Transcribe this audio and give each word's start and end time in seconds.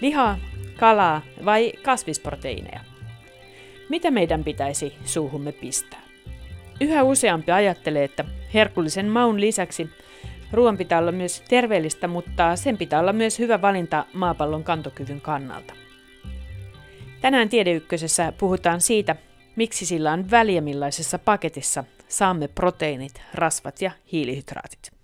Lihaa, 0.00 0.38
kalaa 0.78 1.22
vai 1.44 1.72
kasvisproteiineja? 1.82 2.80
Mitä 3.88 4.10
meidän 4.10 4.44
pitäisi 4.44 4.94
suuhumme 5.04 5.52
pistää? 5.52 6.00
Yhä 6.80 7.02
useampi 7.02 7.52
ajattelee, 7.52 8.04
että 8.04 8.24
herkullisen 8.54 9.06
maun 9.06 9.40
lisäksi 9.40 9.90
ruoan 10.52 10.76
pitää 10.76 10.98
olla 10.98 11.12
myös 11.12 11.42
terveellistä, 11.48 12.08
mutta 12.08 12.56
sen 12.56 12.78
pitää 12.78 13.00
olla 13.00 13.12
myös 13.12 13.38
hyvä 13.38 13.62
valinta 13.62 14.06
maapallon 14.12 14.64
kantokyvyn 14.64 15.20
kannalta. 15.20 15.74
Tänään 17.20 17.48
Tiedeykkösessä 17.48 18.32
puhutaan 18.38 18.80
siitä, 18.80 19.16
miksi 19.56 19.86
sillä 19.86 20.12
on 20.12 20.30
väliä 20.30 20.60
millaisessa 20.60 21.18
paketissa 21.18 21.84
saamme 22.08 22.48
proteiinit, 22.48 23.22
rasvat 23.34 23.82
ja 23.82 23.90
hiilihydraatit. 24.12 24.99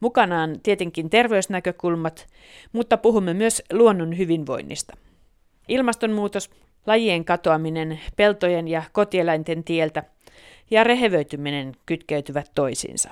Mukanaan 0.00 0.60
tietenkin 0.62 1.10
terveysnäkökulmat, 1.10 2.26
mutta 2.72 2.96
puhumme 2.96 3.34
myös 3.34 3.62
luonnon 3.72 4.18
hyvinvoinnista. 4.18 4.96
Ilmastonmuutos, 5.68 6.50
lajien 6.86 7.24
katoaminen 7.24 8.00
peltojen 8.16 8.68
ja 8.68 8.82
kotieläinten 8.92 9.64
tieltä 9.64 10.02
ja 10.70 10.84
rehevöityminen 10.84 11.76
kytkeytyvät 11.86 12.50
toisiinsa. 12.54 13.10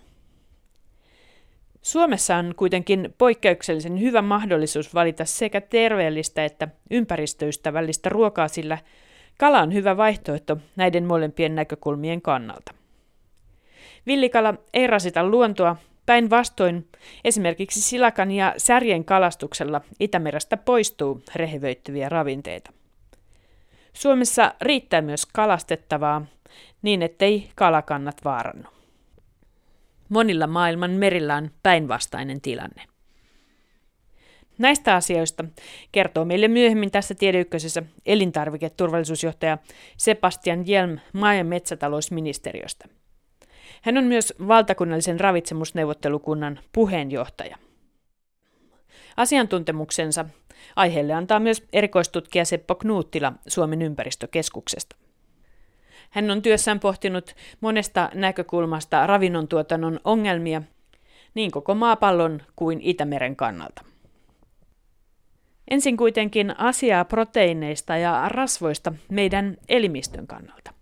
Suomessa 1.83 2.37
on 2.37 2.55
kuitenkin 2.56 3.14
poikkeuksellisen 3.19 4.00
hyvä 4.00 4.23
mahdollisuus 4.23 4.95
valita 4.95 5.25
sekä 5.25 5.61
terveellistä 5.61 6.45
että 6.45 6.69
ympäristöystävällistä 6.91 8.09
ruokaa, 8.09 8.48
sillä 8.48 8.78
kala 9.39 9.61
on 9.61 9.75
hyvä 9.75 9.97
vaihtoehto 9.97 10.59
näiden 10.77 11.05
molempien 11.05 11.55
näkökulmien 11.55 12.23
kannalta. 12.23 12.75
Villikala 14.06 14.55
ei 14.75 14.86
rasita 14.86 15.25
luontoa, 15.25 15.77
päinvastoin 16.09 16.89
esimerkiksi 17.25 17.81
silakan 17.81 18.31
ja 18.31 18.55
särjen 18.56 19.05
kalastuksella 19.05 19.81
Itämerestä 20.01 20.56
poistuu 20.56 21.23
rehevöittyviä 21.34 22.09
ravinteita. 22.09 22.73
Suomessa 23.92 24.55
riittää 24.61 25.03
myös 25.03 25.27
kalastettavaa 25.27 26.27
niin, 26.83 27.03
ettei 27.03 27.51
kalakannat 27.55 28.17
vaarannu. 28.25 28.69
Monilla 30.09 30.47
maailman 30.47 30.91
merillä 30.91 31.36
on 31.36 31.51
päinvastainen 31.62 32.41
tilanne. 32.41 32.83
Näistä 34.59 34.95
asioista 34.95 35.45
kertoo 35.92 36.25
meille 36.25 36.48
myöhemmin 36.48 36.91
tässä 36.91 37.14
tiedeykkösessä 37.14 37.83
elintarviketurvallisuusjohtaja 38.06 39.59
Sebastian 39.97 40.67
Jelm 40.69 40.98
maa- 41.12 41.34
ja 41.34 41.45
metsätalousministeriöstä. 41.45 42.89
Hän 43.82 43.98
on 43.98 44.04
myös 44.04 44.34
valtakunnallisen 44.48 45.20
ravitsemusneuvottelukunnan 45.20 46.60
puheenjohtaja. 46.72 47.56
Asiantuntemuksensa 49.16 50.24
aiheelle 50.76 51.12
antaa 51.12 51.40
myös 51.40 51.64
erikoistutkija 51.72 52.44
Seppo 52.44 52.74
Knuuttila 52.74 53.32
Suomen 53.46 53.82
ympäristökeskuksesta. 53.82 54.96
Hän 56.10 56.30
on 56.30 56.42
työssään 56.42 56.80
pohtinut 56.80 57.34
monesta 57.60 58.10
näkökulmasta 58.14 59.06
ravinnontuotannon 59.06 60.00
ongelmia 60.04 60.62
niin 61.34 61.50
koko 61.50 61.74
maapallon 61.74 62.42
kuin 62.56 62.80
Itämeren 62.82 63.36
kannalta. 63.36 63.84
Ensin 65.70 65.96
kuitenkin 65.96 66.60
asiaa 66.60 67.04
proteiineista 67.04 67.96
ja 67.96 68.28
rasvoista 68.28 68.92
meidän 69.10 69.56
elimistön 69.68 70.26
kannalta. 70.26 70.77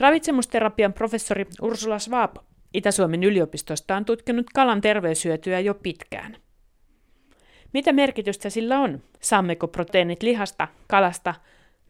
Ravitsemusterapian 0.00 0.92
professori 0.92 1.46
Ursula 1.62 1.98
Schwab 1.98 2.36
Itä-Suomen 2.74 3.24
yliopistosta 3.24 3.96
on 3.96 4.04
tutkinut 4.04 4.46
kalan 4.54 4.80
terveyshyötyä 4.80 5.60
jo 5.60 5.74
pitkään. 5.74 6.36
Mitä 7.72 7.92
merkitystä 7.92 8.50
sillä 8.50 8.80
on? 8.80 9.02
Saammeko 9.20 9.68
proteiinit 9.68 10.22
lihasta, 10.22 10.68
kalasta, 10.86 11.34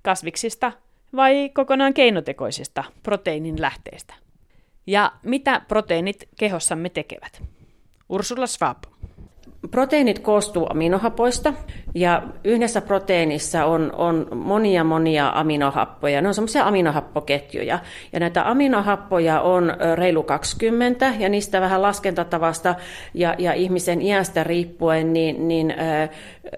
kasviksista 0.03 0.73
vai 1.17 1.51
kokonaan 1.55 1.95
keinotekoisista 1.95 2.85
proteiinin 3.03 3.61
lähteistä? 3.61 4.15
Ja 4.87 5.13
mitä 5.23 5.61
proteiinit 5.69 6.29
kehossamme 6.39 6.89
tekevät? 6.89 7.43
Ursula 8.09 8.47
Schwab. 8.47 8.85
Proteiinit 9.71 10.19
koostuu 10.19 10.67
aminohapoista 10.71 11.55
ja 11.95 12.23
yhdessä 12.45 12.81
proteiinissa 12.81 13.65
on, 13.65 13.93
on 13.97 14.27
monia 14.35 14.85
monia 14.85 15.33
aminohappoja. 15.35 16.23
Ne 16.23 16.29
on 16.29 16.35
semmoisia 16.35 16.65
aminohappoketjuja. 16.65 17.79
Ja 18.13 18.21
näitä 18.21 18.51
aminohappoja 18.51 19.41
on 19.41 19.73
reilu 19.95 20.23
20 20.23 21.13
ja 21.19 21.29
niistä 21.29 21.61
vähän 21.61 21.83
laskentatavasta 21.83 22.75
ja, 23.15 23.35
ja 23.39 23.53
ihmisen 23.53 24.03
iästä 24.03 24.45
riippuen 24.45 25.13
niin, 25.13 25.49
niin 25.49 25.75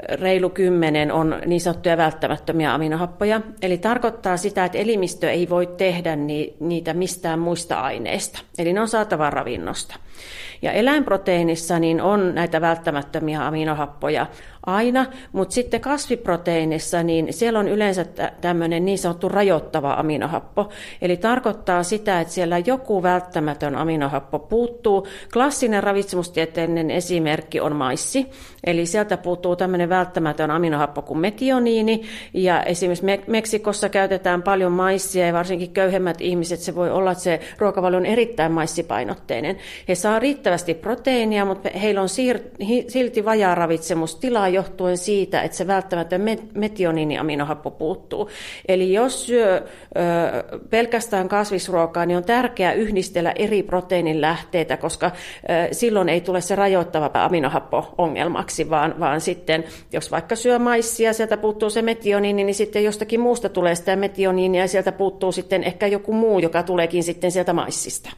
reilu 0.09 0.51
10 0.51 1.13
on 1.13 1.41
niin 1.47 1.61
sanottuja 1.61 1.97
välttämättömiä 1.97 2.75
aminohappoja. 2.75 3.41
Eli 3.63 3.79
tarkoittaa 3.79 4.37
sitä, 4.37 4.65
että 4.65 4.79
elimistö 4.79 5.31
ei 5.31 5.49
voi 5.49 5.67
tehdä 5.67 6.17
ni, 6.17 6.57
niitä 6.61 6.95
mistään 6.95 7.39
muista 7.39 7.81
aineista. 7.81 8.39
Eli 8.59 8.73
ne 8.73 8.81
on 8.81 8.89
saatava 8.89 9.31
ravinnosta. 9.31 9.95
Ja 10.63 10.73
eläinproteiinissa 10.73 11.79
niin 11.79 12.01
on 12.01 12.35
näitä 12.35 12.61
välttämättömiä 12.61 13.47
aminohappoja 13.47 14.27
aina, 14.67 15.07
mutta 15.33 15.55
sitten 15.55 15.81
kasviproteiinissa 15.81 17.03
niin 17.03 17.33
siellä 17.33 17.59
on 17.59 17.69
yleensä 17.69 18.05
tämmöinen 18.41 18.85
niin 18.85 18.99
sanottu 18.99 19.29
rajoittava 19.29 19.93
aminohappo. 19.93 20.69
Eli 21.03 21.17
tarkoittaa 21.17 21.83
sitä, 21.83 22.21
että 22.21 22.35
siellä 22.35 22.59
joku 22.59 23.03
välttämätön 23.03 23.77
aminohappo 23.77 24.39
puuttuu. 24.39 25.07
Klassinen 25.33 25.83
ravitsemustieteellinen 25.83 26.91
esimerkki 26.91 27.61
on 27.61 27.77
maissi. 27.77 28.31
Eli 28.65 28.87
sieltä 28.87 29.17
puuttuu 29.17 29.57
tämmöinen 29.57 29.89
välttämätön 29.89 30.51
aminohappo 30.51 31.03
kuin 31.03 31.19
metioniini. 31.19 32.03
Ja 32.35 32.63
esimerkiksi 32.63 33.07
Meksikossa 33.27 33.89
käytetään 33.89 34.43
paljon 34.43 34.73
maissia 34.73 35.27
ja 35.27 35.33
varsinkin 35.33 35.71
köyhemmät 35.71 36.21
ihmiset, 36.21 36.61
se 36.61 36.75
voi 36.75 36.91
olla, 36.91 37.13
että 37.13 37.25
se 37.25 37.41
ruokavalio 37.59 37.99
on 37.99 38.07
erittäin 38.07 38.53
maissipainotteinen. 38.53 39.57
He 39.89 39.95
saa 39.95 40.19
riittävästi 40.19 40.75
proteiinia, 40.75 41.45
mutta 41.45 41.71
heillä 41.83 42.03
on 42.03 42.09
silti 42.89 43.25
vajaa 43.25 43.55
ravitsemustilaa 43.55 44.56
johtuen 44.57 44.99
siitä, 44.99 45.43
että 45.43 45.57
se 45.57 45.67
välttämättä 45.67 46.17
metioniniaminohappo 46.55 47.71
puuttuu. 47.71 48.31
Eli 48.69 48.93
jos 48.93 49.27
syö 49.27 49.57
ö, 49.57 49.63
pelkästään 50.71 51.29
kasvisruokaa, 51.29 52.07
niin 52.07 52.17
on 52.17 52.25
tärkeää 52.25 52.73
yhdistellä 52.73 53.33
eri 53.37 53.63
proteiinin 53.63 54.21
lähteitä, 54.21 54.77
koska 54.77 55.07
ö, 55.07 55.11
silloin 55.73 56.09
ei 56.09 56.21
tule 56.21 56.41
se 56.41 56.55
rajoittava 56.55 57.11
aminohappo 57.15 57.95
ongelmaksi, 57.99 58.71
vaan, 58.71 58.95
vaan 59.01 59.21
sitten 59.21 59.65
jos 59.93 60.11
vaikka 60.11 60.37
syö 60.37 60.59
maissia, 60.59 61.13
sieltä 61.13 61.37
puuttuu 61.37 61.71
se 61.71 61.83
metioniini, 61.83 62.45
niin 62.45 62.55
sitten 62.55 62.85
jostakin 62.85 63.21
muusta 63.21 63.49
tulee 63.49 63.75
sitä 63.75 63.97
metioniinia 63.97 64.61
ja 64.61 64.69
sieltä 64.69 64.93
puuttuu 64.93 65.33
sitten 65.33 65.65
ehkä 65.65 65.87
joku 65.87 66.13
muu, 66.13 66.39
joka 66.39 66.63
tuleekin 66.63 67.03
sitten 67.03 67.33
sieltä 67.33 67.53
maissista. 67.53 68.11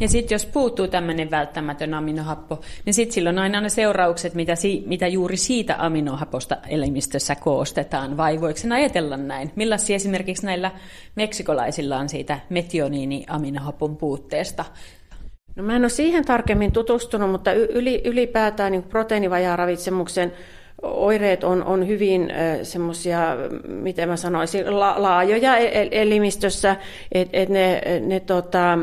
Ja 0.00 0.08
sitten 0.08 0.34
jos 0.34 0.46
puuttuu 0.46 0.88
tämmöinen 0.88 1.30
välttämätön 1.30 1.94
aminohappo, 1.94 2.60
niin 2.84 2.94
sitten 2.94 3.14
silloin 3.14 3.38
aina 3.38 3.60
ne 3.60 3.68
seuraukset, 3.68 4.34
mitä, 4.34 4.54
si- 4.54 4.82
mitä 4.86 5.08
juuri 5.08 5.36
siitä 5.36 5.76
aminohaposta 5.78 6.56
elimistössä 6.68 7.34
koostetaan, 7.34 8.16
vai 8.16 8.40
voiko 8.40 8.58
sen 8.58 8.72
ajatella 8.72 9.16
näin? 9.16 9.52
Millaisia 9.56 9.96
esimerkiksi 9.96 10.46
näillä 10.46 10.70
meksikolaisilla 11.16 11.98
on 11.98 12.08
siitä 12.08 12.38
metioniini-aminohapon 12.50 13.96
puutteesta? 13.96 14.64
No 15.56 15.62
mä 15.62 15.76
en 15.76 15.82
ole 15.82 15.88
siihen 15.88 16.24
tarkemmin 16.24 16.72
tutustunut, 16.72 17.30
mutta 17.30 17.52
yli, 17.52 18.02
ylipäätään 18.04 18.72
niin 18.72 18.82
proteiinivajaaravitsemuksen 18.82 20.32
oireet 20.82 21.44
on, 21.44 21.64
on 21.64 21.88
hyvin 21.88 22.32
semmoisia, 22.62 23.36
miten 23.68 24.08
mä 24.08 24.16
sanoisin, 24.16 24.80
la, 24.80 24.94
laajoja 25.02 25.56
e-, 25.56 25.88
elimistössä, 25.90 26.76
että 27.12 27.38
et 27.38 27.48
ne, 27.48 27.82
ne 28.00 28.20
tota, 28.20 28.78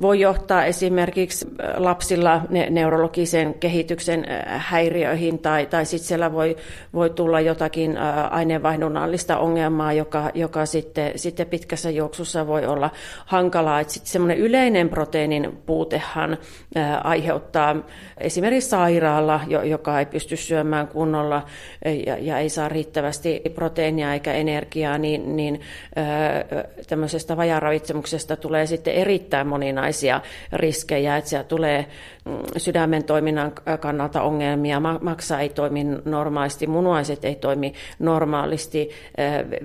voi 0.00 0.20
johtaa 0.20 0.64
esimerkiksi 0.64 1.46
lapsilla 1.76 2.42
ne, 2.50 2.70
neurologisen 2.70 3.54
kehityksen 3.54 4.26
häiriöihin 4.46 5.38
tai, 5.38 5.66
tai 5.66 5.86
sitten 5.86 6.08
siellä 6.08 6.32
voi, 6.32 6.56
voi 6.94 7.10
tulla 7.10 7.40
jotakin 7.40 7.98
aineenvaihdunnallista 8.30 9.38
ongelmaa, 9.38 9.92
joka, 9.92 10.30
joka 10.34 10.66
sitten, 10.66 11.12
sitten 11.16 11.46
pitkässä 11.46 11.90
juoksussa 11.90 12.46
voi 12.46 12.66
olla 12.66 12.90
hankalaa. 13.26 13.82
Sitten 13.82 14.12
semmoinen 14.12 14.38
yleinen 14.38 14.88
proteiinin 14.88 15.58
puutehan 15.66 16.38
aiheuttaa 17.04 17.76
esimerkiksi 18.18 18.70
sairaalla, 18.70 19.40
joka 19.64 19.98
ei 19.98 20.06
pysty 20.06 20.36
syömään 20.36 20.88
kunnolla 20.88 21.42
ja, 22.06 22.16
ja 22.18 22.38
ei 22.38 22.48
saa 22.48 22.68
riittävästi 22.68 23.42
proteiinia 23.54 24.12
eikä 24.12 24.32
energiaa, 24.32 24.98
niin, 24.98 25.36
niin 25.36 25.60
tämmöisestä 26.88 27.36
vajaravitsemuksesta 27.36 28.36
tulee 28.36 28.66
sitten 28.66 28.94
erittäin 28.94 29.46
moninaisia 29.84 30.20
riskejä, 30.52 31.16
että 31.16 31.30
siellä 31.30 31.44
tulee 31.44 31.86
mm, 32.24 32.38
sydämen 32.56 33.04
toiminnan 33.04 33.52
kannalta 33.80 34.22
ongelmia, 34.22 34.80
maksa 34.80 35.40
ei 35.40 35.48
toimi 35.48 35.84
normaalisti, 36.04 36.66
munuaiset 36.66 37.24
ei 37.24 37.34
toimi 37.34 37.72
normaalisti, 37.98 38.90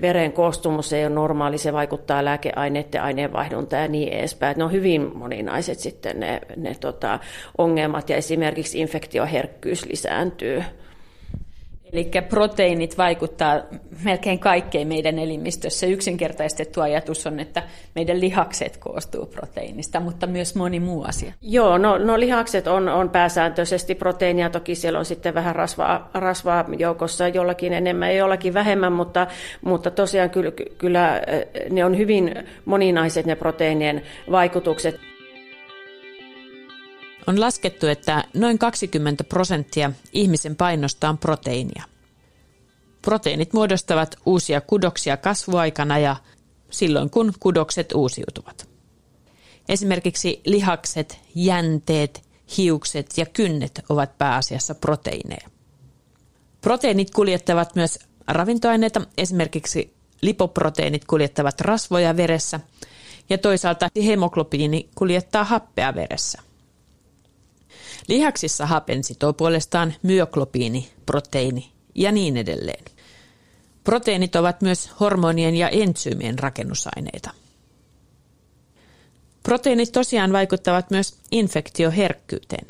veren 0.02 0.32
koostumus 0.32 0.94
ei 0.94 1.06
ole 1.06 1.16
normaali, 1.16 1.58
se 1.58 1.74
vaikuttaa 1.74 2.26
lääkeaineiden 2.26 3.02
aineenvaihduntaan 3.02 3.82
ja 3.82 3.88
niin 3.88 4.14
edespäin. 4.14 4.58
Ne 4.58 4.64
on 4.64 4.72
hyvin 4.72 5.18
moninaiset 5.18 5.80
sitten 5.80 6.20
ne, 6.20 6.42
ne 6.56 6.76
tota, 6.80 7.20
ongelmat 7.58 8.10
ja 8.10 8.16
esimerkiksi 8.16 8.80
infektioherkkyys 8.80 9.86
lisääntyy. 9.86 10.64
Eli 11.94 12.12
proteiinit 12.30 12.98
vaikuttaa 12.98 13.62
melkein 14.04 14.40
kaikkeen 14.40 14.88
meidän 14.88 15.20
elimistössä. 15.20 15.86
Yksinkertaistettu 15.86 16.82
ajatus 16.82 17.28
on, 17.28 17.40
että 17.40 17.64
meidän 17.96 18.20
lihakset 18.20 18.78
koostuu 18.78 19.26
proteiinista, 19.26 20.00
mutta 20.00 20.28
myös 20.28 20.56
moni 20.56 20.80
muu 20.80 21.04
asia. 21.04 21.34
Joo, 21.42 21.78
no, 21.78 21.98
no 21.98 22.20
lihakset 22.20 22.68
on, 22.68 22.90
on 22.90 23.10
pääsääntöisesti 23.10 23.96
proteiinia. 23.96 24.50
Toki 24.50 24.76
siellä 24.76 25.00
on 25.00 25.06
sitten 25.06 25.34
vähän 25.34 25.56
rasvaa, 25.56 26.10
rasvaa 26.14 26.66
joukossa, 26.78 27.28
jollakin 27.28 27.74
enemmän 27.74 28.10
ja 28.10 28.18
jollakin 28.18 28.54
vähemmän, 28.54 28.94
mutta, 28.94 29.28
mutta 29.62 29.92
tosiaan 29.92 30.30
kyllä, 30.30 30.52
kyllä 30.78 31.22
ne 31.70 31.86
on 31.86 31.98
hyvin 31.98 32.36
moninaiset 32.66 33.26
ne 33.26 33.36
proteiinien 33.36 34.02
vaikutukset. 34.32 35.00
On 37.28 37.40
laskettu, 37.40 37.88
että 37.88 38.24
noin 38.34 38.60
20 38.60 39.24
prosenttia 39.24 39.92
ihmisen 40.14 40.56
painosta 40.56 41.10
on 41.10 41.18
proteiinia. 41.18 41.84
Proteiinit 43.02 43.54
muodostavat 43.54 44.16
uusia 44.26 44.62
kudoksia 44.62 45.18
kasvuaikana 45.18 45.98
ja 45.98 46.16
silloin 46.70 47.10
kun 47.10 47.34
kudokset 47.40 47.92
uusiutuvat. 47.92 48.70
Esimerkiksi 49.70 50.42
lihakset, 50.46 51.20
jänteet, 51.36 52.24
hiukset 52.58 53.18
ja 53.18 53.26
kynnet 53.26 53.82
ovat 53.90 54.18
pääasiassa 54.18 54.76
proteiineja. 54.76 55.50
Proteiinit 56.62 57.12
kuljettavat 57.12 57.76
myös 57.76 58.00
ravintoaineita, 58.28 59.02
esimerkiksi 59.18 59.94
lipoproteiinit 60.22 61.06
kuljettavat 61.06 61.62
rasvoja 61.62 62.18
veressä 62.18 62.60
ja 63.30 63.38
toisaalta 63.38 63.90
hemoglobiini 64.06 64.90
kuljettaa 64.96 65.44
happea 65.44 65.96
veressä. 65.96 66.49
Lihaksissa 68.08 68.66
hapen 68.66 69.04
sitoo 69.04 69.34
puolestaan 69.34 69.94
myoglobiini, 70.04 70.90
proteiini 71.06 71.72
ja 71.96 72.12
niin 72.12 72.38
edelleen. 72.38 72.86
Proteiinit 73.84 74.36
ovat 74.36 74.62
myös 74.62 74.92
hormonien 75.00 75.56
ja 75.56 75.70
entsyymien 75.70 76.40
rakennusaineita. 76.40 77.32
Proteiinit 79.44 79.92
tosiaan 79.92 80.34
vaikuttavat 80.34 80.92
myös 80.92 81.18
infektioherkkyyteen. 81.32 82.68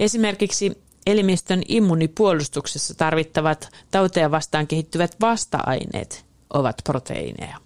Esimerkiksi 0.00 0.82
elimistön 1.06 1.62
immunipuolustuksessa 1.68 2.94
tarvittavat 2.94 3.68
tauteja 3.90 4.30
vastaan 4.30 4.66
kehittyvät 4.66 5.16
vasta-aineet 5.20 6.24
ovat 6.54 6.76
proteiineja. 6.84 7.56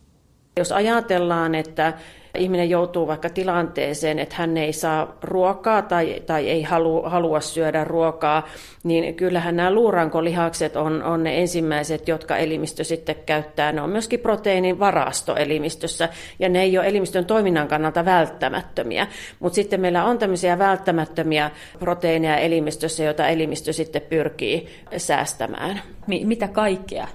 Jos 0.56 0.72
ajatellaan, 0.72 1.54
että 1.54 1.92
ihminen 2.36 2.70
joutuu 2.70 3.06
vaikka 3.06 3.28
tilanteeseen, 3.28 4.18
että 4.18 4.34
hän 4.38 4.56
ei 4.56 4.72
saa 4.72 5.16
ruokaa 5.22 5.82
tai, 5.82 6.22
tai 6.26 6.50
ei 6.50 6.62
halua, 6.62 7.10
halua 7.10 7.40
syödä 7.40 7.84
ruokaa, 7.84 8.48
niin 8.84 9.14
kyllähän 9.14 9.56
nämä 9.56 9.70
luurankolihakset 9.70 10.76
on, 10.76 11.02
on 11.02 11.24
ne 11.24 11.40
ensimmäiset, 11.40 12.08
jotka 12.08 12.36
elimistö 12.36 12.84
sitten 12.84 13.16
käyttää. 13.26 13.72
Ne 13.72 13.82
on 13.82 13.90
myöskin 13.90 14.20
proteiinin 14.20 14.78
varasto 14.78 15.36
elimistössä, 15.36 16.08
ja 16.38 16.48
ne 16.48 16.62
ei 16.62 16.78
ole 16.78 16.86
elimistön 16.86 17.26
toiminnan 17.26 17.68
kannalta 17.68 18.04
välttämättömiä. 18.04 19.06
Mutta 19.40 19.54
sitten 19.54 19.80
meillä 19.80 20.04
on 20.04 20.18
tämmöisiä 20.18 20.58
välttämättömiä 20.58 21.50
proteiineja 21.78 22.36
elimistössä, 22.36 23.04
joita 23.04 23.28
elimistö 23.28 23.72
sitten 23.72 24.02
pyrkii 24.02 24.68
säästämään. 24.96 25.80
Mitä 26.06 26.48
kaikkea 26.48 27.08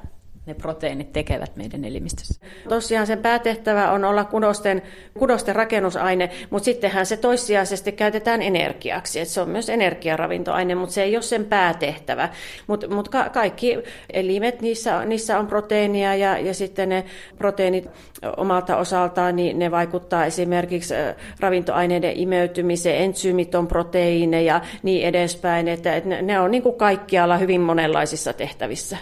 ne 0.45 0.53
proteiinit 0.53 1.13
tekevät 1.13 1.55
meidän 1.55 1.85
elimistössä. 1.85 2.41
Tosiaan 2.69 3.07
sen 3.07 3.19
päätehtävä 3.19 3.91
on 3.91 4.05
olla 4.05 4.23
kudosten, 4.23 4.81
kudosten 5.19 5.55
rakennusaine, 5.55 6.29
mutta 6.49 6.65
sittenhän 6.65 7.05
se 7.05 7.17
toissijaisesti 7.17 7.91
käytetään 7.91 8.41
energiaksi. 8.41 9.19
Et 9.19 9.27
se 9.27 9.41
on 9.41 9.49
myös 9.49 9.69
energiaravintoaine, 9.69 10.75
mutta 10.75 10.93
se 10.93 11.03
ei 11.03 11.15
ole 11.15 11.21
sen 11.21 11.45
päätehtävä. 11.45 12.29
Mutta 12.67 12.87
mut 12.87 13.09
ka- 13.09 13.29
kaikki 13.29 13.77
elimet, 14.13 14.61
niissä, 14.61 15.05
niissä 15.05 15.39
on 15.39 15.47
proteiinia 15.47 16.15
ja, 16.15 16.37
ja 16.37 16.53
sitten 16.53 16.89
ne 16.89 17.05
proteiinit 17.37 17.89
omalta 18.37 18.77
osaltaan, 18.77 19.35
niin 19.35 19.59
ne 19.59 19.71
vaikuttaa 19.71 20.25
esimerkiksi 20.25 20.93
ravintoaineiden 21.39 22.17
imeytymiseen, 22.17 23.03
entsyymit 23.03 23.55
on 23.55 23.67
proteiineja, 23.67 24.61
niin 24.83 25.07
edespäin. 25.07 25.67
Että, 25.67 25.95
että 25.95 26.09
ne, 26.09 26.21
ne 26.21 26.39
on 26.39 26.51
niin 26.51 26.63
kuin 26.63 26.75
kaikkialla 26.75 27.37
hyvin 27.37 27.61
monenlaisissa 27.61 28.33
tehtävissä. 28.33 28.97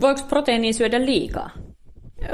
Voiko 0.00 0.20
proteiiniin 0.28 0.74
syödä 0.74 1.04
liikaa? 1.04 1.50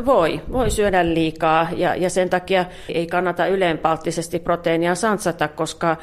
Voi, 0.06 0.40
voi 0.52 0.70
syödä 0.70 1.04
liikaa 1.14 1.68
ja, 1.76 1.94
ja 1.94 2.10
sen 2.10 2.30
takia 2.30 2.64
ei 2.88 3.06
kannata 3.06 3.46
yleenpalttisesti 3.46 4.38
proteiinia 4.38 4.94
sansata, 4.94 5.48
koska 5.48 5.96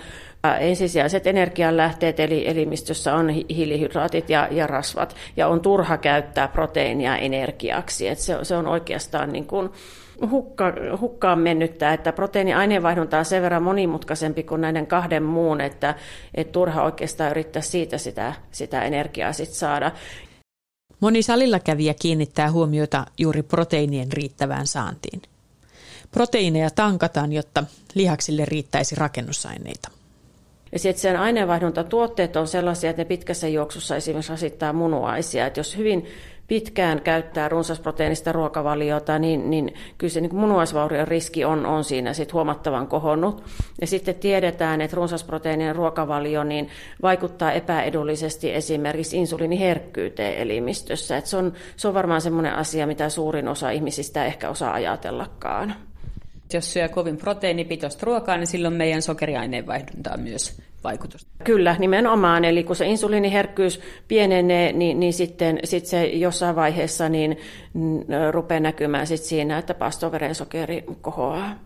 ensisijaiset 0.60 1.28
energianlähteet 1.28 2.20
eli 2.20 2.48
elimistössä 2.48 3.16
on 3.16 3.30
hiilihydraatit 3.30 4.30
ja, 4.30 4.48
ja 4.52 4.68
rasvat 4.68 5.16
ja 5.38 5.48
on 5.48 5.62
turha 5.62 5.98
käyttää 5.98 6.48
proteiinia 6.48 7.18
energiaksi. 7.18 8.08
Et 8.08 8.20
se, 8.20 8.38
se 8.44 8.56
on 8.56 8.68
oikeastaan 8.68 9.32
niin 9.32 9.46
kuin 9.46 9.70
hukka, 10.30 10.74
hukkaan 11.00 11.40
mennyttä, 11.40 11.94
että 11.94 12.14
proteiiniaineenvaihdunta 12.14 13.20
on 13.20 13.26
sen 13.26 13.42
verran 13.42 13.64
monimutkaisempi 13.64 14.44
kuin 14.44 14.62
näiden 14.62 14.88
kahden 14.88 15.24
muun, 15.24 15.62
että, 15.62 15.96
että 16.36 16.52
turha 16.52 16.84
oikeastaan 16.84 17.32
yrittää 17.32 17.62
siitä 17.62 17.98
sitä, 17.98 18.34
sitä 18.52 18.84
energiaa 18.84 19.34
sit 19.34 19.50
saada. 19.50 19.92
Moni 21.02 21.24
salilla 21.24 21.60
kävijä 21.60 21.94
kiinnittää 21.94 22.52
huomiota 22.52 23.06
juuri 23.18 23.44
proteiinien 23.44 24.14
riittävään 24.14 24.68
saantiin. 24.68 25.22
Proteiineja 26.12 26.70
tankataan, 26.70 27.34
jotta 27.34 27.64
lihaksille 27.94 28.46
riittäisi 28.46 28.96
rakennusaineita. 28.96 29.90
Ja 30.72 30.80
sitten 30.80 31.02
sen 31.02 31.20
aineenvaihduntatuotteet 31.20 32.36
on 32.36 32.48
sellaisia, 32.48 32.90
että 32.90 33.02
ne 33.02 33.06
pitkässä 33.06 33.48
juoksussa 33.48 33.96
esimerkiksi 33.96 34.32
rasittaa 34.32 34.74
munuaisia. 34.74 35.46
Että 35.46 35.60
jos 35.60 35.78
hyvin 35.78 36.06
pitkään 36.52 37.02
käyttää 37.02 37.50
runsasproteiinista 37.50 38.32
ruokavaliota, 38.32 39.20
niin, 39.20 39.50
niin 39.50 39.74
kyllä 39.98 40.12
se 40.12 40.22
niin 40.22 40.36
munuaisvaurion 40.36 41.08
riski 41.08 41.46
on, 41.46 41.66
on 41.66 41.84
siinä 41.84 42.14
sit 42.14 42.34
huomattavan 42.34 42.88
kohonnut. 42.88 43.44
Ja 43.82 43.88
sitten 43.88 44.16
tiedetään, 44.16 44.82
että 44.82 44.96
runsasproteiininen 44.96 45.76
ruokavalio 45.76 46.44
niin 46.44 46.70
vaikuttaa 47.02 47.52
epäedullisesti 47.52 48.54
esimerkiksi 48.54 49.18
insuliiniherkkyyteen 49.18 50.38
elimistössä. 50.38 51.18
Et 51.18 51.26
se, 51.26 51.38
on, 51.38 51.54
se 51.78 51.88
on 51.88 51.94
varmaan 51.94 52.22
sellainen 52.22 52.56
asia, 52.56 52.88
mitä 52.88 53.10
suurin 53.10 53.48
osa 53.48 53.70
ihmisistä 53.70 54.26
ehkä 54.26 54.50
osaa 54.50 54.74
ajatellakaan. 54.74 55.76
Jos 56.54 56.74
syö 56.74 56.90
kovin 56.90 57.18
proteiinipitoista 57.18 58.06
ruokaa, 58.06 58.38
niin 58.38 58.48
silloin 58.48 58.74
meidän 58.74 59.02
sokeriaineenvaihduntaa 59.02 60.18
myös 60.18 60.62
vaikutusta. 60.84 61.32
Kyllä, 61.44 61.76
nimenomaan. 61.80 62.46
Eli 62.46 62.64
kun 62.64 62.76
se 62.76 62.86
insuliiniherkkyys 62.86 63.82
pienenee, 64.08 64.74
niin, 64.74 65.00
niin 65.00 65.14
sitten 65.14 65.60
sit 65.64 65.86
se 65.86 66.06
jossain 66.06 66.56
vaiheessa 66.56 67.10
niin, 67.10 67.38
rupeaa 68.32 68.60
näkymään 68.60 69.08
sit 69.08 69.22
siinä, 69.22 69.58
että 69.58 69.74
pastoverensokeri 69.74 70.84
kohoaa. 71.02 71.60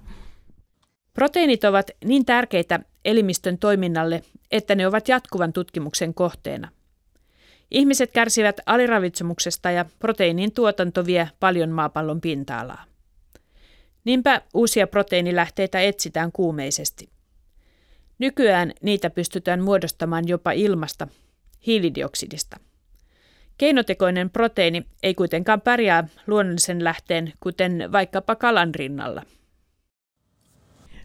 Proteiinit 1.14 1.64
ovat 1.64 1.92
niin 2.06 2.26
tärkeitä 2.26 2.80
elimistön 3.06 3.58
toiminnalle, 3.58 4.22
että 4.52 4.76
ne 4.76 4.88
ovat 4.88 5.08
jatkuvan 5.08 5.54
tutkimuksen 5.54 6.14
kohteena. 6.14 6.70
Ihmiset 7.72 8.12
kärsivät 8.12 8.60
aliravitsemuksesta 8.66 9.72
ja 9.72 9.86
proteiinin 10.00 10.52
tuotanto 10.52 11.06
vie 11.06 11.30
paljon 11.40 11.70
maapallon 11.70 12.22
pinta-alaa. 12.22 12.84
Niinpä 14.04 14.42
uusia 14.54 14.88
proteiinilähteitä 14.88 15.82
etsitään 15.82 16.32
kuumeisesti. 16.32 17.15
Nykyään 18.20 18.74
niitä 18.82 19.10
pystytään 19.10 19.64
muodostamaan 19.64 20.28
jopa 20.28 20.52
ilmasta, 20.52 21.08
hiilidioksidista. 21.68 22.58
Keinotekoinen 23.58 24.30
proteiini 24.30 24.86
ei 25.04 25.16
kuitenkaan 25.16 25.62
pärjää 25.62 26.08
luonnollisen 26.28 26.84
lähteen, 26.84 27.34
kuten 27.40 27.92
vaikkapa 27.92 28.36
kalan 28.36 28.76
rinnalla– 28.76 29.24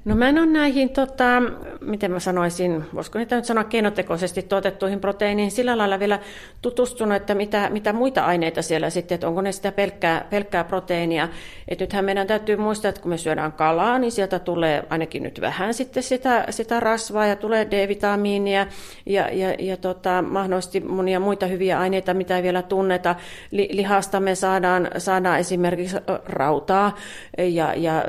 No 0.05 0.15
mä 0.15 0.29
en 0.29 0.39
ole 0.39 0.47
näihin, 0.47 0.91
tota, 0.91 1.43
miten 1.81 2.11
mä 2.11 2.21
sanoisin, 2.21 2.85
voisiko 2.95 3.19
niitä 3.19 3.37
nyt 3.37 3.45
sanoa 3.45 3.65
keinotekoisesti 3.65 4.43
tuotettuihin 4.43 5.01
proteiiniin 5.01 5.51
sillä 5.51 5.79
lailla 5.79 5.99
vielä 5.99 6.19
tutustunut, 6.63 7.17
että 7.17 7.35
mitä, 7.35 7.71
mitä 7.71 7.93
muita 7.93 8.25
aineita 8.25 8.63
siellä 8.63 8.91
sitten, 8.91 9.15
että 9.15 9.29
onko 9.29 9.41
ne 9.41 9.53
sitä 9.53 9.73
pelkkää, 9.73 10.27
pelkkää 10.31 10.65
proteiinia. 10.65 11.29
Että 11.69 11.85
nythän 11.85 12.05
meidän 12.05 12.27
täytyy 12.27 12.57
muistaa, 12.57 12.89
että 12.89 13.01
kun 13.01 13.11
me 13.11 13.19
syödään 13.19 13.53
kalaa, 13.53 13.99
niin 13.99 14.13
sieltä 14.13 14.39
tulee 14.39 14.85
ainakin 14.91 15.23
nyt 15.23 15.41
vähän 15.41 15.75
sitten 15.75 16.03
sitä, 16.03 16.45
sitä 16.51 16.81
rasvaa 16.81 17.27
ja 17.27 17.37
tulee 17.37 17.67
D-vitamiinia 17.71 18.67
ja, 19.07 19.29
ja, 19.33 19.55
ja 19.59 19.77
tota, 19.77 20.23
mahdollisesti 20.23 20.81
monia 20.81 21.21
muita 21.21 21.47
hyviä 21.47 21.79
aineita, 21.79 22.15
mitä 22.15 22.37
ei 22.37 22.43
vielä 22.43 22.63
tunneta. 22.63 23.15
Li, 23.51 23.69
lihasta 23.73 24.21
me 24.21 24.35
saadaan, 24.35 24.91
saadaan 24.99 25.39
esimerkiksi 25.39 25.97
rautaa 26.27 26.97
ja, 27.39 27.75
ja 27.75 28.05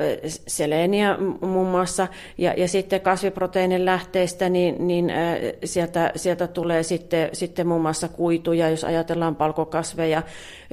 seleniä 0.46 1.16
muun 1.40 1.68
muassa 1.68 1.82
muassa. 1.92 2.08
Ja, 2.38 2.54
ja 2.56 2.68
sitten 2.68 3.00
kasviproteiinin 3.00 3.84
lähteistä, 3.84 4.48
niin, 4.48 4.86
niin 4.86 5.10
äh, 5.10 5.36
sieltä, 5.64 6.12
sieltä 6.16 6.46
tulee 6.46 6.82
sitten, 6.82 7.28
sitten 7.32 7.66
muun 7.66 7.82
muassa 7.82 8.08
kuituja, 8.08 8.70
jos 8.70 8.84
ajatellaan 8.84 9.36
palkokasveja, 9.36 10.22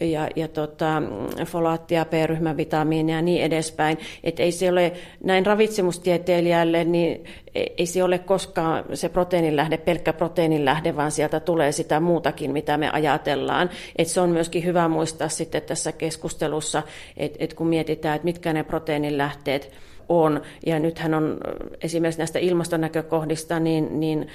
ja, 0.02 0.28
ja 0.36 0.48
tota, 0.48 1.02
folaattia, 1.46 2.06
B-ryhmän 2.06 2.58
vitamiinia 2.58 3.16
ja 3.16 3.22
niin 3.22 3.44
edespäin. 3.44 3.98
Et 4.24 4.40
ei 4.40 4.52
se 4.52 4.70
ole 4.70 4.92
näin 5.24 5.46
ravitsemustieteilijälle, 5.46 6.84
niin 6.84 7.24
ei 7.56 7.86
se 7.86 8.04
ole 8.04 8.20
koskaan 8.20 8.84
se 8.94 9.10
proteiinilähde, 9.10 9.78
pelkkä 9.78 10.14
proteiinilähde, 10.14 10.96
vaan 10.96 11.12
sieltä 11.12 11.40
tulee 11.40 11.72
sitä 11.72 12.00
muutakin, 12.00 12.52
mitä 12.52 12.78
me 12.78 12.90
ajatellaan. 12.90 13.70
Et 13.96 14.08
se 14.08 14.22
on 14.22 14.30
myöskin 14.30 14.66
hyvä 14.66 14.88
muistaa 14.88 15.30
sitten 15.30 15.62
tässä 15.62 15.92
keskustelussa, 15.92 16.84
että 17.18 17.38
et 17.40 17.54
kun 17.54 17.68
mietitään, 17.68 18.16
että 18.16 18.26
mitkä 18.26 18.54
ne 18.54 18.64
proteiinilähteet 18.64 19.72
on, 20.10 20.42
ja 20.66 20.80
nythän 20.80 21.14
on 21.14 21.38
esimerkiksi 21.82 22.20
näistä 22.20 22.40
ilmastonäkökohdista, 22.40 23.60
niin, 23.60 24.00
niin 24.00 24.28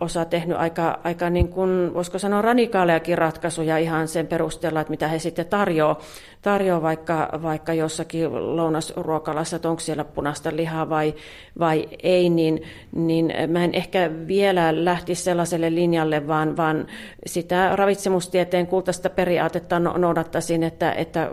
osa 0.00 0.24
tehnyt 0.24 0.58
aika, 0.58 0.98
aika 1.04 1.30
niin 1.30 1.48
kuin, 1.48 1.94
voisiko 1.94 2.18
sanoa 2.18 2.42
radikaalejakin 2.42 3.18
ratkaisuja 3.18 3.78
ihan 3.78 4.08
sen 4.08 4.26
perusteella, 4.26 4.80
että 4.80 4.90
mitä 4.90 5.08
he 5.08 5.18
sitten 5.18 5.46
tarjoaa, 5.46 6.00
tarjoaa 6.42 6.82
vaikka, 6.82 7.28
vaikka 7.42 7.74
jossakin 7.74 8.56
lounasruokalassa, 8.56 9.56
että 9.56 9.68
onko 9.68 9.80
siellä 9.80 10.04
punaista 10.04 10.56
lihaa 10.56 10.88
vai, 10.88 11.14
vai 11.58 11.88
ei, 12.02 12.30
niin, 12.30 12.62
niin 12.92 13.32
mä 13.48 13.64
en 13.64 13.74
ehkä 13.74 14.10
vielä 14.26 14.84
lähtisi 14.84 15.22
sellaiselle 15.22 15.74
linjalle, 15.74 16.26
vaan, 16.26 16.56
vaan 16.56 16.86
sitä 17.26 17.76
ravitsemustieteen 17.76 18.66
kultaista 18.66 19.10
periaatetta 19.10 19.78
no, 19.78 19.98
noudattaisin, 19.98 20.62
että, 20.62 20.92
että 20.92 21.30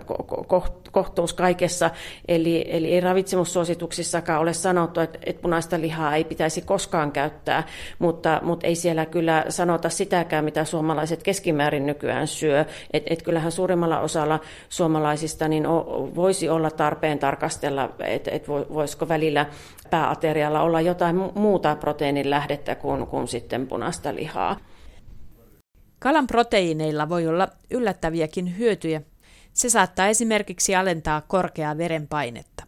kohtuus 0.92 1.34
kaikessa, 1.34 1.90
eli, 2.28 2.66
eli 2.68 2.94
ei 2.94 3.00
ravitsemussuosituksissakaan 3.00 4.42
ole 4.42 4.54
sanottu, 4.54 5.00
että, 5.00 5.20
että 5.26 5.42
punaista 5.42 5.82
lihaa 5.82 6.16
ei 6.16 6.24
pitäisi 6.24 6.62
koskaan 6.62 7.12
käyttää, 7.12 7.64
mutta, 8.00 8.40
mutta 8.52 8.68
ei 8.68 8.76
siellä 8.76 9.06
kyllä 9.06 9.46
sanota 9.50 9.90
sitäkään, 9.90 10.46
mitä 10.46 10.66
suomalaiset 10.66 11.24
keskimäärin 11.24 11.86
nykyään 11.86 12.28
syö. 12.28 12.66
Et, 12.94 13.04
et 13.06 13.22
kyllähän 13.24 13.52
suurimmalla 13.52 14.00
osalla 14.00 14.40
suomalaisista 14.70 15.48
niin 15.48 15.64
voisi 16.16 16.50
olla 16.50 16.72
tarpeen 16.72 17.20
tarkastella, 17.20 17.90
että 18.00 18.32
et 18.32 18.48
voisiko 18.48 19.08
välillä 19.08 19.46
pääaterialla 19.90 20.62
olla 20.62 20.82
jotain 20.82 21.16
muuta 21.36 21.76
proteiinin 21.76 22.30
lähdettä 22.30 22.76
kuin, 22.76 23.08
kuin 23.08 23.28
sitten 23.28 23.68
punaista 23.68 24.16
lihaa. 24.16 24.58
Kalan 26.00 26.28
proteiineilla 26.28 27.10
voi 27.10 27.28
olla 27.28 27.48
yllättäviäkin 27.72 28.58
hyötyjä. 28.58 29.02
Se 29.54 29.70
saattaa 29.70 30.08
esimerkiksi 30.08 30.76
alentaa 30.76 31.22
korkeaa 31.28 31.78
verenpainetta. 31.78 32.64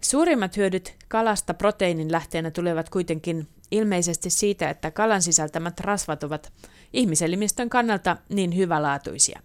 Suurimmat 0.00 0.56
hyödyt 0.56 0.94
kalasta 1.08 1.54
proteiinin 1.54 2.12
lähteenä 2.12 2.50
tulevat 2.50 2.90
kuitenkin 2.90 3.48
ilmeisesti 3.72 4.30
siitä, 4.30 4.70
että 4.70 4.90
kalan 4.90 5.22
sisältämät 5.22 5.80
rasvat 5.80 6.22
ovat 6.22 6.52
ihmiselimistön 6.92 7.70
kannalta 7.70 8.16
niin 8.28 8.56
hyvälaatuisia. 8.56 9.40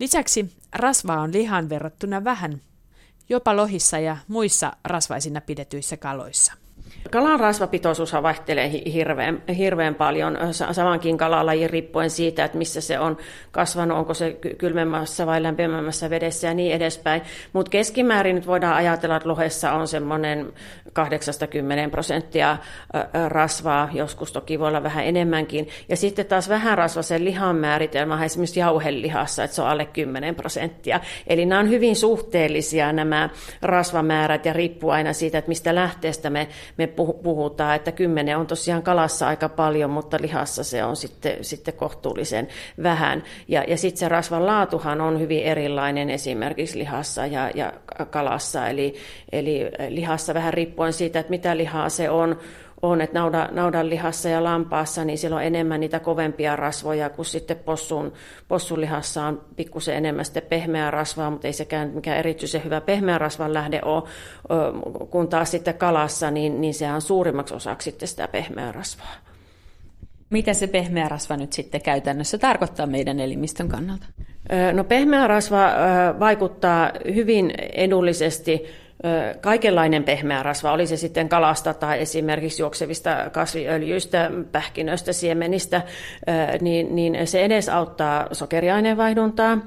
Lisäksi 0.00 0.52
rasvaa 0.72 1.20
on 1.20 1.32
lihan 1.32 1.68
verrattuna 1.68 2.24
vähän, 2.24 2.60
jopa 3.28 3.56
lohissa 3.56 3.98
ja 3.98 4.16
muissa 4.28 4.72
rasvaisina 4.84 5.40
pidetyissä 5.40 5.96
kaloissa. 5.96 6.52
Kalan 7.10 7.40
rasvapitoisuus 7.40 8.12
vaihtelee 8.12 8.70
hirveän, 8.92 9.42
hirveän 9.58 9.94
paljon 9.94 10.38
samankin 10.72 11.18
kalalajin 11.18 11.70
riippuen 11.70 12.10
siitä, 12.10 12.44
että 12.44 12.58
missä 12.58 12.80
se 12.80 12.98
on 12.98 13.16
kasvanut, 13.50 13.98
onko 13.98 14.14
se 14.14 14.36
kylmemmässä 14.58 15.26
vai 15.26 15.42
lämpimämmässä 15.42 16.10
vedessä 16.10 16.46
ja 16.46 16.54
niin 16.54 16.72
edespäin. 16.72 17.22
Mutta 17.52 17.70
keskimäärin 17.70 18.36
nyt 18.36 18.46
voidaan 18.46 18.76
ajatella, 18.76 19.16
että 19.16 19.28
lohessa 19.28 19.72
on 19.72 19.88
semmoinen 19.88 20.52
80 20.92 21.90
prosenttia 21.90 22.56
rasvaa, 23.28 23.88
joskus 23.92 24.32
toki 24.32 24.58
voi 24.58 24.68
olla 24.68 24.82
vähän 24.82 25.04
enemmänkin. 25.04 25.68
Ja 25.88 25.96
sitten 25.96 26.26
taas 26.26 26.48
vähän 26.48 26.78
rasvaisen 26.78 27.24
lihan 27.24 27.56
määritelmä 27.56 28.24
esimerkiksi 28.24 28.60
jauhelihassa, 28.60 29.44
että 29.44 29.54
se 29.54 29.62
on 29.62 29.68
alle 29.68 29.84
10 29.84 30.34
prosenttia. 30.34 31.00
Eli 31.26 31.46
nämä 31.46 31.60
on 31.60 31.68
hyvin 31.68 31.96
suhteellisia 31.96 32.92
nämä 32.92 33.28
rasvamäärät 33.62 34.46
ja 34.46 34.52
riippuu 34.52 34.90
aina 34.90 35.12
siitä, 35.12 35.38
että 35.38 35.48
mistä 35.48 35.74
lähteestä 35.74 36.30
me, 36.30 36.48
me 36.76 36.85
puhutaan, 37.22 37.76
että 37.76 37.92
kymmenen 37.92 38.38
on 38.38 38.46
tosiaan 38.46 38.82
kalassa 38.82 39.28
aika 39.28 39.48
paljon, 39.48 39.90
mutta 39.90 40.18
lihassa 40.20 40.64
se 40.64 40.84
on 40.84 40.96
sitten, 40.96 41.44
sitten 41.44 41.74
kohtuullisen 41.74 42.48
vähän. 42.82 43.22
Ja, 43.48 43.64
ja 43.68 43.76
sitten 43.76 43.98
se 43.98 44.08
rasvan 44.08 44.46
laatuhan 44.46 45.00
on 45.00 45.20
hyvin 45.20 45.42
erilainen 45.42 46.10
esimerkiksi 46.10 46.78
lihassa 46.78 47.26
ja, 47.26 47.50
ja 47.54 47.72
kalassa, 48.10 48.68
eli, 48.68 48.94
eli 49.32 49.70
lihassa 49.88 50.34
vähän 50.34 50.54
riippuen 50.54 50.92
siitä, 50.92 51.20
että 51.20 51.30
mitä 51.30 51.56
lihaa 51.56 51.88
se 51.88 52.10
on, 52.10 52.38
on, 52.82 53.00
että 53.00 53.18
nauda, 53.18 53.48
naudan 53.52 53.88
lihassa 53.88 54.28
ja 54.28 54.44
lampaassa, 54.44 55.04
niin 55.04 55.18
siellä 55.18 55.36
on 55.36 55.42
enemmän 55.42 55.80
niitä 55.80 56.00
kovempia 56.00 56.56
rasvoja, 56.56 57.10
kuin 57.10 57.26
sitten 57.26 57.56
possun, 57.56 58.12
possun 58.48 58.80
lihassa 58.80 59.24
on 59.26 59.44
pikkusen 59.56 59.96
enemmän 59.96 60.24
sitten 60.24 60.42
pehmeää 60.42 60.90
rasvaa, 60.90 61.30
mutta 61.30 61.46
ei 61.46 61.52
sekään 61.52 61.90
mikään 61.90 62.18
erityisen 62.18 62.64
hyvä 62.64 62.80
pehmeä 62.80 63.18
rasvan 63.18 63.54
lähde 63.54 63.80
ole, 63.84 64.02
kun 65.10 65.28
taas 65.28 65.50
sitten 65.50 65.74
kalassa, 65.74 66.30
niin, 66.30 66.60
niin 66.60 66.74
sehän 66.74 66.94
on 66.94 67.02
suurimmaksi 67.02 67.54
osaksi 67.54 67.90
sitten 67.90 68.08
sitä 68.08 68.28
pehmeää 68.28 68.72
rasvaa. 68.72 69.14
Mitä 70.30 70.54
se 70.54 70.66
pehmeä 70.66 71.08
rasva 71.08 71.36
nyt 71.36 71.52
sitten 71.52 71.82
käytännössä 71.82 72.38
tarkoittaa 72.38 72.86
meidän 72.86 73.20
elimistön 73.20 73.68
kannalta? 73.68 74.06
No 74.72 74.84
pehmeä 74.84 75.26
rasva 75.26 75.70
vaikuttaa 76.20 76.90
hyvin 77.14 77.52
edullisesti 77.72 78.66
kaikenlainen 79.40 80.04
pehmeä 80.04 80.42
rasva, 80.42 80.72
oli 80.72 80.86
se 80.86 80.96
sitten 80.96 81.28
kalasta 81.28 81.74
tai 81.74 82.00
esimerkiksi 82.00 82.62
juoksevista 82.62 83.30
kasviöljyistä, 83.32 84.30
pähkinöistä, 84.52 85.12
siemenistä, 85.12 85.82
niin, 86.60 86.96
niin 86.96 87.26
se 87.26 87.44
edesauttaa 87.44 88.26
sokeriaineenvaihduntaa 88.32 89.58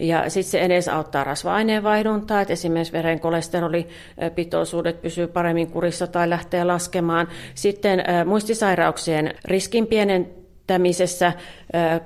ja 0.00 0.30
sitten 0.30 0.50
se 0.50 0.60
edesauttaa 0.60 1.24
rasva-aineenvaihduntaa, 1.24 2.40
että 2.40 2.52
esimerkiksi 2.52 2.92
veren 2.92 3.20
kolesterolipitoisuudet 3.20 5.02
pysyy 5.02 5.26
paremmin 5.26 5.70
kurissa 5.70 6.06
tai 6.06 6.30
lähtee 6.30 6.64
laskemaan. 6.64 7.28
Sitten 7.54 8.04
muistisairauksien 8.26 9.34
riskin 9.44 9.86
pienen 9.86 10.42
kehittämisessä, 10.72 11.32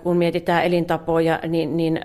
kun 0.03 0.17
mietitään 0.17 0.65
elintapoja, 0.65 1.41
niin, 1.49 1.77
niin 1.77 2.01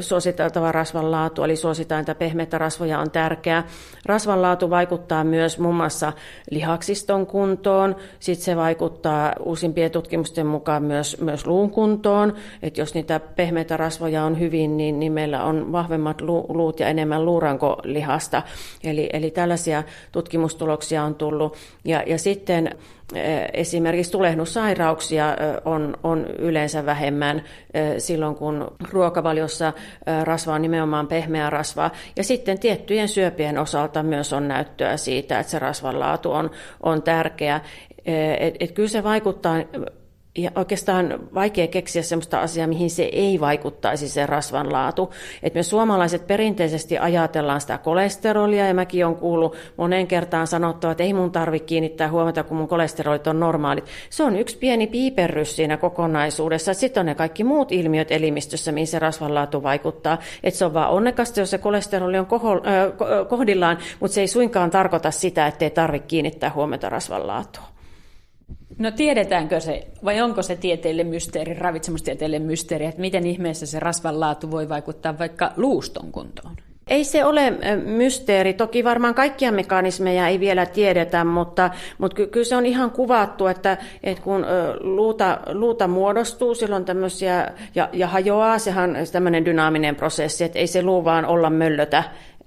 suositeltava 0.00 0.72
rasvan 0.72 1.10
laatu, 1.10 1.42
eli 1.42 1.56
suositaan, 1.56 2.00
että 2.00 2.14
pehmeitä 2.14 2.58
rasvoja 2.58 2.98
on 2.98 3.10
tärkeää. 3.10 3.66
Rasvan 4.06 4.42
laatu 4.42 4.70
vaikuttaa 4.70 5.24
myös 5.24 5.58
muun 5.58 5.74
mm. 5.74 5.76
muassa 5.76 6.12
lihaksiston 6.50 7.26
kuntoon, 7.26 7.96
sitten 8.20 8.44
se 8.44 8.56
vaikuttaa 8.56 9.32
uusimpien 9.40 9.90
tutkimusten 9.90 10.46
mukaan 10.46 10.82
myös, 10.82 11.20
myös 11.20 11.46
luun 11.46 11.70
kuntoon, 11.70 12.34
että 12.62 12.80
jos 12.80 12.94
niitä 12.94 13.20
pehmeitä 13.20 13.76
rasvoja 13.76 14.24
on 14.24 14.40
hyvin, 14.40 14.76
niin, 14.76 15.00
niin 15.00 15.12
meillä 15.12 15.44
on 15.44 15.72
vahvemmat 15.72 16.20
luut 16.48 16.80
ja 16.80 16.88
enemmän 16.88 17.24
luurankolihasta, 17.24 18.42
eli, 18.84 19.10
eli 19.12 19.30
tällaisia 19.30 19.82
tutkimustuloksia 20.12 21.04
on 21.04 21.14
tullut. 21.14 21.56
Ja, 21.84 22.02
ja 22.06 22.18
sitten 22.18 22.70
Esimerkiksi 23.52 24.12
tulehdussairauksia 24.12 25.36
on, 25.64 25.96
on 26.02 26.26
yleensä 26.26 26.51
vähemmän 26.86 27.42
silloin, 27.98 28.34
kun 28.34 28.76
ruokavaliossa 28.90 29.72
rasva 30.24 30.54
on 30.54 30.62
nimenomaan 30.62 31.06
pehmeä 31.06 31.50
rasva. 31.50 31.90
Ja 32.16 32.24
sitten 32.24 32.58
tiettyjen 32.58 33.08
syöpien 33.08 33.58
osalta 33.58 34.02
myös 34.02 34.32
on 34.32 34.48
näyttöä 34.48 34.96
siitä, 34.96 35.38
että 35.38 35.50
se 35.50 35.58
rasvan 35.58 36.00
laatu 36.00 36.32
on, 36.32 36.50
on 36.82 37.02
tärkeä. 37.02 37.60
Et, 38.38 38.54
et 38.60 38.72
kyllä 38.72 38.88
se 38.88 39.02
vaikuttaa 39.02 39.56
ja 40.38 40.50
oikeastaan 40.54 41.18
vaikea 41.34 41.66
keksiä 41.66 42.02
sellaista 42.02 42.40
asiaa, 42.40 42.66
mihin 42.66 42.90
se 42.90 43.02
ei 43.02 43.40
vaikuttaisi 43.40 44.08
se 44.08 44.26
rasvan 44.26 44.72
laatu. 44.72 45.10
Et 45.42 45.54
me 45.54 45.62
suomalaiset 45.62 46.26
perinteisesti 46.26 46.98
ajatellaan 46.98 47.60
sitä 47.60 47.78
kolesterolia, 47.78 48.66
ja 48.66 48.74
mäkin 48.74 49.06
olen 49.06 49.16
kuullut 49.16 49.56
moneen 49.76 50.06
kertaan 50.06 50.46
sanottua, 50.46 50.90
että 50.90 51.04
ei 51.04 51.14
mun 51.14 51.32
tarvitse 51.32 51.66
kiinnittää 51.66 52.10
huomiota, 52.10 52.42
kun 52.42 52.56
mun 52.56 52.68
kolesterolit 52.68 53.26
on 53.26 53.40
normaalit. 53.40 53.84
Se 54.10 54.22
on 54.22 54.36
yksi 54.36 54.58
pieni 54.58 54.86
piiperrys 54.86 55.56
siinä 55.56 55.76
kokonaisuudessa. 55.76 56.74
Sitten 56.74 57.00
on 57.00 57.06
ne 57.06 57.14
kaikki 57.14 57.44
muut 57.44 57.72
ilmiöt 57.72 58.12
elimistössä, 58.12 58.72
mihin 58.72 58.86
se 58.86 58.98
rasvan 58.98 59.34
laatu 59.34 59.62
vaikuttaa. 59.62 60.18
Et 60.42 60.54
se 60.54 60.64
on 60.64 60.74
vaan 60.74 60.90
onnekasta, 60.90 61.40
jos 61.40 61.50
se 61.50 61.58
kolesteroli 61.58 62.18
on 62.18 62.26
kohdillaan, 63.28 63.78
mutta 64.00 64.14
se 64.14 64.20
ei 64.20 64.28
suinkaan 64.28 64.70
tarkoita 64.70 65.10
sitä, 65.10 65.46
että 65.46 65.64
ei 65.64 65.70
tarvitse 65.70 66.08
kiinnittää 66.08 66.50
huomiota 66.50 66.88
rasvan 66.88 67.26
laatuun. 67.26 67.71
No 68.78 68.90
tiedetäänkö 68.90 69.60
se, 69.60 69.86
vai 70.04 70.20
onko 70.20 70.42
se 70.42 70.56
tieteelle 70.56 71.04
mysteeri, 71.04 71.54
ravitsemustieteelle 71.54 72.38
mysteeri, 72.38 72.84
että 72.84 73.00
miten 73.00 73.26
ihmeessä 73.26 73.66
se 73.66 73.80
rasvan 73.80 74.20
laatu 74.20 74.50
voi 74.50 74.68
vaikuttaa 74.68 75.18
vaikka 75.18 75.52
luuston 75.56 76.12
kuntoon? 76.12 76.56
Ei 76.88 77.04
se 77.04 77.24
ole 77.24 77.52
mysteeri. 77.84 78.54
Toki 78.54 78.84
varmaan 78.84 79.14
kaikkia 79.14 79.52
mekanismeja 79.52 80.28
ei 80.28 80.40
vielä 80.40 80.66
tiedetä, 80.66 81.24
mutta, 81.24 81.70
mutta 81.98 82.14
ky- 82.14 82.26
kyllä 82.26 82.44
se 82.44 82.56
on 82.56 82.66
ihan 82.66 82.90
kuvattu, 82.90 83.46
että, 83.46 83.78
että 84.02 84.22
kun 84.22 84.46
luuta, 84.80 85.38
luuta 85.52 85.88
muodostuu, 85.88 86.54
silloin 86.54 86.84
tämmöisiä 86.84 87.52
ja, 87.74 87.88
ja 87.92 88.06
hajoaa, 88.06 88.58
sehän 88.58 88.90
on 88.90 88.96
tämmöinen 89.12 89.44
dynaaminen 89.44 89.96
prosessi, 89.96 90.44
että 90.44 90.58
ei 90.58 90.66
se 90.66 90.82
luu 90.82 91.04
vaan 91.04 91.24
olla 91.24 91.50
möllötä, 91.50 92.04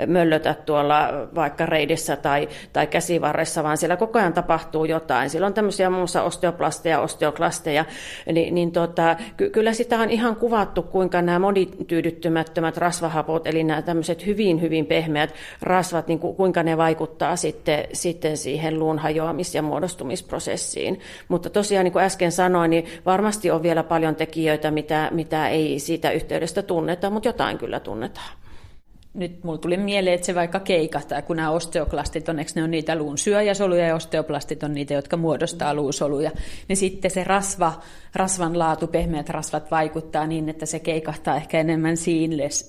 möllötä 0.08 0.56
tuolla 0.66 1.10
vaikka 1.36 1.66
reidissä 1.66 2.16
tai, 2.16 2.50
tai 2.74 2.88
käsivarressa, 2.88 3.64
vaan 3.64 3.78
siellä 3.78 3.98
koko 3.98 4.20
ajan 4.20 4.34
tapahtuu 4.34 4.86
jotain. 4.86 5.30
Siellä 5.30 5.48
on 5.48 5.54
tämmöisiä 5.54 5.90
muun 5.90 6.00
muassa 6.00 6.24
osteoplasteja, 6.24 7.00
osteoklasteja, 7.00 7.86
niin, 8.32 8.56
niin 8.56 8.72
tota, 8.72 9.16
ky- 9.38 9.50
kyllä 9.50 9.74
sitä 9.74 10.00
on 10.00 10.10
ihan 10.10 10.36
kuvattu, 10.36 10.84
kuinka 10.84 11.22
nämä 11.22 11.40
monityydyttymättömät 11.40 12.78
rasvahapot, 12.78 13.48
eli 13.48 13.64
nämä 13.64 13.82
tämmöiset 13.82 14.26
hyvin, 14.26 14.62
hyvin 14.62 14.86
pehmeät 14.86 15.34
rasvat, 15.62 16.08
niin 16.08 16.20
ku, 16.20 16.34
kuinka 16.34 16.64
ne 16.64 16.78
vaikuttaa 16.78 17.36
sitten, 17.36 17.88
sitten 17.94 18.38
siihen 18.38 18.80
luun 18.80 19.00
hajoamis- 19.00 19.56
ja 19.56 19.62
muodostumisprosessiin. 19.62 21.00
Mutta 21.28 21.50
tosiaan, 21.50 21.84
niin 21.84 21.94
kuin 21.94 22.06
äsken 22.06 22.32
sanoin, 22.32 22.70
niin 22.70 22.86
varmasti 23.06 23.52
on 23.52 23.64
vielä 23.64 23.84
paljon 23.84 24.16
tekijöitä, 24.16 24.72
mitä, 24.72 25.10
mitä 25.12 25.50
ei 25.50 25.80
siitä 25.80 26.12
yhteydestä 26.12 26.62
tunneta, 26.62 27.10
mutta 27.10 27.30
jotain 27.30 27.58
kyllä 27.58 27.80
tunnetaan 27.80 28.45
nyt 29.16 29.44
mulla 29.44 29.58
tuli 29.58 29.78
mieleen, 29.78 30.16
että 30.16 30.26
se 30.26 30.36
vaikka 30.36 30.60
keikahtaa, 30.60 31.22
kun 31.22 31.36
nämä 31.36 31.52
osteoklastit 31.52 32.30
on, 32.30 32.36
ne 32.56 32.64
on 32.64 32.72
niitä 32.72 32.96
luun 32.96 33.18
syöjäsoluja 33.18 33.88
ja 33.88 33.96
osteoplastit 33.96 34.64
on 34.64 34.74
niitä, 34.74 34.94
jotka 34.94 35.18
muodostaa 35.18 35.74
luusoluja, 35.74 36.32
niin 36.68 36.78
sitten 36.78 37.12
se 37.12 37.24
rasva, 37.24 37.74
rasvan 38.16 38.60
laatu, 38.60 38.88
pehmeät 38.88 39.30
rasvat 39.30 39.72
vaikuttaa 39.72 40.28
niin, 40.28 40.50
että 40.50 40.66
se 40.66 40.80
keikahtaa 40.80 41.36
ehkä 41.36 41.60
enemmän 41.60 41.98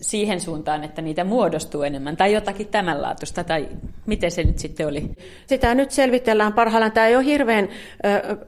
siihen 0.00 0.40
suuntaan, 0.40 0.84
että 0.84 1.02
niitä 1.02 1.24
muodostuu 1.24 1.82
enemmän, 1.82 2.16
tai 2.16 2.32
jotakin 2.32 2.68
tämänlaatuista, 2.68 3.44
tai 3.44 3.68
miten 4.06 4.30
se 4.30 4.42
nyt 4.42 4.58
sitten 4.58 4.86
oli? 4.86 5.10
Sitä 5.46 5.74
nyt 5.74 5.90
selvitellään 5.90 6.52
parhaillaan. 6.52 6.92
Tämä 6.92 7.06
ei 7.06 7.16
ole 7.16 7.24
hirveän 7.24 7.68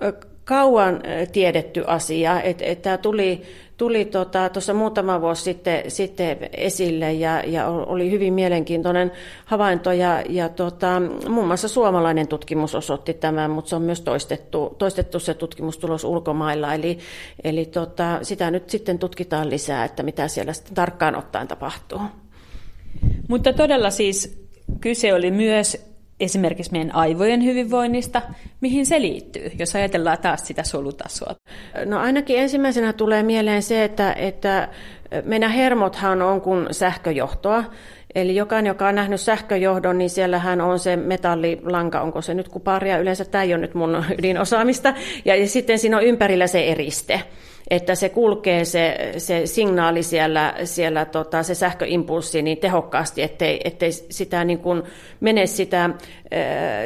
ö, 0.02 0.12
kauan 0.45 1.00
tiedetty 1.33 1.85
asia, 1.87 2.43
että 2.43 2.64
et 2.64 2.83
tämä 2.83 2.99
tuli 2.99 3.43
tuli 3.78 4.04
tuossa 4.04 4.50
tota, 4.52 4.75
muutama 4.75 5.20
vuosi 5.20 5.42
sitten, 5.42 5.90
sitten 5.90 6.38
esille 6.52 7.12
ja, 7.12 7.42
ja 7.47 7.68
oli 7.68 8.11
hyvin 8.11 8.35
mielenkiintoinen 8.35 9.12
havainto. 9.44 9.92
Ja, 9.92 10.23
ja 10.28 10.49
tota, 10.49 11.02
muun 11.28 11.47
muassa 11.47 11.68
suomalainen 11.68 12.28
tutkimus 12.28 12.75
osoitti 12.75 13.14
tämän, 13.14 13.50
mutta 13.50 13.68
se 13.68 13.76
on 13.76 13.82
myös 13.82 14.00
toistettu, 14.00 14.75
toistettu 14.78 15.20
se 15.20 15.35
tutkimustulos 15.35 16.04
ulkomailla. 16.04 16.75
Eli, 16.75 16.99
eli 17.44 17.66
tota, 17.66 18.18
sitä 18.23 18.50
nyt 18.50 18.70
sitten 18.70 18.99
tutkitaan 18.99 19.50
lisää, 19.50 19.85
että 19.85 20.02
mitä 20.02 20.28
siellä 20.28 20.52
sitten 20.52 20.75
tarkkaan 20.75 21.16
ottaen 21.16 21.49
tapahtuu. 21.49 22.00
Mutta 23.28 23.52
todella 23.52 23.90
siis 23.90 24.49
kyse 24.80 25.14
oli 25.14 25.30
myös 25.30 25.88
esimerkiksi 26.20 26.72
meidän 26.72 26.94
aivojen 26.94 27.44
hyvinvoinnista, 27.44 28.22
mihin 28.60 28.87
se 28.87 29.00
liittyy, 29.00 29.50
jos 29.58 29.76
ajatellaan 29.76 30.18
taas 30.18 30.46
sitä 30.46 30.62
solutasoa? 30.62 31.34
No 31.84 31.98
ainakin 31.98 32.38
ensimmäisenä 32.38 32.92
tulee 32.92 33.22
mieleen 33.22 33.62
se, 33.62 33.84
että, 33.84 34.12
että 34.12 34.68
meidän 35.25 35.50
hermothan 35.50 36.22
on 36.22 36.40
kuin 36.40 36.66
sähköjohtoa. 36.70 37.64
Eli 38.14 38.37
jokainen, 38.37 38.70
joka 38.70 38.88
on 38.88 38.94
nähnyt 38.94 39.20
sähköjohdon, 39.20 39.98
niin 39.98 40.10
siellähän 40.10 40.60
on 40.60 40.78
se 40.78 40.96
metallilanka, 40.96 42.00
onko 42.00 42.22
se 42.22 42.34
nyt 42.34 42.48
kuparia, 42.48 42.98
yleensä 42.98 43.25
tämä 43.25 43.44
ei 43.44 43.54
ole 43.54 43.60
nyt 43.60 43.75
mun 43.75 44.04
ydinosaamista, 44.18 44.94
ja, 45.25 45.46
sitten 45.46 45.78
siinä 45.78 45.96
on 45.96 46.02
ympärillä 46.02 46.46
se 46.46 46.68
eriste 46.68 47.22
että 47.70 47.94
se 47.94 48.08
kulkee 48.08 48.64
se, 48.64 49.12
se 49.18 49.46
signaali 49.46 50.02
siellä, 50.02 50.54
siellä 50.64 51.04
tota, 51.04 51.42
se 51.42 51.54
sähköimpulssi 51.54 52.42
niin 52.42 52.58
tehokkaasti, 52.58 53.22
ettei, 53.22 53.60
ettei 53.64 53.92
sitä 53.92 54.44
niin 54.44 54.58
kuin 54.58 54.82
mene 55.20 55.46
sitä, 55.46 55.90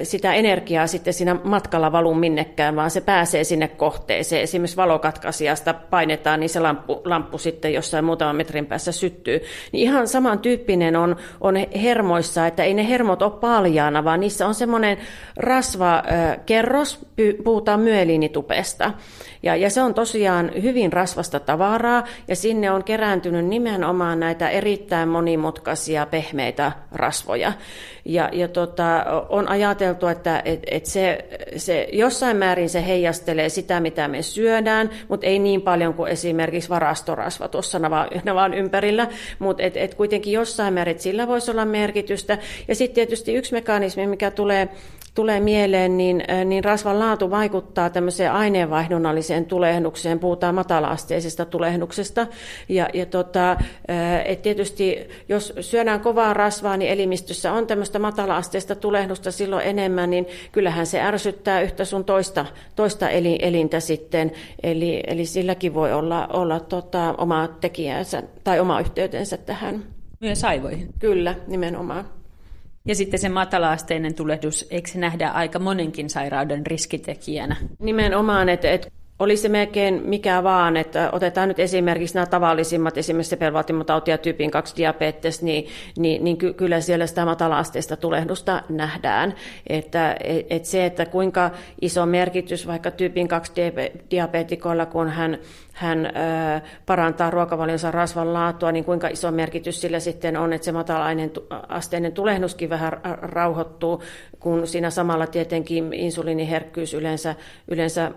sitä 0.02 0.34
energiaa 0.34 0.86
sitten 0.86 1.14
siinä 1.14 1.36
matkalla 1.44 1.92
valu 1.92 2.14
minnekään, 2.14 2.76
vaan 2.76 2.90
se 2.90 3.00
pääsee 3.00 3.44
sinne 3.44 3.68
kohteeseen. 3.68 4.42
Esimerkiksi 4.42 4.76
valokatkaisijasta 4.76 5.74
painetaan, 5.74 6.40
niin 6.40 6.50
se 6.50 6.60
lamppu, 6.60 7.02
lamppu 7.04 7.38
sitten 7.38 7.72
jossain 7.72 8.04
muutaman 8.04 8.36
metrin 8.36 8.66
päässä 8.66 8.92
syttyy. 8.92 9.40
Niin 9.72 9.82
ihan 9.82 10.08
samantyyppinen 10.08 10.96
on, 10.96 11.16
on 11.40 11.54
hermoissa, 11.82 12.46
että 12.46 12.64
ei 12.64 12.74
ne 12.74 12.88
hermot 12.88 13.22
ole 13.22 13.30
paljaana, 13.30 14.04
vaan 14.04 14.20
niissä 14.20 14.46
on 14.46 14.54
semmoinen 14.54 14.98
rasvakerros, 15.36 17.06
puhutaan 17.44 17.80
myeliinitupesta. 17.80 18.92
Ja, 19.42 19.56
ja 19.56 19.70
se 19.70 19.82
on 19.82 19.94
tosiaan 19.94 20.50
hyvin 20.72 20.92
rasvasta 20.92 21.40
tavaraa, 21.40 22.04
ja 22.28 22.36
sinne 22.36 22.70
on 22.70 22.84
kerääntynyt 22.84 23.46
nimenomaan 23.46 24.20
näitä 24.20 24.48
erittäin 24.48 25.08
monimutkaisia 25.08 26.06
pehmeitä 26.06 26.72
rasvoja. 26.92 27.52
Ja, 28.04 28.28
ja 28.32 28.48
tota, 28.48 29.04
on 29.28 29.48
ajateltu, 29.48 30.06
että 30.06 30.42
et, 30.44 30.60
et 30.70 30.86
se, 30.86 31.24
se 31.56 31.88
jossain 31.92 32.36
määrin 32.36 32.68
se 32.68 32.86
heijastelee 32.86 33.48
sitä, 33.48 33.80
mitä 33.80 34.08
me 34.08 34.22
syödään, 34.22 34.90
mutta 35.08 35.26
ei 35.26 35.38
niin 35.38 35.62
paljon 35.62 35.94
kuin 35.94 36.10
esimerkiksi 36.10 36.68
varastorasva 36.68 37.48
tuossa 37.48 37.78
navan 38.24 38.54
ympärillä, 38.54 39.06
mutta 39.38 39.62
et, 39.62 39.76
et 39.76 39.94
kuitenkin 39.94 40.32
jossain 40.32 40.74
määrin 40.74 40.98
sillä 40.98 41.26
voisi 41.26 41.50
olla 41.50 41.64
merkitystä. 41.64 42.38
Ja 42.68 42.74
sitten 42.74 42.94
tietysti 42.94 43.34
yksi 43.34 43.52
mekanismi, 43.52 44.06
mikä 44.06 44.30
tulee 44.30 44.68
tulee 45.14 45.40
mieleen, 45.40 45.96
niin, 45.96 46.24
niin 46.44 46.64
rasvan 46.64 46.98
laatu 46.98 47.30
vaikuttaa 47.30 47.90
tämmöiseen 47.90 48.32
aineenvaihdunnalliseen 48.32 49.46
tulehdukseen. 49.46 50.18
Puhutaan 50.18 50.54
matalaasteisesta 50.54 51.44
tulehduksesta. 51.44 52.26
Ja, 52.68 52.88
ja 52.94 53.06
tota, 53.06 53.56
et 54.24 54.42
tietysti 54.42 55.08
jos 55.28 55.52
syödään 55.60 56.00
kovaa 56.00 56.34
rasvaa, 56.34 56.76
niin 56.76 56.90
elimistössä 56.90 57.52
on 57.52 57.66
tämmöistä 57.66 57.98
matalaasteista 57.98 58.74
tulehdusta 58.74 59.30
silloin 59.30 59.66
enemmän, 59.66 60.10
niin 60.10 60.26
kyllähän 60.52 60.86
se 60.86 61.00
ärsyttää 61.00 61.60
yhtä 61.60 61.84
sun 61.84 62.04
toista, 62.04 62.46
toista 62.76 63.08
elintä 63.40 63.80
sitten. 63.80 64.32
Eli, 64.62 65.02
eli 65.06 65.26
silläkin 65.26 65.74
voi 65.74 65.92
olla, 65.92 66.26
olla 66.26 66.60
tota, 66.60 67.14
oma 67.18 67.48
tekijänsä 67.60 68.22
tai 68.44 68.60
oma 68.60 68.80
yhteytensä 68.80 69.36
tähän. 69.36 69.84
Myös 70.20 70.44
aivoihin. 70.44 70.88
Kyllä, 70.98 71.34
nimenomaan. 71.46 72.21
Ja 72.84 72.94
sitten 72.94 73.20
se 73.20 73.28
matalaasteinen 73.28 74.14
tulehdus, 74.14 74.66
eikö 74.70 74.90
se 74.90 74.98
nähdä 74.98 75.28
aika 75.28 75.58
monenkin 75.58 76.10
sairauden 76.10 76.66
riskitekijänä? 76.66 77.56
Nimenomaan, 77.78 78.48
että, 78.48 78.70
että 78.70 78.88
oli 79.18 79.36
se 79.36 79.48
melkein 79.48 80.02
mikä 80.04 80.42
vaan, 80.42 80.76
että 80.76 81.08
otetaan 81.12 81.48
nyt 81.48 81.58
esimerkiksi 81.58 82.14
nämä 82.14 82.26
tavallisimmat, 82.26 82.98
esimerkiksi 82.98 83.30
sepelvaltimotauti 83.30 84.10
ja 84.10 84.18
tyypin 84.18 84.50
2 84.50 84.76
diabetes, 84.76 85.42
niin, 85.42 85.66
niin, 85.98 86.24
niin 86.24 86.36
ky, 86.36 86.52
kyllä 86.52 86.80
siellä 86.80 87.06
sitä 87.06 87.24
matalaasteista 87.24 87.96
tulehdusta 87.96 88.62
nähdään. 88.68 89.34
Että 89.66 90.16
et, 90.24 90.46
et 90.50 90.64
se, 90.64 90.86
että 90.86 91.06
kuinka 91.06 91.50
iso 91.80 92.06
merkitys 92.06 92.66
vaikka 92.66 92.90
tyypin 92.90 93.28
2 93.28 93.52
diabetikoilla, 94.10 94.86
kun 94.86 95.08
hän 95.08 95.38
hän 95.82 96.12
parantaa 96.86 97.30
ruokavalionsa 97.30 97.90
rasvan 97.90 98.32
laatua, 98.32 98.72
niin 98.72 98.84
kuinka 98.84 99.08
iso 99.08 99.30
merkitys 99.30 99.80
sillä 99.80 100.00
sitten 100.00 100.36
on, 100.36 100.52
että 100.52 100.64
se 100.64 100.72
matalainen 100.72 101.30
asteinen 101.68 102.12
tulehduskin 102.12 102.70
vähän 102.70 102.92
rauhoittuu, 103.22 104.02
kun 104.40 104.66
siinä 104.66 104.90
samalla 104.90 105.26
tietenkin 105.26 105.92
insuliiniherkkyys 105.92 106.94
yleensä, 106.94 107.34
yleensä 107.68 108.10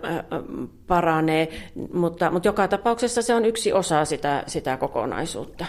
paranee, 0.86 1.48
mutta, 1.92 2.30
mutta 2.30 2.48
joka 2.48 2.68
tapauksessa 2.68 3.22
se 3.22 3.34
on 3.34 3.44
yksi 3.44 3.72
osa 3.72 4.04
sitä, 4.04 4.42
sitä 4.46 4.76
kokonaisuutta. 4.76 5.66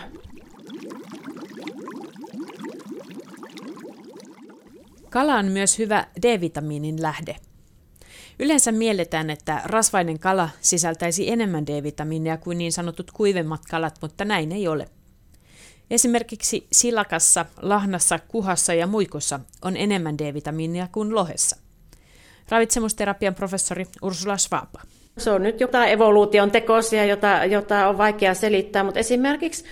Kala 5.09 5.35
on 5.35 5.45
myös 5.45 5.79
hyvä 5.79 6.05
D-vitamiinin 6.21 7.01
lähde. 7.01 7.35
Yleensä 8.39 8.71
mielletään, 8.71 9.29
että 9.29 9.61
rasvainen 9.65 10.19
kala 10.19 10.49
sisältäisi 10.61 11.31
enemmän 11.31 11.67
D-vitamiinia 11.67 12.37
kuin 12.37 12.57
niin 12.57 12.71
sanotut 12.71 13.11
kuivemmat 13.11 13.61
kalat, 13.69 13.95
mutta 14.01 14.25
näin 14.25 14.51
ei 14.51 14.67
ole. 14.67 14.89
Esimerkiksi 15.91 16.67
silakassa, 16.71 17.45
lahnassa, 17.61 18.19
kuhassa 18.27 18.73
ja 18.73 18.87
muikossa 18.87 19.39
on 19.61 19.77
enemmän 19.77 20.17
D-vitamiinia 20.17 20.87
kuin 20.91 21.15
lohessa. 21.15 21.57
Ravitsemusterapian 22.49 23.35
professori 23.35 23.85
Ursula 24.01 24.37
Schwab. 24.37 24.75
Se 25.17 25.31
on 25.31 25.43
nyt 25.43 25.59
jotain 25.59 25.91
evoluution 25.91 26.51
tekosia, 26.51 27.05
jota, 27.05 27.45
jota 27.45 27.87
on 27.87 27.97
vaikea 27.97 28.33
selittää, 28.33 28.83
mutta 28.83 28.99
esimerkiksi 28.99 29.65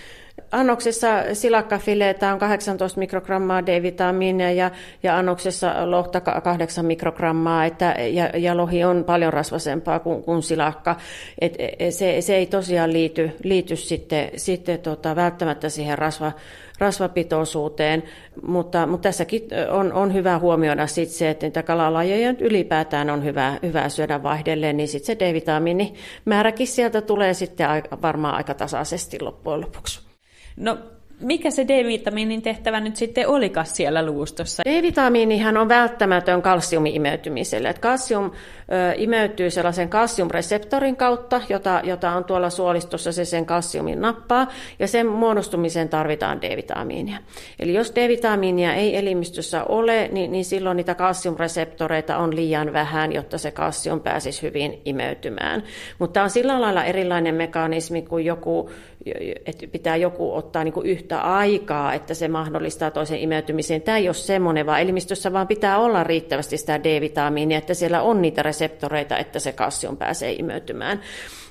Annoksessa 0.52 1.08
silakkafileitä 1.32 2.32
on 2.32 2.38
18 2.38 2.98
mikrogrammaa 2.98 3.66
D-vitamiinia 3.66 4.52
ja, 4.52 4.70
ja 5.02 5.18
annoksessa 5.18 5.90
lohta 5.90 6.20
8 6.20 6.84
mikrogrammaa, 6.84 7.64
että, 7.64 7.94
ja, 8.10 8.30
ja 8.34 8.56
lohi 8.56 8.84
on 8.84 9.04
paljon 9.04 9.32
rasvasempaa 9.32 9.98
kuin, 9.98 10.22
kuin 10.22 10.42
silakka. 10.42 10.96
Et, 11.40 11.54
e, 11.58 11.90
se, 11.90 12.20
se 12.20 12.36
ei 12.36 12.46
tosiaan 12.46 12.92
liity, 12.92 13.30
liity 13.42 13.76
sitten, 13.76 14.30
sitten 14.36 14.78
tota, 14.78 15.16
välttämättä 15.16 15.68
siihen 15.68 15.98
rasva, 15.98 16.32
rasvapitoisuuteen, 16.78 18.02
mutta, 18.46 18.86
mutta 18.86 19.08
tässäkin 19.08 19.42
on, 19.70 19.92
on 19.92 20.14
hyvä 20.14 20.38
huomioida 20.38 20.86
sit 20.86 21.08
se, 21.08 21.30
että 21.30 21.46
niitä 21.46 21.62
kalalajeja 21.62 22.34
ylipäätään 22.40 23.10
on 23.10 23.24
hyvä, 23.24 23.58
hyvä 23.62 23.88
syödä 23.88 24.22
vaihdelleen, 24.22 24.76
niin 24.76 24.88
sitten 24.88 25.06
se 25.06 25.18
D-vitamiinimääräkin 25.18 26.66
sieltä 26.66 27.00
tulee 27.00 27.34
sitten 27.34 27.68
varmaan 28.02 28.34
aika 28.34 28.54
tasaisesti 28.54 29.20
loppujen 29.20 29.60
lopuksi. 29.60 30.05
No 30.56 30.78
Mikä 31.20 31.50
se 31.50 31.64
D-vitamiinin 31.68 32.42
tehtävä 32.42 32.80
nyt 32.80 32.96
sitten 32.96 33.28
olikas 33.28 33.76
siellä 33.76 34.06
luustossa? 34.06 34.62
D-vitamiinihan 34.66 35.56
on 35.56 35.68
välttämätön 35.68 36.42
kalsiumin 36.42 36.94
imeytymiselle. 36.94 37.68
Et 37.68 37.78
kalsium 37.78 38.24
ö, 38.24 38.30
imeytyy 38.96 39.50
sellaisen 39.50 39.88
kalsiumreseptorin 39.88 40.96
kautta, 40.96 41.40
jota, 41.48 41.80
jota 41.84 42.12
on 42.12 42.24
tuolla 42.24 42.50
suolistossa 42.50 43.12
se 43.12 43.24
sen 43.24 43.46
kalsiumin 43.46 44.00
nappaa, 44.00 44.46
ja 44.78 44.88
sen 44.88 45.06
muodostumiseen 45.06 45.88
tarvitaan 45.88 46.42
D-vitamiinia. 46.42 47.18
Eli 47.58 47.74
jos 47.74 47.92
D-vitamiinia 47.94 48.74
ei 48.74 48.96
elimistössä 48.96 49.64
ole, 49.64 50.08
niin, 50.12 50.32
niin 50.32 50.44
silloin 50.44 50.76
niitä 50.76 50.94
kalsiumreseptoreita 50.94 52.16
on 52.16 52.36
liian 52.36 52.72
vähän, 52.72 53.12
jotta 53.12 53.38
se 53.38 53.50
kalsium 53.50 54.00
pääsisi 54.00 54.42
hyvin 54.42 54.82
imeytymään. 54.84 55.62
Mutta 55.98 56.22
on 56.22 56.30
sillä 56.30 56.60
lailla 56.60 56.84
erilainen 56.84 57.34
mekanismi 57.34 58.02
kuin 58.02 58.24
joku, 58.24 58.70
että 59.46 59.66
pitää 59.66 59.96
joku 59.96 60.34
ottaa 60.34 60.64
niin 60.64 60.72
kuin 60.72 60.86
yhtä 60.86 61.20
aikaa, 61.20 61.94
että 61.94 62.14
se 62.14 62.28
mahdollistaa 62.28 62.90
toisen 62.90 63.18
imeytymisen. 63.18 63.82
Tämä 63.82 63.98
ei 63.98 64.08
ole 64.08 64.14
semmoinen, 64.14 64.66
vaan 64.66 64.80
elimistössä 64.80 65.32
vaan 65.32 65.46
pitää 65.46 65.78
olla 65.78 66.04
riittävästi 66.04 66.56
sitä 66.56 66.84
D-vitamiinia, 66.84 67.58
että 67.58 67.74
siellä 67.74 68.02
on 68.02 68.22
niitä 68.22 68.42
reseptoreita, 68.42 69.18
että 69.18 69.38
se 69.38 69.52
kalsium 69.52 69.96
pääsee 69.96 70.32
imeytymään. 70.32 71.00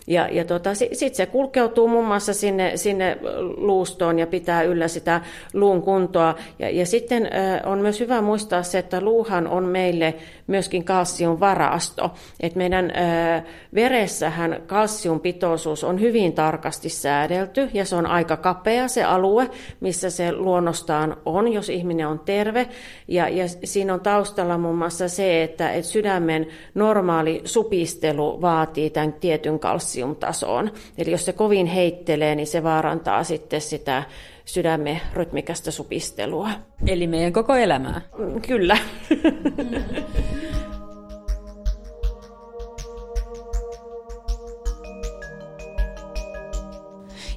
Ja, 0.08 0.28
ja 0.32 0.46
tota, 0.46 0.76
sitten 0.76 1.16
se 1.16 1.26
kulkeutuu 1.26 1.88
muun 1.88 2.06
muassa 2.06 2.34
sinne, 2.34 2.78
sinne 2.78 3.18
luustoon 3.58 4.20
ja 4.20 4.28
pitää 4.28 4.64
yllä 4.64 4.88
sitä 4.88 5.22
luun 5.54 5.82
kuntoa. 5.82 6.36
Ja, 6.60 6.70
ja 6.70 6.86
sitten 6.86 7.30
on 7.66 7.80
myös 7.80 8.00
hyvä 8.00 8.22
muistaa 8.22 8.64
se, 8.64 8.78
että 8.78 9.02
luuhan 9.02 9.48
on 9.48 9.64
meille 9.64 10.14
myöskin 10.48 10.84
kalsium 10.84 11.40
varasto. 11.40 12.12
Et 12.40 12.56
meidän 12.56 12.92
äh, 12.98 13.44
veressähän 13.76 14.62
kalsiumpitoisuus 14.68 15.84
on 15.84 16.00
hyvin 16.00 16.34
tarkasti 16.34 16.90
säädelty 16.90 17.70
ja 17.74 17.86
se 17.86 17.96
on 17.96 18.06
aika 18.06 18.38
kapea 18.38 18.88
se 18.88 19.04
alue, 19.04 19.50
missä 19.80 20.10
se 20.10 20.32
luonnostaan 20.32 21.18
on, 21.26 21.54
jos 21.54 21.70
ihminen 21.70 22.08
on 22.08 22.20
terve. 22.20 22.68
Ja, 23.08 23.30
ja 23.30 23.46
siinä 23.64 23.94
on 23.94 24.00
taustalla 24.00 24.58
muun 24.58 24.78
muassa 24.78 25.08
se, 25.08 25.44
että 25.44 25.72
et 25.72 25.86
sydämen 25.86 26.48
normaali 26.74 27.42
supistelu 27.46 28.42
vaatii 28.42 28.90
tämän 28.90 29.14
tietyn 29.14 29.60
kalsium 29.60 29.95
kalsiumtasoon. 29.96 30.72
Eli 30.98 31.12
jos 31.12 31.26
se 31.26 31.34
kovin 31.34 31.66
heittelee, 31.66 32.36
niin 32.36 32.48
se 32.48 32.64
vaarantaa 32.64 33.24
sitten 33.24 33.62
sitä 33.62 34.04
sydämen 34.46 35.02
rytmikästä 35.14 35.72
supistelua. 35.72 36.50
Eli 36.88 37.08
meidän 37.08 37.34
koko 37.34 37.56
elämää? 37.56 38.02
Mm, 38.18 38.42
kyllä. 38.42 38.78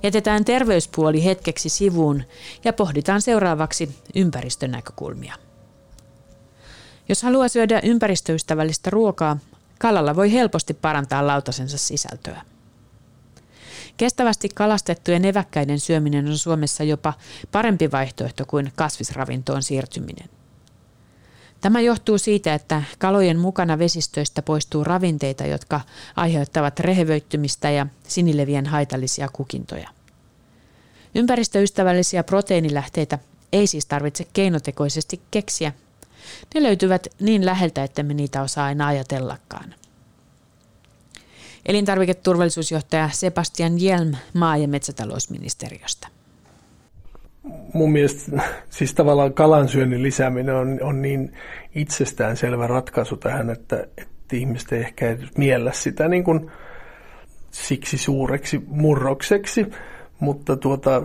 Jätetään 0.03 0.45
terveyspuoli 0.45 1.25
hetkeksi 1.25 1.69
sivuun 1.69 2.23
ja 2.65 2.73
pohditaan 2.73 3.23
seuraavaksi 3.23 3.89
ympäristön 4.15 4.71
näkökulmia. 4.71 5.35
Jos 7.09 7.23
haluaa 7.23 7.49
syödä 7.49 7.81
ympäristöystävällistä 7.85 8.91
ruokaa, 8.91 9.39
Kalalla 9.79 10.17
voi 10.17 10.33
helposti 10.33 10.75
parantaa 10.75 11.27
lautasensa 11.27 11.79
sisältöä. 11.79 12.43
Kestävästi 13.97 14.49
kalastettujen 14.55 15.25
eväkkäiden 15.25 15.81
syöminen 15.81 16.29
on 16.29 16.39
Suomessa 16.39 16.85
jopa 16.85 17.15
parempi 17.53 17.91
vaihtoehto 17.91 18.45
kuin 18.47 18.73
kasvisravintoon 18.77 19.63
siirtyminen. 19.63 20.29
Tämä 21.61 21.81
johtuu 21.81 22.19
siitä, 22.19 22.55
että 22.55 22.83
kalojen 22.99 23.39
mukana 23.39 23.79
vesistöistä 23.79 24.43
poistuu 24.43 24.85
ravinteita, 24.85 25.47
jotka 25.47 25.81
aiheuttavat 26.17 26.81
rehevöittymistä 26.81 27.71
ja 27.71 27.87
sinilevien 28.09 28.67
haitallisia 28.67 29.29
kukintoja. 29.33 29.89
Ympäristöystävällisiä 31.15 32.25
proteiinilähteitä 32.25 33.19
ei 33.53 33.67
siis 33.67 33.87
tarvitse 33.87 34.27
keinotekoisesti 34.33 35.21
keksiä 35.31 35.73
ne 36.55 36.63
löytyvät 36.63 37.07
niin 37.21 37.47
läheltä, 37.47 37.85
että 37.85 38.03
me 38.03 38.15
niitä 38.15 38.43
osaa 38.43 38.65
aina 38.65 38.87
ajatellakaan. 38.87 39.75
Elintarviketurvallisuusjohtaja 41.67 43.11
Sebastian 43.13 43.81
Jelm 43.81 44.13
maa- 44.35 44.57
ja 44.57 44.69
metsätalousministeriöstä. 44.69 46.09
Mun 47.75 47.93
mielestä 47.93 48.43
siis 48.71 48.95
tavallaan 48.95 49.35
kalansyönnin 49.35 50.03
lisääminen 50.03 50.55
on, 50.55 50.79
on 50.83 51.03
niin 51.03 51.33
itsestäänselvä 51.75 52.67
ratkaisu 52.67 53.17
tähän, 53.17 53.51
että, 53.51 53.87
että 53.99 54.37
ihmiset 54.37 54.73
ei 54.73 54.81
ehkä 54.81 55.17
miellä 55.37 55.73
sitä 55.73 56.09
niin 56.09 56.25
kuin 56.25 56.51
siksi 57.51 57.99
suureksi 57.99 58.61
murrokseksi, 58.67 59.67
mutta 60.21 60.57
tuota, 60.57 61.03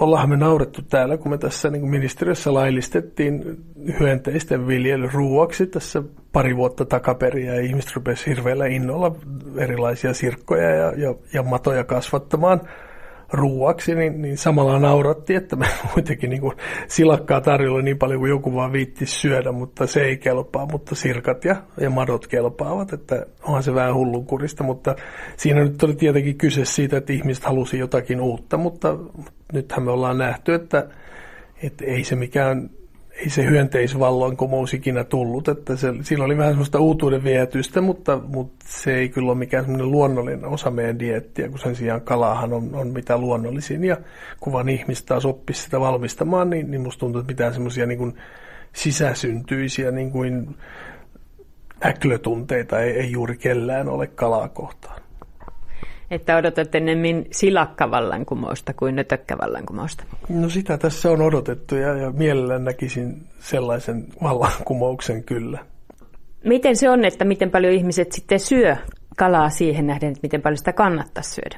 ollaanhan 0.00 0.30
me 0.30 0.36
naurettu 0.36 0.82
täällä, 0.82 1.16
kun 1.16 1.30
me 1.30 1.38
tässä 1.38 1.70
niin 1.70 1.88
ministeriössä 1.88 2.54
laillistettiin 2.54 3.64
hyönteisten 4.00 4.66
viljely 4.66 5.08
ruuaksi 5.12 5.66
tässä 5.66 6.02
pari 6.32 6.56
vuotta 6.56 6.84
takaperin 6.84 7.46
ja 7.46 7.60
ihmiset 7.60 7.96
rupesivat 7.96 8.26
hirveällä 8.26 8.66
innolla 8.66 9.16
erilaisia 9.56 10.14
sirkkoja 10.14 10.70
ja, 10.70 10.92
ja, 10.96 11.14
ja 11.32 11.42
matoja 11.42 11.84
kasvattamaan– 11.84 12.60
ruuaksi, 13.32 13.94
niin, 13.94 14.22
niin 14.22 14.38
samalla 14.38 14.78
nauratti, 14.78 15.34
että 15.34 15.56
me 15.56 15.66
kuitenkin 15.94 16.30
niin 16.30 16.42
silakkaa 16.88 17.40
tarjolla 17.40 17.82
niin 17.82 17.98
paljon 17.98 18.20
kuin 18.20 18.30
joku 18.30 18.54
vaan 18.54 18.72
viitti 18.72 19.06
syödä, 19.06 19.52
mutta 19.52 19.86
se 19.86 20.00
ei 20.00 20.16
kelpaa, 20.16 20.66
mutta 20.66 20.94
sirkat 20.94 21.44
ja, 21.44 21.56
ja 21.80 21.90
madot 21.90 22.26
kelpaavat, 22.26 22.92
että 22.92 23.26
onhan 23.42 23.62
se 23.62 23.74
vähän 23.74 23.94
hullunkurista, 23.94 24.64
mutta 24.64 24.96
siinä 25.36 25.64
nyt 25.64 25.82
oli 25.82 25.94
tietenkin 25.94 26.38
kyse 26.38 26.64
siitä, 26.64 26.96
että 26.96 27.12
ihmiset 27.12 27.44
halusi 27.44 27.78
jotakin 27.78 28.20
uutta, 28.20 28.56
mutta 28.56 28.96
nythän 29.52 29.82
me 29.82 29.90
ollaan 29.90 30.18
nähty, 30.18 30.54
että, 30.54 30.88
että 31.62 31.84
ei 31.84 32.04
se 32.04 32.16
mikään 32.16 32.70
ei 33.18 33.30
se 33.30 33.44
hyönteisvallankumous 33.44 34.74
ikinä 34.74 35.04
tullut, 35.04 35.48
että 35.48 35.76
se, 35.76 35.94
sillä 36.02 36.24
oli 36.24 36.38
vähän 36.38 36.52
semmoista 36.52 36.80
uutuuden 36.80 37.24
vietystä, 37.24 37.80
mutta, 37.80 38.20
mutta 38.26 38.66
se 38.68 38.94
ei 38.94 39.08
kyllä 39.08 39.30
ole 39.30 39.38
mikään 39.38 39.64
semmoinen 39.64 39.90
luonnollinen 39.90 40.44
osa 40.44 40.70
meidän 40.70 40.98
diettiä, 40.98 41.48
kun 41.48 41.58
sen 41.58 41.76
sijaan 41.76 42.00
kalahan 42.00 42.52
on, 42.52 42.74
on 42.74 42.88
mitä 42.88 43.18
luonnollisin 43.18 43.84
ja 43.84 43.96
kun 44.40 44.52
vaan 44.52 44.68
ihmistä 44.68 45.06
taas 45.06 45.26
oppisi 45.26 45.62
sitä 45.62 45.80
valmistamaan, 45.80 46.50
niin, 46.50 46.70
niin 46.70 46.80
musta 46.80 47.00
tuntuu, 47.00 47.20
että 47.20 47.32
mitään 47.32 47.52
semmoisia 47.52 47.86
niin 47.86 48.14
sisäsyntyisiä 48.72 49.90
niin 49.90 50.10
kuin 50.10 50.56
äklötunteita 51.84 52.80
ei, 52.80 52.90
ei 52.90 53.12
juuri 53.12 53.36
kellään 53.36 53.88
ole 53.88 54.06
kalaa 54.06 54.48
kohtaan. 54.48 55.00
Että 56.10 56.36
odotat 56.36 56.74
ennemmin 56.74 57.26
silakkavallankumousta 57.30 58.74
kuin 58.74 58.96
nötökkävallankumousta? 58.96 60.04
No 60.28 60.48
sitä 60.48 60.78
tässä 60.78 61.10
on 61.10 61.22
odotettu 61.22 61.74
ja, 61.74 61.96
ja 61.96 62.10
mielellään 62.10 62.64
näkisin 62.64 63.26
sellaisen 63.40 64.06
vallankumouksen 64.22 65.24
kyllä. 65.24 65.58
Miten 66.44 66.76
se 66.76 66.90
on, 66.90 67.04
että 67.04 67.24
miten 67.24 67.50
paljon 67.50 67.72
ihmiset 67.72 68.12
sitten 68.12 68.40
syö 68.40 68.76
kalaa 69.16 69.50
siihen 69.50 69.86
nähden, 69.86 70.08
että 70.08 70.20
miten 70.22 70.42
paljon 70.42 70.58
sitä 70.58 70.72
kannattaa 70.72 71.22
syödä? 71.22 71.56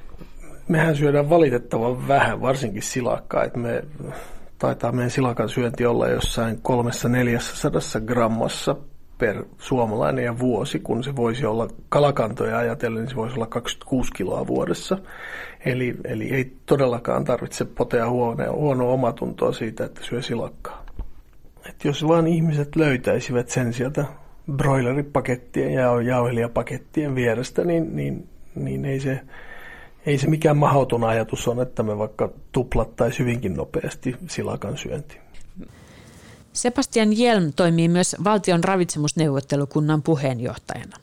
Mehän 0.68 0.96
syödään 0.96 1.30
valitettavan 1.30 2.08
vähän, 2.08 2.40
varsinkin 2.40 2.82
silakkaa. 2.82 3.44
Että 3.44 3.58
me 3.58 3.84
taitaa 4.58 4.92
meidän 4.92 5.10
silakan 5.10 5.48
syönti 5.48 5.86
olla 5.86 6.08
jossain 6.08 6.58
kolmessa 6.62 7.08
neljässä 7.08 8.00
grammassa 8.06 8.76
per 9.20 9.44
suomalainen 9.58 10.24
ja 10.24 10.38
vuosi, 10.38 10.78
kun 10.78 11.04
se 11.04 11.16
voisi 11.16 11.46
olla 11.46 11.68
kalakantoja 11.88 12.58
ajatellen, 12.58 13.00
niin 13.00 13.10
se 13.10 13.16
voisi 13.16 13.36
olla 13.36 13.46
26 13.46 14.10
kiloa 14.12 14.46
vuodessa. 14.46 14.98
Eli, 15.64 15.96
eli 16.04 16.34
ei 16.34 16.56
todellakaan 16.66 17.24
tarvitse 17.24 17.64
potea 17.64 18.10
huonoa, 18.10 18.52
huonoa 18.52 18.92
omatuntoa 18.92 19.52
siitä, 19.52 19.84
että 19.84 20.00
syö 20.04 20.22
silakkaa. 20.22 20.86
Et 21.68 21.84
jos 21.84 22.08
vaan 22.08 22.26
ihmiset 22.26 22.76
löytäisivät 22.76 23.48
sen 23.48 23.72
sieltä 23.72 24.04
broileripakettien 24.56 25.72
ja 25.72 26.02
jauhelijapakettien 26.02 27.14
vierestä, 27.14 27.64
niin, 27.64 27.96
niin, 27.96 28.28
niin 28.54 28.84
ei, 28.84 29.00
se, 29.00 29.20
ei 30.06 30.18
se 30.18 30.28
mikään 30.28 30.56
mahdoton 30.56 31.04
ajatus 31.04 31.48
on, 31.48 31.62
että 31.62 31.82
me 31.82 31.98
vaikka 31.98 32.30
tuplattaisiin 32.52 33.26
hyvinkin 33.26 33.54
nopeasti 33.54 34.16
silakan 34.28 34.76
syönti. 34.76 35.19
Sebastian 36.52 37.18
Jelm 37.18 37.52
toimii 37.52 37.88
myös 37.88 38.16
valtion 38.24 38.64
ravitsemusneuvottelukunnan 38.64 40.02
puheenjohtajana. 40.02 40.96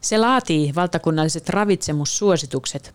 Se 0.00 0.18
laatii 0.18 0.74
valtakunnalliset 0.74 1.48
ravitsemussuositukset. 1.48 2.94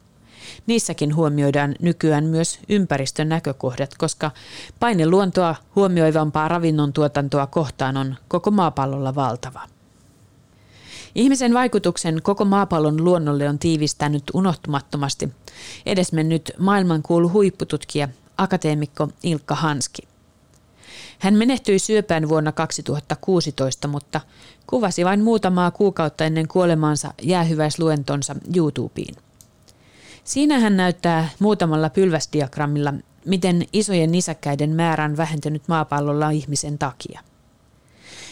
Niissäkin 0.68 1.16
huomioidaan 1.16 1.76
nykyään 1.82 2.24
myös 2.24 2.60
ympäristön 2.70 3.30
näkökohdat, 3.30 3.96
koska 3.98 4.32
paine 4.80 5.06
luontoa 5.06 5.56
huomioivampaa 5.76 6.48
ravinnon 6.48 6.94
tuotantoa 6.94 7.48
kohtaan 7.48 7.98
on 7.98 8.16
koko 8.28 8.52
maapallolla 8.52 9.16
valtava. 9.16 9.62
Ihmisen 11.16 11.54
vaikutuksen 11.54 12.22
koko 12.24 12.46
maapallon 12.46 13.04
luonnolle 13.04 13.50
on 13.50 13.60
tiivistänyt 13.60 14.24
unohtumattomasti 14.34 15.30
edesmennyt 15.86 16.52
maailmankuulu 16.58 17.30
huippututkija, 17.30 18.08
akateemikko 18.38 19.10
Ilkka 19.24 19.56
Hanski– 19.56 20.08
hän 21.20 21.34
menehtyi 21.34 21.80
syöpään 21.80 22.30
vuonna 22.30 22.52
2016, 22.52 23.88
mutta 23.88 24.22
kuvasi 24.68 25.06
vain 25.06 25.24
muutamaa 25.24 25.72
kuukautta 25.72 26.26
ennen 26.26 26.48
kuolemaansa 26.48 27.14
jäähyväisluentonsa 27.22 28.36
YouTubeen. 28.56 29.16
Siinä 30.24 30.60
hän 30.60 30.78
näyttää 30.78 31.30
muutamalla 31.40 31.90
pylväsdiagrammilla, 31.90 32.94
miten 33.26 33.66
isojen 33.74 34.12
nisäkkäiden 34.12 34.70
määrä 34.70 35.06
on 35.06 35.18
vähentynyt 35.18 35.68
maapallolla 35.68 36.30
ihmisen 36.30 36.78
takia. 36.78 37.20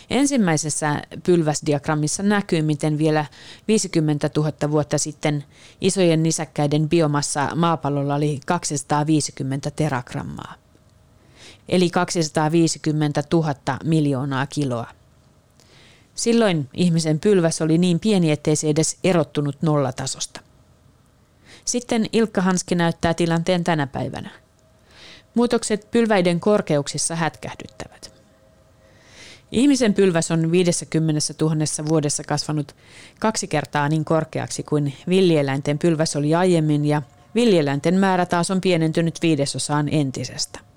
Ensimmäisessä 0.09 1.01
pylväsdiagrammissa 1.25 2.23
näkyy, 2.23 2.61
miten 2.61 2.97
vielä 2.97 3.25
50 3.67 4.29
000 4.37 4.71
vuotta 4.71 4.97
sitten 4.97 5.43
isojen 5.81 6.23
nisäkkäiden 6.23 6.89
biomassa 6.89 7.55
maapallolla 7.55 8.15
oli 8.15 8.39
250 8.45 9.71
terakrammaa, 9.71 10.55
eli 11.69 11.89
250 11.89 13.23
000 13.34 13.56
miljoonaa 13.84 14.47
kiloa. 14.47 14.88
Silloin 16.15 16.69
ihmisen 16.73 17.19
pylväs 17.19 17.62
oli 17.62 17.78
niin 17.78 17.99
pieni, 17.99 18.32
ettei 18.32 18.56
se 18.56 18.69
edes 18.69 18.97
erottunut 19.04 19.62
nollatasosta. 19.62 20.41
Sitten 21.65 22.06
Ilkka 22.12 22.41
Hanski 22.41 22.76
näyttää 22.76 23.13
tilanteen 23.13 23.63
tänä 23.63 23.88
päivänä. 23.88 24.30
Muutokset 25.36 25.91
pylväiden 25.91 26.39
korkeuksissa 26.39 27.15
hätkähdyttävät. 27.15 28.13
Ihmisen 29.52 29.93
pylväs 29.93 30.32
on 30.32 30.52
50 30.52 31.21
000 31.41 31.56
vuodessa 31.89 32.23
kasvanut 32.23 32.76
kaksi 33.19 33.47
kertaa 33.47 33.89
niin 33.89 34.06
korkeaksi 34.06 34.63
kuin 34.63 34.93
villieläinten 35.10 35.80
pylväs 35.80 36.15
oli 36.15 36.36
aiemmin 36.36 36.86
ja 36.86 37.02
villieläinten 37.36 37.95
määrä 37.95 38.26
taas 38.26 38.52
on 38.52 38.62
pienentynyt 38.62 39.19
viidesosaan 39.21 39.89
entisestä. 39.91 40.72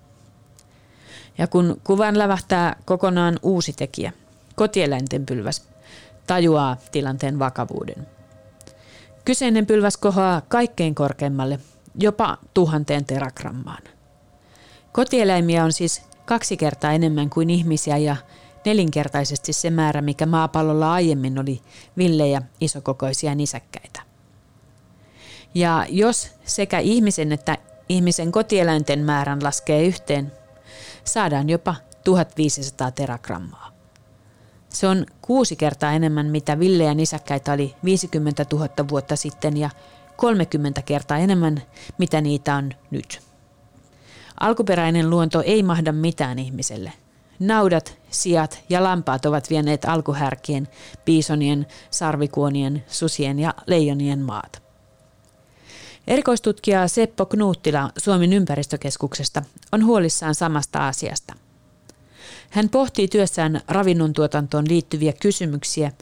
Ja 1.38 1.46
kun 1.46 1.80
kuvan 1.84 2.18
lävähtää 2.18 2.76
kokonaan 2.84 3.38
uusi 3.42 3.72
tekijä, 3.72 4.12
kotieläinten 4.54 5.26
pylväs, 5.26 5.68
tajuaa 6.26 6.76
tilanteen 6.92 7.38
vakavuuden. 7.38 8.06
Kyseinen 9.24 9.66
pylväs 9.66 9.96
kohoaa 9.96 10.40
kaikkein 10.48 10.94
korkeimmalle, 10.94 11.58
jopa 12.00 12.38
tuhanteen 12.54 13.04
terakrammaan. 13.04 13.82
Kotieläimiä 14.92 15.64
on 15.64 15.72
siis 15.72 16.02
kaksi 16.24 16.56
kertaa 16.56 16.92
enemmän 16.92 17.30
kuin 17.30 17.50
ihmisiä 17.50 17.96
ja 17.96 18.16
nelinkertaisesti 18.64 19.52
se 19.52 19.70
määrä, 19.70 20.02
mikä 20.02 20.26
maapallolla 20.26 20.92
aiemmin 20.92 21.38
oli 21.38 21.60
villejä 21.96 22.42
isokokoisia 22.60 23.34
nisäkkäitä. 23.34 24.02
Ja 25.54 25.86
jos 25.88 26.30
sekä 26.44 26.78
ihmisen 26.78 27.32
että 27.32 27.58
ihmisen 27.88 28.32
kotieläinten 28.32 29.00
määrän 29.00 29.42
laskee 29.42 29.86
yhteen, 29.86 30.32
saadaan 31.06 31.48
jopa 31.48 31.74
1500 32.04 32.90
terakrammaa. 32.90 33.70
Se 34.68 34.88
on 34.88 35.06
kuusi 35.22 35.56
kertaa 35.56 35.92
enemmän, 35.92 36.26
mitä 36.26 36.58
villejä 36.58 36.94
nisäkkäitä 36.94 37.52
oli 37.52 37.74
50 37.84 38.46
000 38.52 38.68
vuotta 38.90 39.16
sitten 39.16 39.56
ja 39.56 39.70
30 40.16 40.82
kertaa 40.82 41.18
enemmän, 41.18 41.62
mitä 41.98 42.20
niitä 42.20 42.54
on 42.54 42.72
nyt. 42.90 43.20
Alkuperäinen 44.40 45.10
luonto 45.10 45.42
ei 45.42 45.62
mahda 45.62 45.92
mitään 45.92 46.38
ihmiselle. 46.38 46.92
Naudat, 47.38 47.98
sijat 48.10 48.64
ja 48.68 48.82
lampaat 48.84 49.26
ovat 49.26 49.50
vieneet 49.50 49.84
alkuhärkien, 49.84 50.68
piisonien, 51.04 51.66
sarvikuonien, 51.90 52.84
susien 52.86 53.38
ja 53.38 53.54
leijonien 53.66 54.18
maat. 54.18 54.65
Erikoistutkija 56.06 56.88
Seppo 56.88 57.26
Knuuttila 57.26 57.90
Suomen 57.98 58.32
ympäristökeskuksesta 58.32 59.42
on 59.72 59.84
huolissaan 59.84 60.34
samasta 60.34 60.88
asiasta– 60.88 61.34
hän 62.50 62.68
pohtii 62.68 63.08
työssään 63.08 63.60
ravinnontuotantoon 63.68 64.68
liittyviä 64.68 65.12
kysymyksiä 65.12 65.92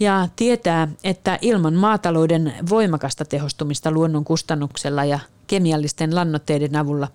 ja 0.00 0.28
tietää, 0.36 0.88
että 1.04 1.38
ilman 1.40 1.74
maatalouden 1.74 2.54
voimakasta 2.70 3.24
tehostumista 3.24 3.90
luonnon 3.90 4.24
kustannuksella 4.24 5.04
ja 5.04 5.18
kemiallisten 5.46 6.14
lannoitteiden 6.14 6.76
avulla 6.76 7.08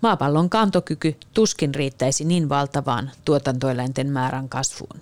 maapallon 0.00 0.50
kantokyky 0.50 1.14
tuskin 1.34 1.74
riittäisi 1.74 2.24
niin 2.24 2.48
valtavaan 2.48 3.10
tuotantoeläinten 3.24 4.10
määrän 4.10 4.48
kasvuun. 4.48 5.00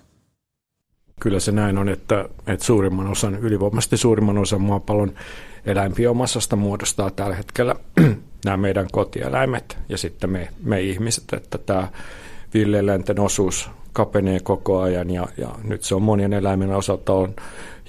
Kyllä 1.19 1.39
se 1.39 1.51
näin 1.51 1.77
on, 1.77 1.89
että, 1.89 2.29
että 2.47 2.65
suurimman 2.65 3.07
osan, 3.07 3.35
ylivoimaisesti 3.35 3.97
suurimman 3.97 4.37
osan 4.37 4.61
maapallon 4.61 5.13
eläinbiomassasta 5.65 6.55
muodostaa 6.55 7.11
tällä 7.11 7.35
hetkellä 7.35 7.75
nämä 8.45 8.57
meidän 8.57 8.87
kotieläimet 8.91 9.77
ja 9.89 9.97
sitten 9.97 10.29
me, 10.29 10.47
me 10.63 10.81
ihmiset, 10.81 11.23
että 11.33 11.57
tämä 11.57 11.87
villeeläinten 12.53 13.19
osuus 13.19 13.69
kapenee 13.93 14.39
koko 14.39 14.81
ajan 14.81 15.09
ja, 15.09 15.27
ja 15.37 15.49
nyt 15.63 15.83
se 15.83 15.95
on 15.95 16.01
monien 16.01 16.33
eläimen 16.33 16.71
osalta 16.71 17.13
on 17.13 17.35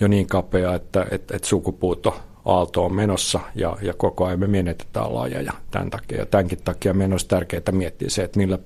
jo 0.00 0.08
niin 0.08 0.26
kapea, 0.26 0.74
että, 0.74 1.06
että, 1.10 1.36
että 1.36 1.48
sukupuutto 1.48 2.20
aalto 2.44 2.84
on 2.84 2.94
menossa 2.94 3.40
ja, 3.54 3.76
ja 3.82 3.94
koko 3.94 4.24
ajan 4.24 4.40
me 4.40 4.46
menetetään 4.46 5.14
lajeja 5.14 5.52
tämän 5.70 5.90
takia. 5.90 6.18
Ja 6.18 6.26
tämänkin 6.26 6.58
takia 6.64 6.94
meidän 6.94 7.12
olisi 7.12 7.28
tärkeää 7.28 7.72
miettiä 7.72 8.10
se, 8.10 8.24
että 8.24 8.38
millä 8.38 8.58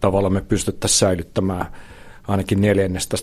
tavalla 0.00 0.30
me 0.30 0.40
pystyttäisiin 0.40 0.98
säilyttämään 0.98 1.66
ainakin 2.28 2.60
neljännestä 2.60 3.16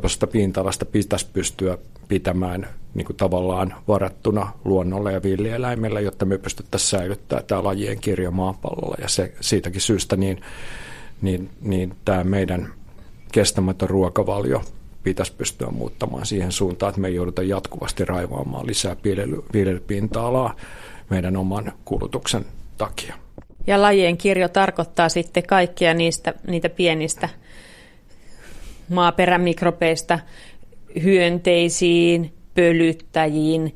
tästä 0.00 0.26
pinta-alasta 0.26 0.84
pitäisi 0.84 1.26
pystyä 1.32 1.78
pitämään 2.08 2.68
niin 2.94 3.04
kuin 3.04 3.16
tavallaan 3.16 3.74
varattuna 3.88 4.52
luonnolle 4.64 5.12
ja 5.12 5.22
villieläimelle, 5.22 6.02
jotta 6.02 6.24
me 6.24 6.38
pystyttäisiin 6.38 6.90
säilyttämään 6.90 7.46
tämä 7.46 7.64
lajien 7.64 8.00
kirjo 8.00 8.30
maapallolla. 8.30 8.96
Ja 9.00 9.08
se, 9.08 9.34
siitäkin 9.40 9.80
syystä 9.80 10.16
niin, 10.16 10.40
niin, 11.22 11.50
niin 11.60 11.96
tämä 12.04 12.24
meidän 12.24 12.72
kestämätön 13.32 13.90
ruokavalio 13.90 14.62
pitäisi 15.02 15.32
pystyä 15.32 15.70
muuttamaan 15.70 16.26
siihen 16.26 16.52
suuntaan, 16.52 16.90
että 16.90 17.00
me 17.00 17.08
ei 17.08 17.14
jouduta 17.14 17.42
jatkuvasti 17.42 18.04
raivaamaan 18.04 18.66
lisää 18.66 18.96
viljelypinta-alaa 19.54 20.56
meidän 21.10 21.36
oman 21.36 21.72
kulutuksen 21.84 22.44
takia. 22.78 23.14
Ja 23.66 23.82
lajien 23.82 24.16
kirjo 24.16 24.48
tarkoittaa 24.48 25.08
sitten 25.08 25.42
kaikkia 25.42 25.94
niistä, 25.94 26.34
niitä 26.46 26.68
pienistä 26.68 27.28
maaperämikrobeista 28.88 30.18
hyönteisiin, 31.02 32.34
pölyttäjiin, 32.54 33.74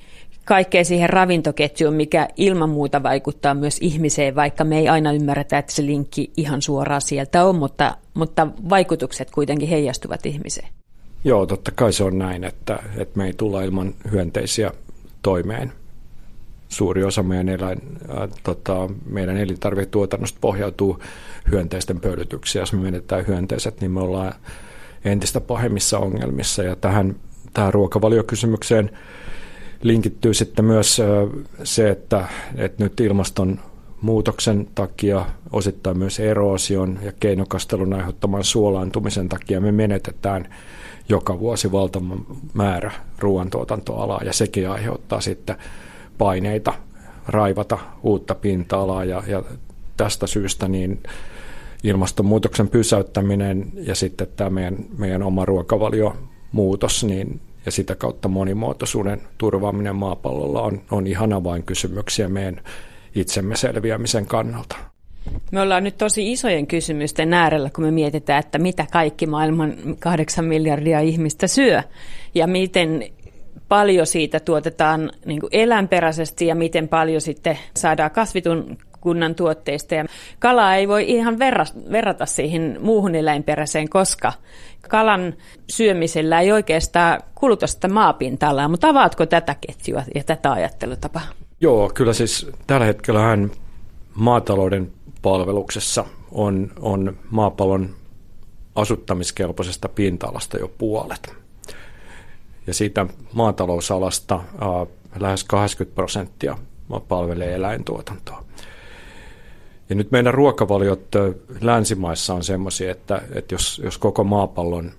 kaikkeen 0.49 0.85
siihen 0.85 1.11
ravintoketjuun, 1.11 1.94
mikä 1.94 2.29
ilman 2.37 2.71
muuta 2.71 3.03
vaikuttaa 3.03 3.55
myös 3.55 3.79
ihmiseen, 3.81 4.35
vaikka 4.35 4.64
me 4.64 4.79
ei 4.79 4.88
aina 4.88 5.12
ymmärretä, 5.12 5.59
että 5.59 5.73
se 5.73 5.87
linkki 5.87 6.33
ihan 6.37 6.62
suoraan 6.62 7.01
sieltä 7.01 7.44
on, 7.44 7.57
mutta, 7.57 7.97
mutta 8.14 8.47
vaikutukset 8.71 9.31
kuitenkin 9.31 9.68
heijastuvat 9.68 10.27
ihmiseen. 10.27 10.68
Joo, 11.25 11.47
totta 11.47 11.71
kai 11.71 11.92
se 11.92 12.05
on 12.05 12.18
näin, 12.18 12.44
että, 12.44 12.79
että 12.97 13.18
me 13.18 13.27
ei 13.27 13.33
tulla 13.33 13.62
ilman 13.62 13.94
hyönteisiä 14.11 14.73
toimeen. 15.23 15.73
Suuri 16.68 17.05
osa 17.05 17.23
meidän, 17.23 17.49
eläin, 17.49 17.79
äh, 18.11 18.29
tota, 18.42 18.88
meidän 19.11 19.37
elintarvituotannosta 19.37 20.38
pohjautuu 20.40 20.99
hyönteisten 21.51 22.01
pölytyksiä. 22.01 22.62
Jos 22.62 22.73
me 22.73 22.81
menetään 22.81 23.27
hyönteiset, 23.27 23.81
niin 23.81 23.90
me 23.90 24.01
ollaan 24.01 24.35
entistä 25.04 25.40
pahemmissa 25.40 25.98
ongelmissa. 25.98 26.62
Ja 26.62 26.76
tähän, 26.76 27.16
tähän 27.54 27.74
ruokavaliokysymykseen 27.74 28.90
linkittyy 29.82 30.34
sitten 30.34 30.64
myös 30.64 31.00
se, 31.64 31.90
että, 31.90 32.24
että 32.56 32.84
nyt 32.84 33.00
ilmaston 33.00 33.61
muutoksen 34.00 34.68
takia, 34.74 35.26
osittain 35.52 35.98
myös 35.98 36.20
eroosion 36.20 36.98
ja 37.02 37.12
keinokastelun 37.20 37.94
aiheuttaman 37.94 38.44
suolaantumisen 38.44 39.28
takia 39.28 39.61
me 39.61 39.72
menetetään 39.72 40.54
joka 41.08 41.38
vuosi 41.38 41.72
valtava 41.72 42.16
määrä 42.54 42.92
ruoantuotantoalaa 43.18 44.20
ja 44.24 44.32
sekin 44.32 44.70
aiheuttaa 44.70 45.20
sitten 45.20 45.56
paineita 46.18 46.74
raivata 47.26 47.78
uutta 48.02 48.34
pinta-alaa 48.34 49.04
ja, 49.04 49.22
ja 49.26 49.42
tästä 49.96 50.26
syystä 50.26 50.68
niin 50.68 51.02
ilmastonmuutoksen 51.82 52.68
pysäyttäminen 52.68 53.72
ja 53.74 53.94
sitten 53.94 54.26
tämä 54.36 54.50
meidän, 54.50 54.76
meidän 54.98 55.22
oma 55.22 55.44
ruokavalio 55.44 56.16
muutos, 56.52 57.04
niin 57.04 57.40
ja 57.66 57.72
sitä 57.72 57.94
kautta 57.94 58.28
monimuotoisuuden 58.28 59.20
turvaaminen 59.38 59.96
maapallolla 59.96 60.62
on, 60.62 60.80
on 60.90 61.06
ihan 61.06 61.32
avainkysymyksiä 61.32 62.28
meidän 62.28 62.60
itsemme 63.14 63.56
selviämisen 63.56 64.26
kannalta. 64.26 64.76
Me 65.52 65.60
ollaan 65.60 65.84
nyt 65.84 65.98
tosi 65.98 66.32
isojen 66.32 66.66
kysymysten 66.66 67.32
äärellä, 67.32 67.70
kun 67.74 67.84
me 67.84 67.90
mietitään, 67.90 68.40
että 68.40 68.58
mitä 68.58 68.86
kaikki 68.92 69.26
maailman 69.26 69.74
kahdeksan 69.98 70.44
miljardia 70.44 71.00
ihmistä 71.00 71.46
syö 71.46 71.82
ja 72.34 72.46
miten 72.46 73.04
paljon 73.68 74.06
siitä 74.06 74.40
tuotetaan 74.40 75.10
niin 75.26 75.40
eläinperäisesti 75.52 76.46
ja 76.46 76.54
miten 76.54 76.88
paljon 76.88 77.20
sitten 77.20 77.58
saadaan 77.76 78.10
kasvitun 78.10 78.78
kunnan 79.09 79.35
tuotteista. 79.35 79.94
Ja 79.94 80.05
kalaa 80.38 80.77
ei 80.77 80.88
voi 80.88 81.11
ihan 81.11 81.38
verra, 81.38 81.64
verrata 81.90 82.27
siihen 82.27 82.79
muuhun 82.81 83.14
eläinperäiseen, 83.14 83.88
koska 83.88 84.33
kalan 84.88 85.35
syömisellä 85.71 86.40
ei 86.40 86.53
oikeastaan 86.53 87.21
kuluta 87.35 87.66
sitä 87.66 87.88
maapinta-alaa. 87.88 88.68
Mutta 88.68 88.88
avaatko 88.88 89.27
tätä 89.27 89.57
ketjua 89.66 90.03
ja 90.14 90.25
tätä 90.25 90.53
ajattelutapaa? 90.53 91.23
Joo, 91.61 91.90
kyllä 91.94 92.12
siis 92.12 92.51
tällä 92.66 92.87
hetkellä 92.87 93.21
maatalouden 94.14 94.92
palveluksessa 95.23 96.05
on, 96.33 96.71
on 96.81 97.16
maapallon 97.31 97.90
asuttamiskelpoisesta 98.75 99.88
pinta-alasta 99.88 100.59
jo 100.59 100.68
puolet. 100.79 101.35
Ja 102.66 102.75
siitä 102.75 103.07
maatalousalasta 103.33 104.35
äh, 104.35 104.42
lähes 105.21 105.44
80 105.44 105.94
prosenttia 105.94 106.59
palvelee 107.09 107.55
eläintuotantoa. 107.55 108.47
Ja 109.88 109.94
nyt 109.94 110.11
meidän 110.11 110.35
ruokavaliot 110.35 111.09
länsimaissa 111.61 112.35
on 112.35 112.44
semmoisia, 112.44 112.90
että, 112.90 113.22
että 113.35 113.55
jos, 113.55 113.81
jos 113.85 113.98
koko 113.98 114.24
maapallon 114.24 114.92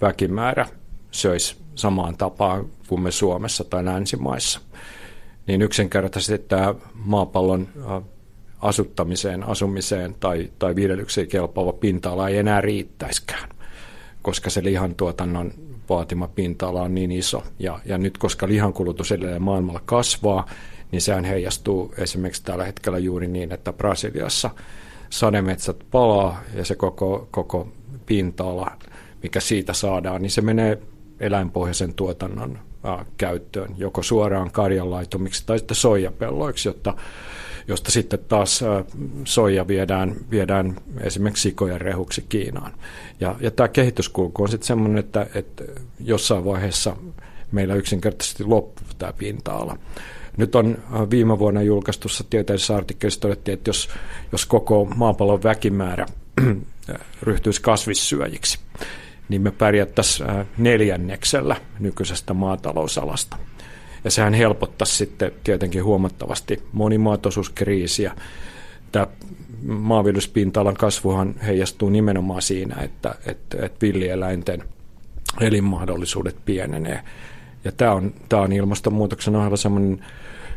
väkimäärä 0.00 0.66
söisi 1.10 1.56
samaan 1.74 2.16
tapaan 2.16 2.66
kuin 2.88 3.00
me 3.00 3.10
Suomessa 3.10 3.64
tai 3.64 3.84
länsimaissa, 3.84 4.60
niin 5.46 5.62
yksinkertaisesti 5.62 6.46
tämä 6.48 6.74
maapallon 6.94 7.68
asuttamiseen, 8.58 9.42
asumiseen 9.42 10.14
tai, 10.20 10.50
tai 10.58 10.76
viljelykseen 10.76 11.28
kelpaava 11.28 11.72
pinta-ala 11.72 12.28
ei 12.28 12.38
enää 12.38 12.60
riittäisikään, 12.60 13.48
koska 14.22 14.50
se 14.50 14.64
lihantuotannon 14.64 15.52
vaatima 15.88 16.28
pinta-ala 16.28 16.82
on 16.82 16.94
niin 16.94 17.12
iso. 17.12 17.42
Ja, 17.58 17.80
ja 17.84 17.98
nyt 17.98 18.18
koska 18.18 18.48
lihankulutus 18.48 19.12
edelleen 19.12 19.42
maailmalla 19.42 19.80
kasvaa, 19.84 20.46
niin 20.94 21.02
sehän 21.02 21.24
heijastuu 21.24 21.94
esimerkiksi 21.98 22.44
tällä 22.44 22.64
hetkellä 22.64 22.98
juuri 22.98 23.28
niin, 23.28 23.52
että 23.52 23.72
Brasiliassa 23.72 24.50
sademetsät 25.10 25.76
palaa 25.90 26.40
ja 26.54 26.64
se 26.64 26.74
koko, 26.74 27.28
koko 27.30 27.68
pinta-ala, 28.06 28.70
mikä 29.22 29.40
siitä 29.40 29.72
saadaan, 29.72 30.22
niin 30.22 30.30
se 30.30 30.40
menee 30.40 30.78
eläinpohjaisen 31.20 31.94
tuotannon 31.94 32.58
ä, 32.84 33.04
käyttöön, 33.16 33.74
joko 33.76 34.02
suoraan 34.02 34.50
karjanlaitumiksi 34.50 35.42
tai 35.46 35.58
sitten 35.58 35.74
soijapelloiksi, 35.74 36.68
jotta, 36.68 36.94
josta 37.68 37.90
sitten 37.90 38.18
taas 38.28 38.62
ä, 38.62 38.84
soija 39.24 39.68
viedään, 39.68 40.16
viedään 40.30 40.76
esimerkiksi 41.00 41.42
sikojen 41.42 41.80
rehuksi 41.80 42.24
Kiinaan. 42.28 42.72
Ja, 43.20 43.34
ja 43.40 43.50
tämä 43.50 43.68
kehityskulku 43.68 44.42
on 44.42 44.48
sitten 44.48 44.66
semmoinen, 44.66 44.98
että, 44.98 45.26
että 45.34 45.64
jossain 46.00 46.44
vaiheessa 46.44 46.96
meillä 47.52 47.74
yksinkertaisesti 47.74 48.44
loppuu 48.44 48.86
tämä 48.98 49.12
pinta-ala. 49.12 49.78
Nyt 50.36 50.54
on 50.54 50.78
äh, 50.94 51.10
viime 51.10 51.38
vuonna 51.38 51.62
julkaistussa 51.62 52.24
tieteellisessä 52.30 52.76
artikkelissa 52.76 53.20
todettiin, 53.20 53.54
että 53.54 53.68
jos, 53.68 53.88
jos 54.32 54.46
koko 54.46 54.84
maapallon 54.84 55.42
väkimäärä 55.42 56.06
ryhtyisi 57.22 57.62
kasvissyöjiksi, 57.62 58.58
niin 59.28 59.42
me 59.42 59.50
pärjättäisiin 59.50 60.30
äh, 60.30 60.46
neljänneksellä 60.58 61.56
nykyisestä 61.78 62.34
maatalousalasta. 62.34 63.36
Ja 64.04 64.10
sehän 64.10 64.34
helpottaisi 64.34 64.96
sitten 64.96 65.32
tietenkin 65.44 65.84
huomattavasti 65.84 66.62
monimuotoisuuskriisiä. 66.72 68.12
Tämä 68.92 69.06
maanviljelyspinta-alan 69.66 70.74
kasvuhan 70.74 71.34
heijastuu 71.46 71.90
nimenomaan 71.90 72.42
siinä, 72.42 72.76
että, 72.82 73.14
että, 73.26 73.56
että 73.62 73.78
villieläinten 73.86 74.64
elinmahdollisuudet 75.40 76.36
pienenee. 76.44 77.02
Ja 77.64 77.72
tämä 77.72 77.92
on, 77.92 78.14
tämä 78.28 78.42
on 78.42 78.52
ilmastonmuutoksen 78.52 79.36
ohella 79.36 79.56
sellainen 79.56 80.04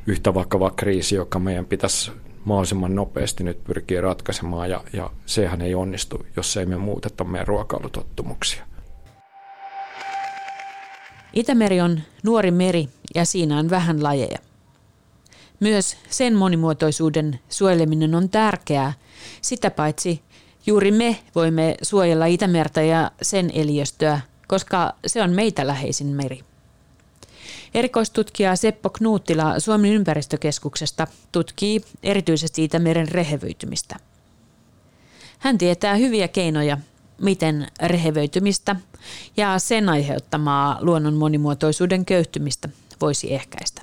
yhtä 0.08 0.34
vakava 0.34 0.72
kriisi, 0.72 1.16
joka 1.16 1.40
meidän 1.40 1.66
pitäisi 1.66 2.12
mahdollisimman 2.46 2.96
nopeasti 2.96 3.44
nyt 3.44 3.64
pyrkiä 3.64 4.02
ratkaisemaan, 4.02 4.70
ja, 4.70 4.84
ja 4.94 5.10
sehän 5.26 5.62
ei 5.62 5.76
onnistu, 5.76 6.26
jos 6.36 6.58
ei 6.58 6.66
me 6.66 6.78
muuteta 6.78 7.24
meidän 7.24 7.48
ruokailutottumuksia. 7.48 8.64
Itämeri 11.34 11.82
on 11.82 12.02
nuori 12.24 12.52
meri 12.52 12.90
ja 13.16 13.26
siinä 13.26 13.60
on 13.60 13.70
vähän 13.70 14.04
lajeja. 14.04 14.38
Myös 15.60 15.98
sen 16.10 16.36
monimuotoisuuden 16.36 17.40
suojeleminen 17.50 18.16
on 18.16 18.30
tärkeää. 18.30 18.94
Sitä 19.42 19.72
paitsi 19.72 20.22
juuri 20.66 20.92
me 20.92 21.18
voimme 21.36 21.76
suojella 21.82 22.26
Itämerta 22.26 22.82
ja 22.82 23.12
sen 23.22 23.50
eliöstöä, 23.54 24.20
koska 24.48 24.94
se 25.08 25.22
on 25.22 25.32
meitä 25.32 25.68
läheisin 25.68 26.08
meri. 26.08 26.47
Erikoistutkija 27.78 28.56
Seppo 28.56 28.90
Knuuttila 28.90 29.60
Suomen 29.60 29.92
ympäristökeskuksesta 29.92 31.08
tutkii 31.32 31.82
erityisesti 32.04 32.64
Itämeren 32.64 33.08
rehevöitymistä. 33.08 33.96
Hän 35.40 35.58
tietää 35.58 35.96
hyviä 35.96 36.28
keinoja, 36.28 36.78
miten 37.22 37.68
rehevöitymistä 37.84 38.76
ja 39.38 39.60
sen 39.60 39.90
aiheuttamaa 39.90 40.78
luonnon 40.82 41.14
monimuotoisuuden 41.14 42.06
köyhtymistä 42.06 42.70
voisi 43.02 43.34
ehkäistä. 43.34 43.82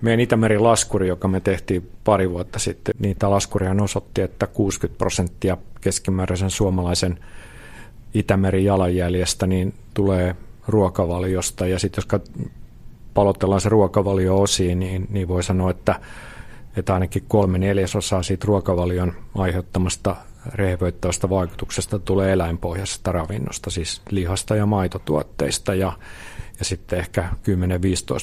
Meidän 0.00 0.20
Itämeren 0.20 0.62
laskuri, 0.62 1.08
joka 1.08 1.28
me 1.28 1.40
tehtiin 1.40 1.90
pari 2.04 2.30
vuotta 2.30 2.58
sitten, 2.58 2.94
niitä 2.98 3.30
laskuria 3.30 3.76
osoitti, 3.82 4.20
että 4.20 4.46
60 4.46 4.98
prosenttia 4.98 5.56
keskimääräisen 5.80 6.50
suomalaisen 6.50 7.18
Itämeren 8.14 8.64
jalanjäljestä 8.64 9.46
niin 9.46 9.74
tulee 9.94 10.36
ruokavaliosta. 10.68 11.66
Ja 11.66 11.78
sitten 11.78 12.02
jos 12.02 12.22
palotellaan 13.20 13.60
se 13.60 13.68
ruokavalio 13.68 14.40
osiin, 14.40 14.80
niin, 14.80 15.06
niin 15.10 15.28
voi 15.28 15.42
sanoa, 15.42 15.70
että, 15.70 16.00
että 16.76 16.94
ainakin 16.94 17.24
kolme 17.28 17.58
neljäsosaa 17.58 18.22
siitä 18.22 18.46
ruokavalion 18.46 19.12
aiheuttamasta 19.34 20.16
rehevöittävästä 20.54 21.30
vaikutuksesta 21.30 21.98
tulee 21.98 22.32
eläinpohjaisesta 22.32 23.12
ravinnosta, 23.12 23.70
siis 23.70 24.02
lihasta 24.10 24.56
ja 24.56 24.66
maitotuotteista 24.66 25.74
ja, 25.74 25.92
ja 26.58 26.64
sitten 26.64 26.98
ehkä 26.98 27.28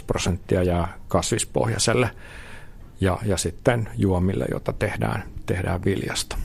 10-15 0.02 0.04
prosenttia 0.08 0.64
jää 0.64 0.98
kasvispohjaiselle 1.08 2.10
ja, 3.02 3.18
ja 3.26 3.38
sitten 3.38 3.90
juomille, 3.98 4.46
jota 4.52 4.74
tehdään, 4.74 5.24
tehdään 5.46 5.86
viljasta. 5.86 6.38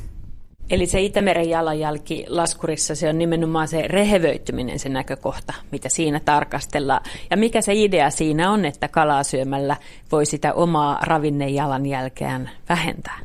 Eli 0.73 0.87
se 0.87 1.01
Itämeren 1.01 1.51
jalanjälki 1.51 2.25
laskurissa, 2.29 2.95
se 2.95 3.09
on 3.09 3.19
nimenomaan 3.19 3.69
se 3.69 3.89
rehevöityminen 3.89 4.79
se 4.79 4.89
näkökohta, 4.89 5.55
mitä 5.73 5.89
siinä 5.89 6.21
tarkastellaan. 6.21 7.01
Ja 7.31 7.37
mikä 7.37 7.61
se 7.61 7.75
idea 7.75 8.11
siinä 8.11 8.51
on, 8.51 8.65
että 8.65 8.89
kalaa 8.89 9.23
syömällä 9.23 9.77
voi 10.13 10.27
sitä 10.27 10.53
omaa 10.53 10.99
ravinnejalanjälkeään 11.03 12.51
vähentää? 12.69 13.19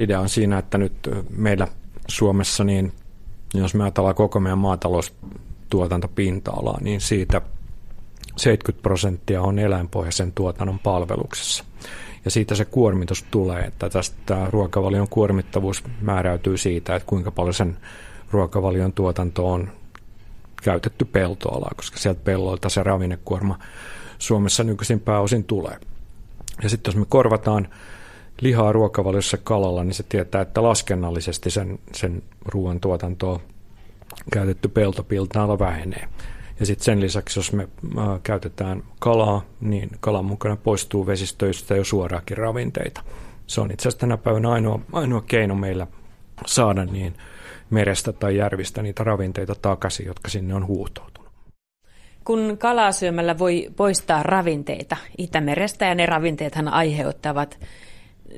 Idea 0.00 0.20
on 0.20 0.28
siinä, 0.28 0.58
että 0.58 0.78
nyt 0.78 0.92
meillä 1.30 1.68
Suomessa, 2.08 2.64
niin 2.64 2.92
jos 3.54 3.74
me 3.74 3.84
ajatellaan 3.84 4.14
koko 4.14 4.40
meidän 4.40 4.58
maataloustuotantopinta-alaa, 4.58 6.78
niin 6.80 7.00
siitä 7.00 7.40
70 8.36 8.82
prosenttia 8.82 9.42
on 9.42 9.58
eläinpohjaisen 9.58 10.32
tuotannon 10.32 10.78
palveluksessa 10.78 11.64
ja 12.26 12.30
siitä 12.30 12.54
se 12.54 12.64
kuormitus 12.64 13.24
tulee, 13.30 13.64
että 13.64 13.90
tästä 13.90 14.46
ruokavalion 14.50 15.08
kuormittavuus 15.08 15.84
määräytyy 16.00 16.56
siitä, 16.56 16.96
että 16.96 17.06
kuinka 17.06 17.30
paljon 17.30 17.54
sen 17.54 17.78
ruokavalion 18.30 18.92
tuotanto 18.92 19.52
on 19.52 19.70
käytetty 20.62 21.04
peltoalaa, 21.04 21.72
koska 21.76 21.98
sieltä 21.98 22.20
pelloilta 22.24 22.68
se 22.68 22.82
ravinnekuorma 22.82 23.58
Suomessa 24.18 24.64
nykyisin 24.64 25.00
pääosin 25.00 25.44
tulee. 25.44 25.78
Ja 26.62 26.68
sitten 26.68 26.90
jos 26.90 26.96
me 26.96 27.06
korvataan 27.08 27.68
lihaa 28.40 28.72
ruokavaliossa 28.72 29.36
kalalla, 29.36 29.84
niin 29.84 29.94
se 29.94 30.02
tietää, 30.02 30.40
että 30.40 30.62
laskennallisesti 30.62 31.50
sen, 31.50 31.78
sen 31.92 32.22
ruoan 32.44 32.80
tuotantoa 32.80 33.40
käytetty 34.32 34.68
peltopilta 34.68 35.58
vähenee. 35.58 36.08
Ja 36.60 36.66
sitten 36.66 36.84
sen 36.84 37.00
lisäksi, 37.00 37.38
jos 37.38 37.52
me 37.52 37.68
käytetään 38.22 38.82
kalaa, 38.98 39.42
niin 39.60 39.90
kalan 40.00 40.24
mukana 40.24 40.56
poistuu 40.56 41.06
vesistöistä 41.06 41.76
jo 41.76 41.84
suoraakin 41.84 42.36
ravinteita. 42.36 43.02
Se 43.46 43.60
on 43.60 43.70
itse 43.70 43.88
asiassa 43.88 44.00
tänä 44.00 44.16
päivänä 44.16 44.50
ainoa, 44.50 44.80
ainoa 44.92 45.20
keino 45.20 45.54
meillä 45.54 45.86
saada 46.46 46.84
niin 46.84 47.14
merestä 47.70 48.12
tai 48.12 48.36
järvistä 48.36 48.82
niitä 48.82 49.04
ravinteita 49.04 49.54
takaisin, 49.54 50.06
jotka 50.06 50.28
sinne 50.28 50.54
on 50.54 50.66
huuhtoutunut. 50.66 51.30
Kun 52.24 52.56
kalaa 52.58 52.92
syömällä 52.92 53.38
voi 53.38 53.70
poistaa 53.76 54.22
ravinteita 54.22 54.96
Itämerestä 55.18 55.84
ja 55.86 55.94
ne 55.94 56.06
ravinteethan 56.06 56.68
aiheuttavat 56.68 57.58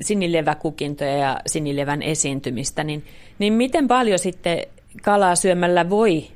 sinileväkukintoja 0.01 1.17
ja 1.17 1.41
sinilevän 1.47 2.03
esiintymistä, 2.03 2.85
niin, 2.85 3.05
niin 3.39 3.53
miten 3.53 3.89
paljon 3.89 4.19
sitten 4.19 4.63
kalaa 5.03 5.37
syömällä 5.37 5.91
voi 5.91 6.29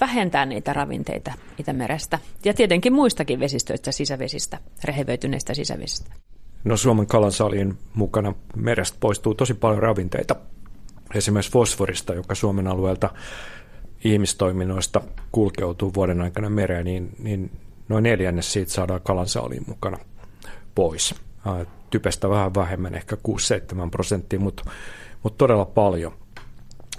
vähentää 0.00 0.46
niitä 0.46 0.72
ravinteita 0.72 1.32
Itämerestä 1.58 2.18
ja 2.44 2.54
tietenkin 2.54 2.92
muistakin 2.92 3.40
vesistöistä, 3.40 3.92
sisävesistä, 3.92 4.58
rehevöityneistä 4.84 5.54
sisävesistä. 5.54 6.14
No 6.64 6.76
Suomen 6.76 7.06
kalansalien 7.06 7.78
mukana 7.94 8.34
merestä 8.56 8.96
poistuu 9.00 9.34
tosi 9.34 9.54
paljon 9.54 9.82
ravinteita, 9.82 10.36
esimerkiksi 11.14 11.52
fosforista, 11.52 12.14
joka 12.14 12.34
Suomen 12.34 12.66
alueelta 12.66 13.10
ihmistoiminnoista 14.04 15.00
kulkeutuu 15.32 15.94
vuoden 15.94 16.20
aikana 16.20 16.50
mereen, 16.50 16.84
niin, 16.84 17.16
niin 17.18 17.50
noin 17.88 18.02
neljännes 18.02 18.52
siitä 18.52 18.72
saadaan 18.72 19.00
kalansaaliin 19.00 19.64
mukana 19.66 19.98
pois. 20.74 21.14
Typestä 21.90 22.28
vähän 22.28 22.54
vähemmän, 22.54 22.94
ehkä 22.94 23.16
6-7 23.86 23.90
prosenttia, 23.90 24.40
mutta, 24.40 24.70
mutta 25.22 25.38
todella 25.38 25.64
paljon. 25.64 26.12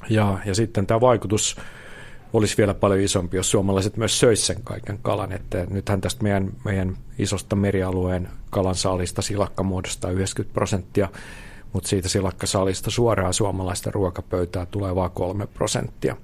Ja, 0.09 0.39
ja 0.45 0.55
sitten 0.55 0.87
tämä 0.87 1.01
vaikutus 1.01 1.57
olisi 2.37 2.57
vielä 2.57 2.73
paljon 2.73 3.01
isompi, 3.01 3.37
jos 3.37 3.51
suomalaiset 3.51 3.97
myös 3.97 4.19
söisivät 4.19 4.45
sen 4.57 4.63
kaiken 4.63 4.99
kalan. 5.01 5.31
Että 5.31 5.65
nythän 5.69 6.01
tästä 6.01 6.23
meidän, 6.23 6.51
meidän 6.65 6.97
isosta 7.19 7.55
merialueen 7.55 8.27
kalansaalista 8.49 9.21
silakka 9.21 9.63
muodostaa 9.63 10.11
90 10.11 10.53
prosenttia, 10.53 11.09
mutta 11.73 11.89
siitä 11.89 12.09
silakkasaalista 12.09 12.91
suoraan 12.91 13.33
suomalaista 13.33 13.91
ruokapöytää 13.91 14.65
tulee 14.65 14.95
vain 14.95 15.11
3 15.11 15.47
prosenttia. 15.47 16.17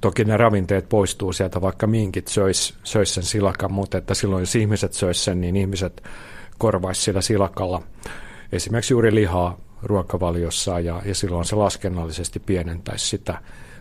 Toki 0.00 0.24
ne 0.24 0.36
ravinteet 0.36 0.88
poistuu 0.88 1.32
sieltä, 1.32 1.60
vaikka 1.60 1.86
minkit 1.86 2.28
söis, 2.28 2.74
söis 2.84 3.14
sen 3.14 3.24
silakan, 3.24 3.72
mutta 3.72 3.98
että 3.98 4.14
silloin 4.14 4.42
jos 4.42 4.56
ihmiset 4.56 4.92
söis 4.92 5.24
sen, 5.24 5.40
niin 5.40 5.56
ihmiset 5.56 6.02
korvaisivat 6.58 7.04
sillä 7.04 7.20
silakalla 7.20 7.82
esimerkiksi 8.52 8.94
juuri 8.94 9.14
lihaa 9.14 9.58
ruokavaliossa 9.82 10.80
ja, 10.80 11.02
ja 11.04 11.14
silloin 11.14 11.44
se 11.44 11.56
laskennallisesti 11.56 12.40
pienentäisi 12.40 13.08
sitä 13.08 13.38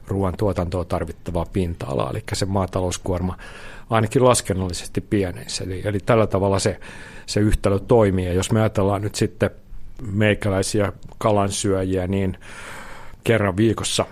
ruoan 0.08 0.38
tuotantoa 0.38 0.86
tarvittavaa 0.86 1.45
pinta-alaa, 1.54 2.10
eli 2.10 2.24
se 2.34 2.45
maatalouskuorma 2.45 3.38
ainakin 3.89 4.24
laskennallisesti 4.24 5.02
pienenisi. 5.02 5.64
Eli, 5.64 5.82
eli 5.86 5.99
tällä 5.99 6.28
tavalla 6.28 6.60
se, 6.60 6.80
se 7.26 7.39
yhtälö 7.39 7.80
toimii. 7.80 8.26
Ja 8.26 8.34
jos 8.34 8.52
me 8.52 8.60
ajatellaan 8.60 9.02
nyt 9.02 9.16
sitten 9.16 9.49
meikäläisiä 10.12 10.93
kalansyöjiä, 11.18 12.08
niin 12.08 12.38
kerran 13.24 13.58
viikossa, 13.58 14.06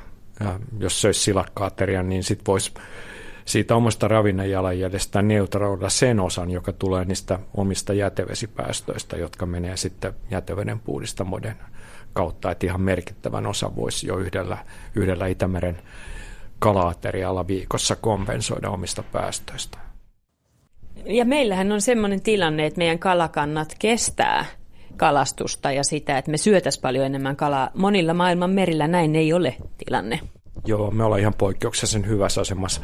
jos 0.79 1.01
söisi 1.01 1.19
silakkaaterian, 1.19 2.09
niin 2.09 2.23
sitten 2.23 2.45
voisi 2.47 2.71
siitä 3.45 3.75
omasta 3.75 4.07
ravinnejalanjäljestä 4.07 5.21
neutraloida 5.21 5.89
sen 5.89 6.19
osan, 6.19 6.51
joka 6.51 6.73
tulee 6.73 7.05
niistä 7.05 7.39
omista 7.53 7.93
jätevesipäästöistä, 7.93 9.17
jotka 9.17 9.45
menee 9.45 9.77
sitten 9.77 10.13
jäteveden 10.31 10.79
puhdistamoiden 10.79 11.55
kautta, 12.13 12.51
että 12.51 12.65
ihan 12.65 12.81
merkittävän 12.81 13.45
osa 13.45 13.75
voisi 13.75 14.07
jo 14.07 14.17
yhdellä, 14.17 14.57
yhdellä 14.95 15.27
Itämeren 15.27 15.81
kalaaterialla 16.59 17.47
viikossa 17.47 17.95
kompensoida 17.95 18.69
omista 18.69 19.03
päästöistä. 19.03 19.77
Ja 21.05 21.25
meillähän 21.25 21.71
on 21.71 21.81
sellainen 21.81 22.21
tilanne, 22.21 22.65
että 22.65 22.77
meidän 22.77 22.99
kalakannat 22.99 23.75
kestää 23.79 24.45
kalastusta 24.97 25.71
ja 25.71 25.83
sitä, 25.83 26.17
että 26.17 26.31
me 26.31 26.37
syötäisiin 26.37 26.81
paljon 26.81 27.05
enemmän 27.05 27.35
kalaa. 27.35 27.69
Monilla 27.73 28.13
maailman 28.13 28.49
merillä 28.49 28.87
näin 28.87 29.15
ei 29.15 29.33
ole 29.33 29.55
tilanne. 29.85 30.19
Joo, 30.65 30.91
me 30.91 31.03
ollaan 31.03 31.21
ihan 31.21 31.33
poikkeuksellisen 31.33 32.07
hyvässä 32.07 32.41
asemassa 32.41 32.81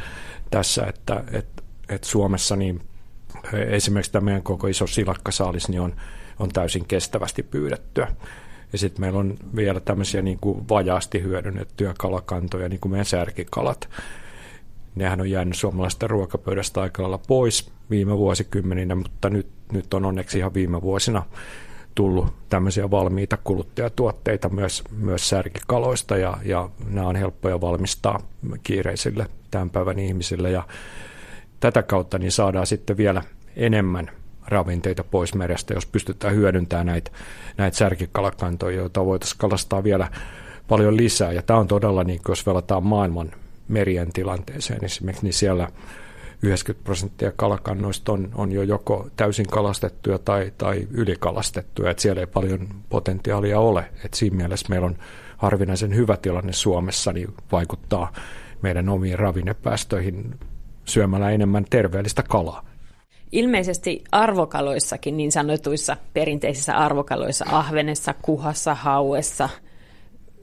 tässä, 0.52 0.86
että, 0.86 1.24
että, 1.32 1.64
että 1.90 2.08
Suomessa 2.08 2.56
niin 2.56 2.82
esimerkiksi 3.54 4.12
tämä 4.12 4.26
meidän 4.26 4.44
koko 4.44 4.68
iso 4.68 4.88
silakkasaalis 4.88 5.70
niin 5.70 5.82
on, 5.82 5.96
on 6.40 6.50
täysin 6.50 6.86
kestävästi 6.88 7.44
pyydettyä. 7.44 8.08
Ja 8.76 8.80
sitten 8.80 9.02
meillä 9.02 9.20
on 9.20 9.38
vielä 9.56 9.80
tämmöisiä 9.80 10.22
niin 10.22 10.38
kuin 10.42 10.70
vajaasti 10.70 11.24
hyödynnettyjä 11.24 11.94
kalakantoja, 11.98 12.70
niin 12.70 12.80
kuin 12.80 12.92
meidän 12.92 13.06
särkikalat. 13.06 13.90
Nehän 14.96 15.22
on 15.22 15.30
jäänyt 15.30 15.56
suomalaista 15.56 16.08
ruokapöydästä 16.08 16.82
aika 16.82 17.04
lailla 17.04 17.20
pois 17.28 17.72
viime 17.90 18.18
vuosikymmeninä, 18.18 18.96
mutta 18.96 19.30
nyt, 19.30 19.48
nyt 19.72 19.94
on 19.94 20.06
onneksi 20.06 20.38
ihan 20.38 20.54
viime 20.54 20.82
vuosina 20.82 21.24
tullut 21.96 22.34
tämmöisiä 22.50 22.92
valmiita 22.92 23.38
kuluttajatuotteita 23.44 24.50
myös, 24.50 24.84
myös 24.98 25.30
särkikaloista 25.30 26.18
ja, 26.18 26.38
ja 26.46 26.70
nämä 26.90 27.08
on 27.08 27.16
helppoja 27.16 27.62
valmistaa 27.62 28.20
kiireisille 28.64 29.28
tämän 29.52 29.70
päivän 29.70 30.00
ihmisille 30.00 30.52
ja 30.52 30.64
tätä 31.60 31.84
kautta 31.84 32.18
niin 32.18 32.32
saadaan 32.32 32.68
sitten 32.68 32.98
vielä 32.98 33.22
enemmän 33.56 34.12
ravinteita 34.48 35.04
pois 35.04 35.36
merestä, 35.36 35.74
jos 35.74 35.86
pystytään 35.86 36.36
hyödyntämään 36.36 36.86
näitä, 36.86 37.12
näitä 37.58 37.78
särkikalakantoja, 37.78 38.78
joita 38.78 39.06
voitaisiin 39.06 39.40
kalastaa 39.40 39.84
vielä 39.84 40.08
paljon 40.68 40.98
lisää. 40.98 41.32
Ja 41.32 41.42
tämä 41.42 41.60
on 41.60 41.68
todella, 41.68 42.04
niin 42.04 42.22
jos 42.28 42.46
velataan 42.46 42.84
maailman 42.84 43.32
merien 43.68 44.14
tilanteeseen 44.14 44.86
esimerkiksi, 44.86 45.26
niin 45.26 45.34
siellä 45.34 45.68
90 46.42 46.84
prosenttia 46.84 47.32
kalakannoista 47.36 48.12
on, 48.12 48.30
on 48.36 48.52
jo 48.52 48.64
joko 48.64 49.10
täysin 49.16 49.48
kalastettuja 49.48 50.20
tai, 50.20 50.54
tai 50.58 50.88
ylikalastettuja, 50.92 51.92
että 51.92 52.02
siellä 52.02 52.20
ei 52.20 52.28
paljon 52.28 52.68
potentiaalia 52.90 53.60
ole. 53.60 53.86
Et 54.06 54.14
siinä 54.14 54.38
mielessä 54.38 54.66
meillä 54.70 54.86
on 54.86 54.98
harvinaisen 55.38 55.96
hyvä 55.96 56.18
tilanne 56.18 56.54
Suomessa, 56.54 57.14
niin 57.14 57.34
vaikuttaa 57.52 58.14
meidän 58.62 58.90
omiin 58.90 59.20
ravinnepäästöihin 59.20 60.40
syömällä 60.86 61.30
enemmän 61.32 61.66
terveellistä 61.70 62.24
kalaa. 62.24 62.66
Ilmeisesti 63.32 64.04
arvokaloissakin, 64.12 65.18
niin 65.18 65.32
sanotuissa 65.32 65.98
perinteisissä 66.14 66.78
arvokaloissa, 66.78 67.46
ahvenessa, 67.52 68.14
kuhassa, 68.22 68.76
hauessa, 68.76 69.50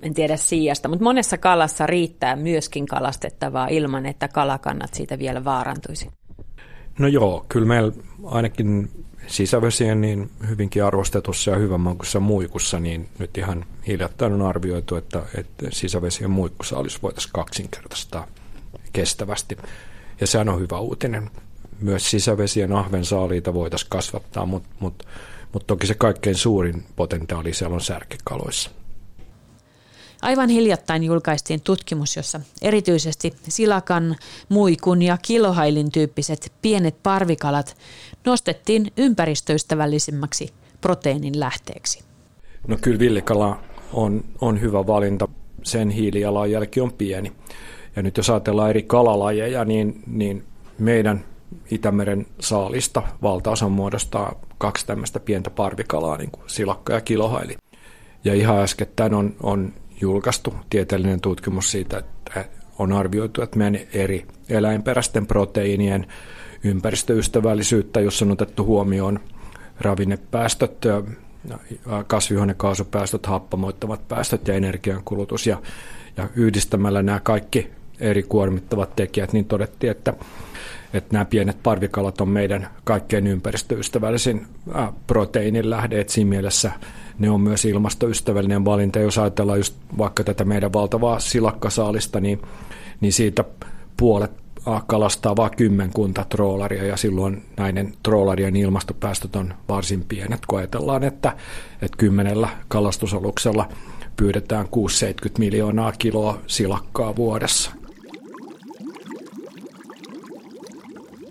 en 0.02 0.14
tiedä 0.14 0.36
siijasta, 0.36 0.88
mutta 0.88 1.04
monessa 1.04 1.38
kalassa 1.38 1.86
riittää 1.86 2.36
myöskin 2.36 2.86
kalastettavaa 2.86 3.68
ilman, 3.68 4.06
että 4.06 4.28
kalakannat 4.28 4.94
siitä 4.94 5.18
vielä 5.18 5.44
vaarantuisi. 5.44 6.10
No 6.98 7.06
joo, 7.06 7.44
kyllä 7.48 7.66
meillä 7.66 7.92
ainakin 8.24 8.90
sisävesien 9.26 10.00
niin 10.00 10.30
hyvinkin 10.48 10.84
arvostetussa 10.84 11.50
ja 11.50 11.56
hyvänmakuisessa 11.56 12.20
muikussa, 12.20 12.80
niin 12.80 13.08
nyt 13.18 13.38
ihan 13.38 13.64
hiljattain 13.86 14.32
on 14.32 14.42
arvioitu, 14.42 14.96
että, 14.96 15.22
että 15.38 15.66
sisävesien 15.70 16.30
olisi 16.72 16.98
voitaisiin 17.02 17.32
kaksinkertaistaa 17.32 18.26
kestävästi. 18.92 19.56
Ja 20.20 20.26
sehän 20.26 20.48
on 20.48 20.60
hyvä 20.60 20.78
uutinen 20.78 21.30
myös 21.82 22.10
sisävesien 22.10 22.72
ahvensaaliita 22.72 23.54
voitaisiin 23.54 23.90
kasvattaa, 23.90 24.46
mutta 24.46 24.68
mut, 24.80 25.06
mut 25.52 25.66
toki 25.66 25.86
se 25.86 25.94
kaikkein 25.94 26.36
suurin 26.36 26.84
potentiaali 26.96 27.54
siellä 27.54 27.74
on 27.74 27.80
särkikaloissa. 27.80 28.70
Aivan 30.22 30.48
hiljattain 30.48 31.04
julkaistiin 31.04 31.60
tutkimus, 31.60 32.16
jossa 32.16 32.40
erityisesti 32.62 33.32
silakan, 33.48 34.16
muikun 34.48 35.02
ja 35.02 35.18
kilohailin 35.22 35.92
tyyppiset 35.92 36.52
pienet 36.62 37.02
parvikalat 37.02 37.76
nostettiin 38.24 38.92
ympäristöystävällisemmäksi 38.96 40.52
proteiinin 40.80 41.40
lähteeksi. 41.40 42.04
No 42.68 42.76
kyllä 42.80 42.98
villikala 42.98 43.60
on, 43.92 44.24
on 44.40 44.60
hyvä 44.60 44.86
valinta. 44.86 45.28
Sen 45.62 45.90
hiilijalanjälki 45.90 46.80
on 46.80 46.92
pieni. 46.92 47.32
Ja 47.96 48.02
nyt 48.02 48.16
jos 48.16 48.30
ajatellaan 48.30 48.70
eri 48.70 48.82
kalalajeja, 48.82 49.64
niin, 49.64 50.02
niin 50.06 50.44
meidän 50.78 51.24
Itämeren 51.70 52.26
saalista 52.40 53.02
valtaosan 53.22 53.72
muodostaa 53.72 54.40
kaksi 54.58 54.86
tämmöistä 54.86 55.20
pientä 55.20 55.50
parvikalaa, 55.50 56.16
niin 56.16 56.30
kuin 56.30 56.44
silakka 56.46 56.92
ja 56.92 57.00
kilohaili. 57.00 57.56
Ja 58.24 58.34
ihan 58.34 58.58
äskettäin 58.58 59.14
on, 59.14 59.34
on 59.42 59.72
julkaistu 60.00 60.54
tieteellinen 60.70 61.20
tutkimus 61.20 61.70
siitä, 61.70 61.98
että 61.98 62.44
on 62.78 62.92
arvioitu, 62.92 63.42
että 63.42 63.58
meidän 63.58 63.80
eri 63.92 64.26
eläinperäisten 64.48 65.26
proteiinien 65.26 66.06
ympäristöystävällisyyttä, 66.64 68.00
jossa 68.00 68.24
on 68.24 68.30
otettu 68.30 68.64
huomioon 68.64 69.20
ravinnepäästöt, 69.80 70.86
kasvihuonekaasupäästöt, 72.06 73.26
happamoittavat 73.26 74.08
päästöt 74.08 74.48
ja 74.48 74.54
energiankulutus. 74.54 75.46
Ja, 75.46 75.62
ja 76.16 76.28
yhdistämällä 76.36 77.02
nämä 77.02 77.20
kaikki 77.20 77.70
eri 78.00 78.22
kuormittavat 78.22 78.96
tekijät, 78.96 79.32
niin 79.32 79.44
todettiin, 79.44 79.90
että 79.90 80.14
että 80.92 81.12
nämä 81.12 81.24
pienet 81.24 81.62
parvikalat 81.62 82.20
on 82.20 82.28
meidän 82.28 82.68
kaikkein 82.84 83.26
ympäristöystävällisin 83.26 84.46
proteiinin 85.06 85.70
lähde, 85.70 86.00
että 86.00 86.12
siinä 86.12 86.28
mielessä 86.28 86.72
ne 87.18 87.30
on 87.30 87.40
myös 87.40 87.64
ilmastoystävällinen 87.64 88.64
valinta. 88.64 88.98
Jos 88.98 89.18
ajatellaan 89.18 89.58
just 89.58 89.76
vaikka 89.98 90.24
tätä 90.24 90.44
meidän 90.44 90.72
valtavaa 90.72 91.18
silakkasaalista, 91.18 92.20
niin, 92.20 92.42
niin 93.00 93.12
siitä 93.12 93.44
puolet 93.96 94.42
kalastaa 94.86 95.36
vain 95.36 95.56
kymmenkunta 95.56 96.26
troolaria 96.28 96.84
ja 96.84 96.96
silloin 96.96 97.42
näiden 97.56 97.92
troolarien 98.02 98.56
ilmastopäästöt 98.56 99.36
on 99.36 99.54
varsin 99.68 100.04
pienet, 100.08 100.46
kun 100.46 100.58
ajatellaan, 100.58 101.04
että, 101.04 101.36
että 101.82 101.96
kymmenellä 101.96 102.48
kalastusaluksella 102.68 103.68
pyydetään 104.16 104.66
6-70 104.66 104.68
miljoonaa 105.38 105.92
kiloa 105.98 106.38
silakkaa 106.46 107.16
vuodessa. 107.16 107.81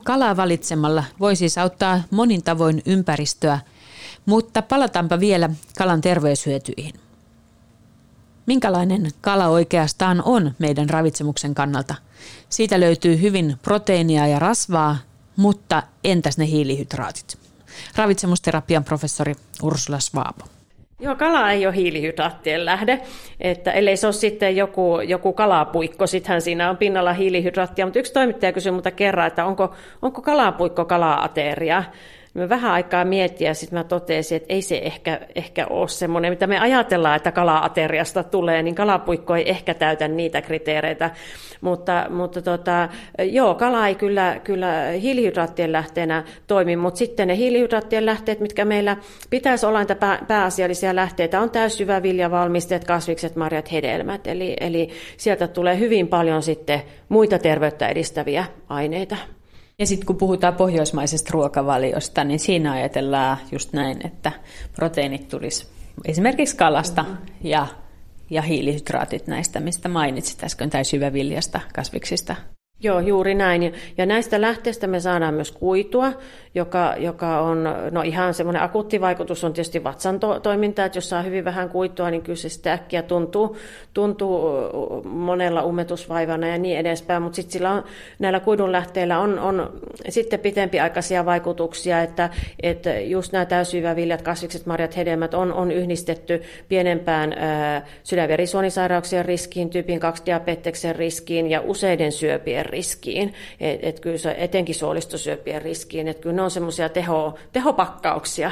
Kalaa 0.03 0.37
valitsemalla 0.37 1.03
voi 1.19 1.35
siis 1.35 1.57
auttaa 1.57 2.01
monin 2.11 2.43
tavoin 2.43 2.81
ympäristöä, 2.85 3.59
mutta 4.25 4.61
palataanpa 4.61 5.19
vielä 5.19 5.49
kalan 5.77 6.01
terveyshyötyihin. 6.01 6.93
Minkälainen 8.45 9.11
kala 9.21 9.47
oikeastaan 9.47 10.21
on 10.25 10.51
meidän 10.59 10.89
ravitsemuksen 10.89 11.55
kannalta? 11.55 11.95
Siitä 12.49 12.79
löytyy 12.79 13.21
hyvin 13.21 13.57
proteiinia 13.61 14.27
ja 14.27 14.39
rasvaa, 14.39 14.97
mutta 15.35 15.83
entäs 16.03 16.37
ne 16.37 16.47
hiilihydraatit? 16.47 17.39
Ravitsemusterapian 17.95 18.83
professori 18.83 19.35
Ursula 19.63 19.99
Svaabo. 19.99 20.45
Joo, 21.01 21.15
kala 21.15 21.51
ei 21.51 21.65
ole 21.65 21.75
hiilihydraattien 21.75 22.65
lähde, 22.65 23.01
että 23.39 23.71
ellei 23.71 23.97
se 23.97 24.07
ole 24.07 24.13
sitten 24.13 24.55
joku, 24.55 24.99
joku 24.99 25.33
kalapuikko, 25.33 26.07
sittenhän 26.07 26.41
siinä 26.41 26.69
on 26.69 26.77
pinnalla 26.77 27.13
hiilihydraattia, 27.13 27.85
mutta 27.85 27.99
yksi 27.99 28.13
toimittaja 28.13 28.53
kysyi 28.53 28.71
multa 28.71 28.91
kerran, 28.91 29.27
että 29.27 29.45
onko, 29.45 29.75
onko 30.01 30.21
kalapuikko 30.21 30.85
kala-ateria, 30.85 31.83
me 32.33 32.49
vähän 32.49 32.71
aikaa 32.71 33.05
miettiä 33.05 33.49
ja 33.49 33.53
sitten 33.53 33.79
mä 33.79 33.83
totesin, 33.83 34.35
että 34.35 34.53
ei 34.53 34.61
se 34.61 34.81
ehkä, 34.83 35.19
ehkä 35.35 35.67
ole 35.69 35.87
semmoinen, 35.87 36.31
mitä 36.31 36.47
me 36.47 36.59
ajatellaan, 36.59 37.15
että 37.15 37.31
kala-ateriasta 37.31 38.23
tulee, 38.23 38.63
niin 38.63 38.75
kalapuikko 38.75 39.35
ei 39.35 39.49
ehkä 39.49 39.73
täytä 39.73 40.07
niitä 40.07 40.41
kriteereitä. 40.41 41.11
Mutta, 41.61 42.05
mutta 42.09 42.41
tota, 42.41 42.89
joo, 43.19 43.55
kala 43.55 43.87
ei 43.87 43.95
kyllä, 43.95 44.39
kyllä 44.43 44.85
hiilihydraattien 45.01 45.71
lähteenä 45.71 46.23
toimi, 46.47 46.75
mutta 46.75 46.97
sitten 46.97 47.27
ne 47.27 47.37
hiilihydraattien 47.37 48.05
lähteet, 48.05 48.39
mitkä 48.39 48.65
meillä 48.65 48.97
pitäisi 49.29 49.65
olla 49.65 49.79
niitä 49.79 49.95
pää, 49.95 50.19
pääasiallisia 50.27 50.95
lähteitä, 50.95 51.41
on 51.41 51.49
täyssyväviljavalmisteet, 51.49 52.83
kasvikset, 52.83 53.35
marjat, 53.35 53.71
hedelmät. 53.71 54.27
Eli, 54.27 54.55
eli 54.59 54.89
sieltä 55.17 55.47
tulee 55.47 55.79
hyvin 55.79 56.07
paljon 56.07 56.43
sitten 56.43 56.81
muita 57.09 57.39
terveyttä 57.39 57.87
edistäviä 57.87 58.45
aineita. 58.69 59.17
Ja 59.81 59.87
sitten 59.87 60.05
kun 60.05 60.17
puhutaan 60.17 60.55
pohjoismaisesta 60.55 61.29
ruokavaliosta, 61.33 62.23
niin 62.23 62.39
siinä 62.39 62.71
ajatellaan 62.71 63.37
just 63.51 63.73
näin, 63.73 64.07
että 64.07 64.31
proteiinit 64.75 65.27
tulisi 65.29 65.67
esimerkiksi 66.05 66.55
kalasta 66.55 67.05
ja, 67.43 67.67
ja 68.29 68.41
hiilihydraatit 68.41 69.27
näistä, 69.27 69.59
mistä 69.59 69.89
mainitsit 69.89 70.43
äsken, 70.43 70.69
tai 70.69 70.85
syväviljasta, 70.85 71.59
kasviksista. 71.75 72.35
Joo, 72.83 72.99
juuri 72.99 73.35
näin. 73.35 73.73
Ja 73.97 74.05
näistä 74.05 74.41
lähteistä 74.41 74.87
me 74.87 74.99
saadaan 74.99 75.33
myös 75.33 75.51
kuitua, 75.51 76.13
joka, 76.55 76.95
joka 76.97 77.41
on, 77.41 77.63
no 77.91 78.01
ihan 78.01 78.33
semmoinen 78.33 78.61
akuutti 78.61 79.01
vaikutus 79.01 79.43
on 79.43 79.53
tietysti 79.53 79.83
vatsan 79.83 80.19
to- 80.19 80.39
toiminta, 80.39 80.85
että 80.85 80.97
jos 80.97 81.09
saa 81.09 81.21
hyvin 81.21 81.45
vähän 81.45 81.69
kuitua, 81.69 82.11
niin 82.11 82.21
kyllä 82.21 82.37
se 82.37 82.49
sitä 82.49 82.73
äkkiä 82.73 83.01
tuntuu, 83.01 83.57
tuntuu 83.93 84.41
monella 85.03 85.63
umetusvaivana 85.63 86.47
ja 86.47 86.57
niin 86.57 86.79
edespäin, 86.79 87.23
mutta 87.23 87.35
sitten 87.35 87.53
sillä 87.53 87.71
on, 87.71 87.83
näillä 88.19 88.39
kuidun 88.39 88.71
lähteillä 88.71 89.19
on, 89.19 89.39
on 89.39 89.81
sitten 90.09 90.39
pitempiaikaisia 90.39 91.25
vaikutuksia, 91.25 92.01
että, 92.01 92.29
että 92.63 92.99
just 92.99 93.31
nämä 93.31 93.45
täysyväviljat, 93.45 94.21
kasvikset, 94.21 94.65
marjat, 94.65 94.97
hedelmät 94.97 95.33
on, 95.33 95.53
on 95.53 95.71
yhdistetty 95.71 96.41
pienempään 96.69 97.33
ää, 97.33 97.85
sydänverisuonisairauksien 98.03 99.25
riskiin, 99.25 99.69
tyypin 99.69 99.99
2 99.99 100.23
diabeteksen 100.25 100.95
riskiin 100.95 101.49
ja 101.49 101.61
useiden 101.61 102.11
syöpien 102.11 102.65
riskiin, 102.65 103.33
että 103.59 103.87
et 103.87 103.99
kyllä 103.99 104.17
se, 104.17 104.35
etenkin 104.37 104.75
suolistosyöpien 104.75 105.61
riskiin, 105.61 106.07
että 106.07 106.23
kyllä 106.23 106.35
ne 106.41 106.45
on 106.45 106.51
semmoisia 106.51 106.89
teho, 106.89 107.37
tehopakkauksia. 107.51 108.51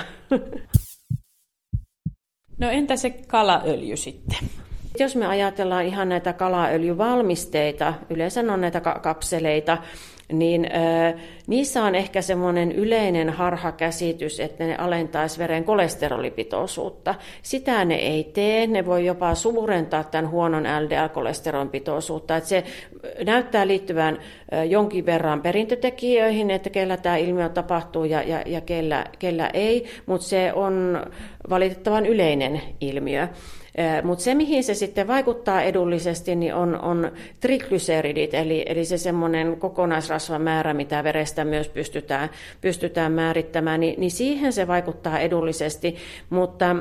No 2.58 2.70
entä 2.70 2.96
se 2.96 3.10
kalaöljy 3.10 3.98
sitten? 3.98 4.38
Jos 5.00 5.16
me 5.16 5.28
ajatellaan 5.28 5.86
ihan 5.86 6.10
näitä 6.10 6.34
kalaöljyvalmisteita, 6.34 7.94
yleensä 8.10 8.40
on 8.40 8.62
näitä 8.62 8.82
kapseleita, 8.82 9.78
niin 10.34 10.70
niissä 11.48 11.84
on 11.84 11.96
ehkä 11.96 12.22
semmoinen 12.22 12.72
yleinen 12.72 13.30
harhakäsitys, 13.30 14.40
että 14.40 14.64
ne 14.64 14.76
alentaisi 14.76 15.40
veren 15.40 15.64
kolesterolipitoisuutta. 15.64 17.16
Sitä 17.42 17.86
ne 17.86 17.96
ei 17.96 18.24
tee, 18.24 18.68
ne 18.68 18.86
voi 18.86 19.06
jopa 19.06 19.36
suurentaa 19.36 20.04
tämän 20.04 20.30
huonon 20.30 20.64
LDL-kolesterolin 20.64 21.70
pitoisuutta. 21.70 22.38
Että 22.38 22.50
se 22.50 22.64
näyttää 23.26 23.68
liittyvän 23.68 24.20
jonkin 24.70 25.06
verran 25.06 25.42
perintötekijöihin, 25.42 26.52
että 26.52 26.70
kellä 26.70 26.98
tämä 26.98 27.18
ilmiö 27.18 27.50
tapahtuu 27.50 28.04
ja, 28.04 28.24
ja, 28.24 28.44
ja 28.46 28.62
kellä, 28.62 29.06
kellä 29.20 29.50
ei, 29.54 29.86
mutta 30.06 30.28
se 30.28 30.54
on 30.54 31.06
valitettavan 31.50 32.06
yleinen 32.06 32.62
ilmiö. 32.82 33.28
Mutta 34.04 34.24
se, 34.24 34.36
mihin 34.36 34.64
se 34.64 34.74
sitten 34.74 35.08
vaikuttaa 35.08 35.62
edullisesti, 35.62 36.36
niin 36.36 36.54
on, 36.54 36.82
on 36.82 37.12
triglyceridit, 37.40 38.34
eli, 38.34 38.66
eli 38.68 38.86
se 38.86 38.98
semmoinen 38.98 39.60
kokonaisrasvamäärä, 39.60 40.74
mitä 40.74 41.04
verestä 41.04 41.46
myös 41.46 41.70
pystytään, 41.70 42.30
pystytään 42.62 43.12
määrittämään, 43.12 43.80
niin, 43.80 44.00
niin 44.00 44.12
siihen 44.12 44.54
se 44.54 44.68
vaikuttaa 44.68 45.20
edullisesti, 45.20 45.96
mutta 46.30 46.76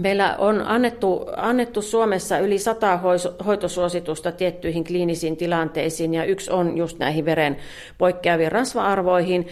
Meillä 0.00 0.36
on 0.38 0.62
annettu, 0.66 1.26
annettu 1.36 1.82
Suomessa 1.82 2.38
yli 2.38 2.58
sata 2.58 2.98
hoitosuositusta 3.46 4.32
tiettyihin 4.32 4.84
kliinisiin 4.84 5.36
tilanteisiin, 5.36 6.14
ja 6.14 6.24
yksi 6.24 6.50
on 6.50 6.76
just 6.76 6.98
näihin 6.98 7.24
veren 7.24 7.56
poikkeaviin 7.98 8.52
rasva-arvoihin, 8.52 9.48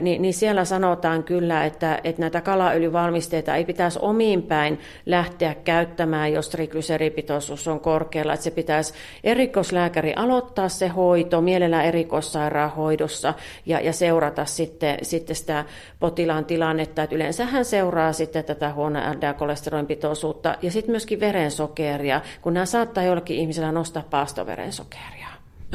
niin, 0.00 0.22
niin 0.22 0.34
siellä 0.34 0.64
sanotaan 0.64 1.24
kyllä, 1.24 1.64
että, 1.64 2.00
että 2.04 2.20
näitä 2.20 2.40
kalaöljyvalmisteita 2.40 3.56
ei 3.56 3.64
pitäisi 3.64 3.98
omiin 4.02 4.42
päin 4.42 4.78
lähteä 5.06 5.54
käyttämään, 5.54 6.32
jos 6.32 6.48
triglyseripitoisuus 6.48 7.68
on 7.68 7.80
korkealla, 7.80 8.32
että 8.32 8.44
se 8.44 8.50
pitäisi 8.50 8.94
erikoislääkäri 9.24 10.12
aloittaa 10.16 10.68
se 10.68 10.88
hoito, 10.88 11.40
mielellään 11.40 11.84
erikoissairaanhoidossa, 11.84 13.34
ja, 13.66 13.80
ja 13.80 13.92
seurata 13.92 14.44
sitten, 14.44 14.98
sitten 15.02 15.36
sitä 15.36 15.64
potilaan 16.00 16.44
tilannetta, 16.44 17.02
että 17.02 17.16
yleensä 17.16 17.46
hän 17.46 17.64
seuraa 17.64 18.12
sitten 18.12 18.44
tätä 18.44 18.72
huonoa 18.72 19.12
LDL-kolesterolin 19.12 19.73
pitoisuutta 19.82 20.56
ja 20.62 20.70
sitten 20.70 20.92
myöskin 20.92 21.20
verensokeria, 21.20 22.20
kun 22.42 22.54
nämä 22.54 22.66
saattaa 22.66 23.04
jollakin 23.04 23.36
ihmisellä 23.36 23.72
nostaa 23.72 24.04
paastoverensokeria. 24.10 25.28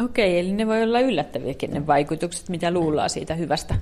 Okei, 0.06 0.40
eli 0.40 0.52
ne 0.52 0.68
voi 0.68 0.84
olla 0.84 1.00
yllättäviäkin 1.00 1.72
ne 1.72 1.88
vaikutukset, 1.88 2.50
mitä 2.50 2.72
luullaan 2.72 3.10
siitä 3.10 3.34
hyvästä, 3.34 3.76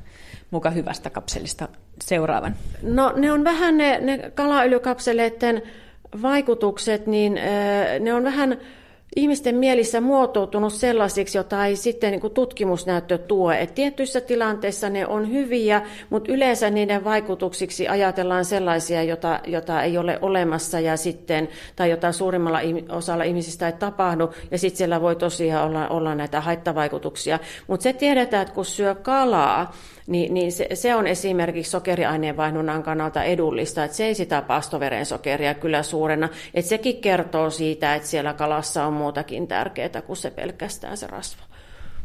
muka 0.52 0.70
hyvästä 0.70 1.10
kapselista 1.10 1.68
seuraavan. 2.02 2.56
No 2.82 3.14
ne 3.16 3.32
on 3.32 3.44
vähän 3.44 3.78
ne, 3.78 4.00
ne 4.02 4.32
kalaöljykapseleiden 4.36 5.62
vaikutukset, 6.22 7.08
niin 7.08 7.40
ne 8.00 8.14
on 8.14 8.24
vähän 8.24 8.58
ihmisten 9.18 9.56
mielissä 9.56 10.02
muotoutunut 10.02 10.74
sellaisiksi, 10.74 11.38
jota 11.38 11.66
ei 11.66 11.76
sitten 11.76 12.12
niin 12.12 12.32
tutkimusnäyttö 12.32 13.18
tuo. 13.18 13.52
Et 13.52 13.76
tietyissä 13.76 14.22
tilanteissa 14.22 14.90
ne 14.90 15.08
on 15.08 15.32
hyviä, 15.32 15.82
mutta 16.10 16.32
yleensä 16.32 16.70
niiden 16.70 17.04
vaikutuksiksi 17.04 17.88
ajatellaan 17.88 18.46
sellaisia, 18.46 19.04
jota, 19.04 19.40
jota 19.48 19.84
ei 19.84 19.98
ole 19.98 20.20
olemassa 20.22 20.80
ja 20.80 20.98
sitten, 20.98 21.50
tai 21.76 21.90
jota 21.90 22.12
suurimmalla 22.12 22.60
osalla 22.90 23.24
ihmisistä 23.24 23.68
ei 23.68 23.74
tapahdu, 23.74 24.34
ja 24.52 24.58
sitten 24.58 24.78
siellä 24.78 25.02
voi 25.02 25.16
tosiaan 25.16 25.68
olla, 25.68 25.88
olla 25.88 26.16
näitä 26.16 26.42
haittavaikutuksia. 26.42 27.40
Mutta 27.68 27.84
se 27.84 27.94
tiedetään, 27.94 28.42
että 28.42 28.54
kun 28.54 28.66
syö 28.66 28.96
kalaa, 28.96 29.74
niin, 30.08 30.34
niin 30.34 30.52
se, 30.52 30.68
se 30.74 30.96
on 30.96 31.08
esimerkiksi 31.08 31.72
sokeriaineenvaihdunnan 31.72 32.84
kannalta 32.84 33.24
edullista, 33.24 33.84
että 33.84 33.98
se 33.98 34.06
ei 34.06 34.16
sitä 34.16 34.42
pastoverensokeria 34.42 35.54
kyllä 35.54 35.84
suurena. 35.84 36.30
Että 36.54 36.70
sekin 36.70 37.02
kertoo 37.02 37.50
siitä, 37.50 37.96
että 37.96 38.08
siellä 38.08 38.34
kalassa 38.34 38.86
on 38.86 38.94
muutakin 38.94 39.48
tärkeää 39.48 40.02
kuin 40.06 40.18
se 40.18 40.32
pelkästään 40.32 40.98
se 40.98 41.08
rasva. 41.08 41.44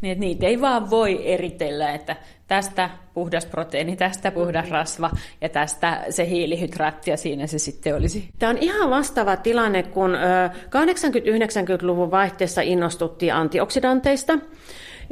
Niin, 0.01 0.11
että 0.11 0.19
niitä 0.19 0.45
ei 0.45 0.61
vaan 0.61 0.89
voi 0.89 1.33
eritellä, 1.33 1.93
että 1.93 2.15
tästä 2.47 2.89
puhdas 3.13 3.45
proteiini, 3.45 3.95
tästä 3.95 4.31
puhdas 4.31 4.69
rasva 4.69 5.11
ja 5.41 5.49
tästä 5.49 6.03
se 6.09 6.27
hiilihydraatti 6.29 7.11
ja 7.11 7.17
siinä 7.17 7.47
se 7.47 7.59
sitten 7.59 7.95
olisi. 7.95 8.29
Tämä 8.39 8.49
on 8.49 8.57
ihan 8.57 8.89
vastaava 8.89 9.35
tilanne, 9.35 9.83
kun 9.83 10.17
80-90-luvun 10.65 12.11
vaihteessa 12.11 12.61
innostuttiin 12.61 13.33
antioksidanteista. 13.33 14.33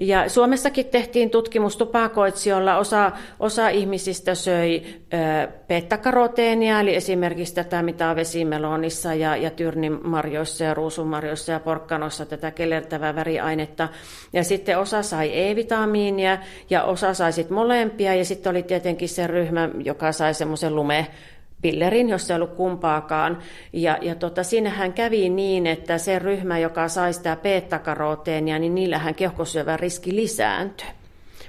Ja 0.01 0.29
Suomessakin 0.29 0.85
tehtiin 0.85 1.29
tutkimus 1.29 1.77
tupakoitsijoilla. 1.77 2.77
Osa, 2.77 3.11
osa 3.39 3.69
ihmisistä 3.69 4.35
söi 4.35 4.83
beta-karoteenia, 5.67 6.79
eli 6.79 6.95
esimerkiksi 6.95 7.55
tätä, 7.55 7.83
mitä 7.83 8.09
on 8.09 8.15
vesimelonissa 8.15 9.13
ja, 9.13 9.35
ja 9.35 9.49
tyrnimarjoissa 9.49 10.63
ja 10.63 10.73
ruusumarjoissa 10.73 11.51
ja 11.51 11.59
porkkanossa, 11.59 12.25
tätä 12.25 12.51
kelertävää 12.51 13.15
väriainetta. 13.15 13.89
Ja 14.33 14.43
sitten 14.43 14.79
osa 14.79 15.03
sai 15.03 15.39
E-vitamiinia 15.39 16.37
ja 16.69 16.83
osa 16.83 17.13
sai 17.13 17.33
sitten 17.33 17.55
molempia. 17.55 18.15
Ja 18.15 18.25
sitten 18.25 18.49
oli 18.49 18.63
tietenkin 18.63 19.09
se 19.09 19.27
ryhmä, 19.27 19.69
joka 19.83 20.11
sai 20.11 20.33
semmoisen 20.33 20.75
lume 20.75 21.07
pillerin, 21.61 22.09
jos 22.09 22.31
ei 22.31 22.35
ollut 22.35 22.55
kumpaakaan. 22.55 23.37
Ja, 23.73 23.97
ja 24.01 24.15
tota, 24.15 24.43
siinähän 24.43 24.93
kävi 24.93 25.29
niin, 25.29 25.67
että 25.67 25.97
se 25.97 26.19
ryhmä, 26.19 26.59
joka 26.59 26.87
sai 26.87 27.13
sitä 27.13 27.37
beta-karoteenia, 27.43 28.59
niin 28.59 28.75
niillähän 28.75 29.15
keuhkosyövän 29.15 29.79
riski 29.79 30.15
lisääntyi 30.15 30.87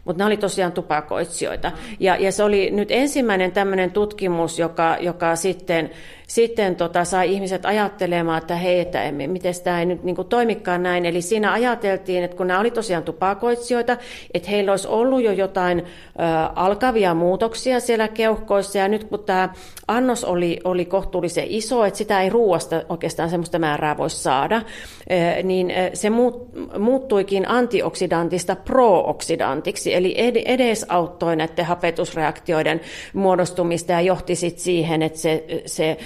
mutta 0.04 0.22
ne 0.22 0.26
oli 0.26 0.36
tosiaan 0.36 0.72
tupakoitsijoita. 0.72 1.72
Ja, 2.00 2.16
ja 2.16 2.32
se 2.32 2.44
oli 2.44 2.70
nyt 2.70 2.90
ensimmäinen 2.90 3.52
tämmöinen 3.52 3.90
tutkimus, 3.90 4.58
joka, 4.58 4.96
joka 5.00 5.36
sitten 5.36 5.90
sitten 6.33 6.76
tota, 6.76 7.05
sai 7.05 7.33
ihmiset 7.33 7.66
ajattelemaan, 7.66 8.39
että 8.39 8.57
hei, 8.57 8.80
että 8.80 8.99
miten 9.26 9.55
tämä 9.64 9.80
ei 9.80 9.87
nyt 9.87 10.03
niin 10.03 10.16
kuin, 10.16 10.28
toimikaan 10.28 10.83
näin. 10.83 11.07
Eli 11.07 11.22
siinä 11.22 11.53
ajateltiin, 11.53 12.24
että 12.24 12.37
kun 12.37 12.47
nämä 12.47 12.61
oli 12.61 12.70
tosiaan 12.70 13.03
tupakoitsijoita, 13.03 13.97
että 14.35 14.51
heillä 14.51 14.72
olisi 14.72 14.89
ollut 14.89 15.22
jo 15.22 15.33
jotain 15.33 15.78
ö, 15.78 15.85
alkavia 16.55 17.14
muutoksia 17.14 17.80
siellä 17.80 18.09
keuhkoissa, 18.09 18.78
ja 18.78 18.89
nyt 18.89 19.05
kun 19.05 19.24
tämä 19.24 19.49
annos 19.89 20.24
oli, 20.24 20.61
oli 20.64 20.85
kohtuullisen 20.85 21.47
iso, 21.49 21.85
että 21.85 21.99
sitä 21.99 22.22
ei 22.22 22.30
ruoasta 22.30 22.83
oikeastaan 22.89 23.30
sellaista 23.30 23.59
määrää 23.59 23.97
voi 23.97 24.11
saada, 24.11 24.57
ö, 24.57 25.43
niin 25.43 25.72
se 25.95 26.11
muut, 26.11 26.49
muuttuikin 26.78 27.49
antioksidantista 27.49 28.57
prooksidantiksi, 28.57 29.95
eli 29.95 30.14
ed- 30.16 30.43
edesauttoi 30.45 31.37
näiden 31.37 31.64
hapetusreaktioiden 31.64 32.80
muodostumista 33.12 33.93
ja 33.93 34.01
johti 34.01 34.35
sitten 34.35 34.64
siihen, 34.64 35.03
että 35.03 35.18
se, 35.18 35.45
se 35.66 35.99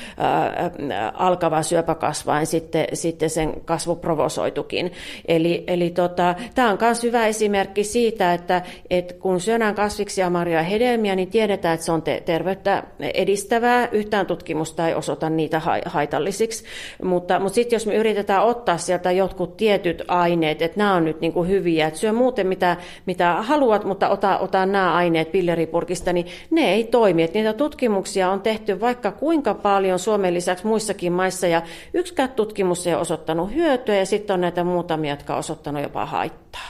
alkava 1.15 1.63
syöpäkasvain 1.63 2.47
sitten, 2.47 2.87
sitten 2.93 3.31
sen 3.31 3.61
kasvu 3.65 3.97
provosoitukin. 3.97 4.93
Eli, 5.29 5.65
eli 5.67 5.91
tota, 5.91 6.35
tämä 6.55 6.71
on 6.71 6.79
myös 6.81 7.03
hyvä 7.03 7.27
esimerkki 7.27 7.85
siitä, 7.85 8.35
että, 8.35 8.63
että 8.91 9.15
kun 9.15 9.41
syödään 9.41 9.75
kasviksia, 9.75 10.31
marjoja 10.31 10.59
ja 10.59 10.63
hedelmiä, 10.63 11.17
niin 11.17 11.31
tiedetään, 11.31 11.75
että 11.75 11.87
se 11.87 11.93
on 11.93 12.03
te- 12.03 12.23
terveyttä 12.25 12.83
edistävää. 13.15 13.89
Yhtään 13.93 14.27
tutkimusta 14.27 14.89
ei 14.89 14.95
osoita 14.95 15.31
niitä 15.31 15.63
haitallisiksi. 15.87 16.65
Mutta, 17.03 17.39
mutta 17.39 17.55
sitten 17.55 17.77
jos 17.77 17.87
me 17.87 17.95
yritetään 17.95 18.43
ottaa 18.43 18.79
sieltä 18.79 19.13
jotkut 19.13 19.57
tietyt 19.57 20.03
aineet, 20.09 20.63
että 20.63 20.79
nämä 20.79 20.95
on 20.95 21.05
nyt 21.05 21.21
niin 21.21 21.33
kuin 21.33 21.49
hyviä, 21.49 21.87
että 21.87 22.01
syö 22.01 22.13
muuten 22.13 22.47
mitä, 22.47 22.77
mitä 23.07 23.33
haluat, 23.33 23.85
mutta 23.85 24.09
ota, 24.09 24.39
ota 24.39 24.67
nämä 24.67 24.95
aineet 24.95 25.33
pilleripurkista, 25.33 26.13
niin 26.13 26.27
ne 26.51 26.73
ei 26.73 26.85
toimi. 26.85 27.23
Että 27.23 27.39
niitä 27.39 27.53
tutkimuksia 27.53 28.31
on 28.31 28.41
tehty 28.41 28.81
vaikka 28.81 29.13
kuinka 29.13 29.55
paljon 29.55 29.99
Suomen 30.07 30.35
lisäksi 30.35 30.67
muissakin 30.67 31.13
maissa, 31.13 31.47
ja 31.47 31.63
yksikään 31.95 32.31
tutkimus 32.31 32.87
ei 32.87 32.95
ole 32.95 33.01
osoittanut 33.01 33.55
hyötyä, 33.55 33.95
ja 33.95 34.07
sitten 34.07 34.35
on 34.35 34.41
näitä 34.41 34.65
muutamia, 34.65 35.13
jotka 35.13 35.33
on 35.33 35.39
osoittanut 35.39 35.83
jopa 35.83 36.07
haittaa. 36.07 36.69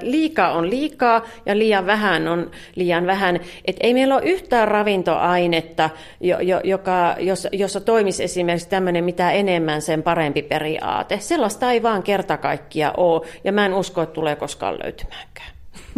Liikaa 0.00 0.52
on 0.52 0.70
liikaa 0.70 1.22
ja 1.46 1.58
liian 1.58 1.86
vähän 1.86 2.28
on 2.28 2.50
liian 2.74 3.06
vähän. 3.06 3.40
Et 3.64 3.76
ei 3.80 3.94
meillä 3.94 4.14
ole 4.14 4.24
yhtään 4.24 4.68
ravintoainetta, 4.68 5.90
joka, 6.64 7.16
jos, 7.18 7.48
jossa 7.52 7.80
toimisi 7.80 8.24
esimerkiksi 8.24 8.68
tämmöinen 8.68 9.04
mitä 9.04 9.30
enemmän 9.30 9.82
sen 9.82 10.02
parempi 10.02 10.42
periaate. 10.42 11.18
Sellaista 11.20 11.70
ei 11.70 11.82
vaan 11.82 12.02
kerta 12.02 12.36
kaikkia 12.36 12.92
ole 12.96 13.26
ja 13.44 13.52
mä 13.52 13.66
en 13.66 13.74
usko, 13.74 14.02
että 14.02 14.14
tulee 14.14 14.36
koskaan 14.36 14.78
löytymäänkään. 14.82 15.50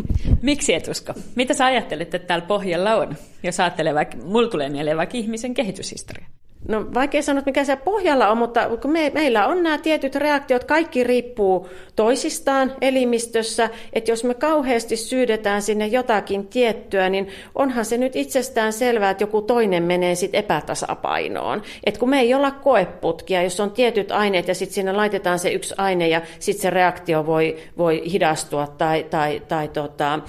Miksi 0.43 0.75
et 0.75 0.89
usko? 0.89 1.13
Mitä 1.35 1.55
sä 1.55 1.65
ajattelet, 1.65 2.15
että 2.15 2.27
täällä 2.27 2.47
pohjalla 2.47 2.95
on, 2.95 3.17
jos 3.43 3.61
ajattelee 3.61 3.95
vaikka, 3.95 4.17
mulla 4.17 4.49
tulee 4.49 4.69
mieleen 4.69 4.97
vaikka 4.97 5.19
ihmisen 5.19 5.55
kehityshistoria? 5.55 6.27
No 6.69 6.87
vaikea 6.95 7.23
sanoa, 7.23 7.43
mikä 7.47 7.65
se 7.65 7.77
pohjalla 7.77 8.29
on, 8.29 8.39
mutta 8.39 8.69
kun 8.83 8.91
me, 8.91 9.11
meillä 9.15 9.47
on 9.47 9.63
nämä 9.63 9.79
tietyt 9.79 10.15
reaktiot, 10.15 10.65
kaikki 10.65 11.05
riippuu 11.05 11.69
toisistaan 11.97 12.73
elimistössä, 12.81 13.71
että 13.93 14.11
jos 14.11 14.25
me 14.25 14.35
kauheasti 14.35 14.97
syydetään 14.97 15.63
sinne 15.63 15.87
jotakin 15.87 16.47
tiettyä, 16.47 17.09
niin 17.09 17.29
onhan 17.55 17.85
se 17.85 17.99
nyt 17.99 18.17
itsestään 18.17 18.73
selvää, 18.73 19.11
että 19.11 19.23
joku 19.23 19.43
toinen 19.43 19.83
menee 19.83 20.15
sitten 20.15 20.39
epätasapainoon. 20.39 21.63
Et 21.85 21.99
kun 21.99 22.11
me 22.11 22.21
ei 22.21 22.35
olla 22.35 22.51
koeputkia, 22.51 23.43
jos 23.43 23.61
on 23.61 23.71
tietyt 23.71 24.13
aineet 24.13 24.49
ja 24.49 24.55
sitten 24.55 24.75
sinne 24.75 24.93
laitetaan 24.93 25.39
se 25.39 25.51
yksi 25.51 25.75
aine 25.79 26.09
ja 26.09 26.23
sitten 26.39 26.63
se 26.63 26.71
reaktio 26.71 27.27
voi, 27.27 27.57
voi 27.79 28.03
hidastua 28.13 28.67
tai, 28.67 29.03
tai, 29.11 29.43
tai 29.49 29.69
tota, 29.69 30.21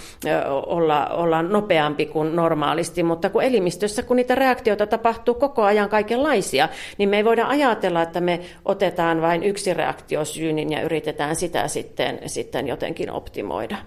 olla, 0.65 1.07
olla 1.07 1.41
nopeampi 1.41 2.05
kuin 2.05 2.35
normaalisti, 2.35 3.03
mutta 3.03 3.29
kun 3.29 3.43
elimistössä, 3.43 4.03
kun 4.03 4.15
niitä 4.15 4.35
reaktioita 4.35 4.87
tapahtuu 4.87 5.33
koko 5.33 5.63
ajan 5.63 5.89
kaiken 5.89 6.18
kaikenlaisia, 6.19 6.69
niin 6.97 7.09
me 7.09 7.17
ei 7.17 7.25
voida 7.25 7.47
ajatella, 7.47 8.01
että 8.01 8.21
me 8.21 8.39
otetaan 8.65 9.21
vain 9.21 9.43
yksi 9.43 9.73
reaktiosyynin 9.73 10.71
ja 10.71 10.81
yritetään 10.81 11.35
sitä 11.35 11.67
sitten, 11.67 12.19
sitten 12.25 12.67
jotenkin 12.67 13.11
optimoida. 13.11 13.77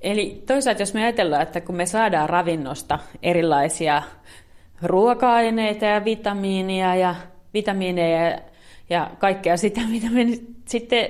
Eli 0.00 0.42
toisaalta 0.46 0.82
jos 0.82 0.94
me 0.94 1.02
ajatellaan, 1.02 1.42
että 1.42 1.60
kun 1.60 1.74
me 1.74 1.86
saadaan 1.86 2.28
ravinnosta 2.28 2.98
erilaisia 3.22 4.02
ruoka-aineita 4.82 5.84
ja 5.84 6.04
vitamiinia 6.04 6.94
ja 6.94 7.14
vitamiineja 7.54 8.38
ja, 8.90 9.10
kaikkea 9.18 9.56
sitä, 9.56 9.80
mitä 9.94 10.10
me 10.10 10.26
sitten 10.64 11.08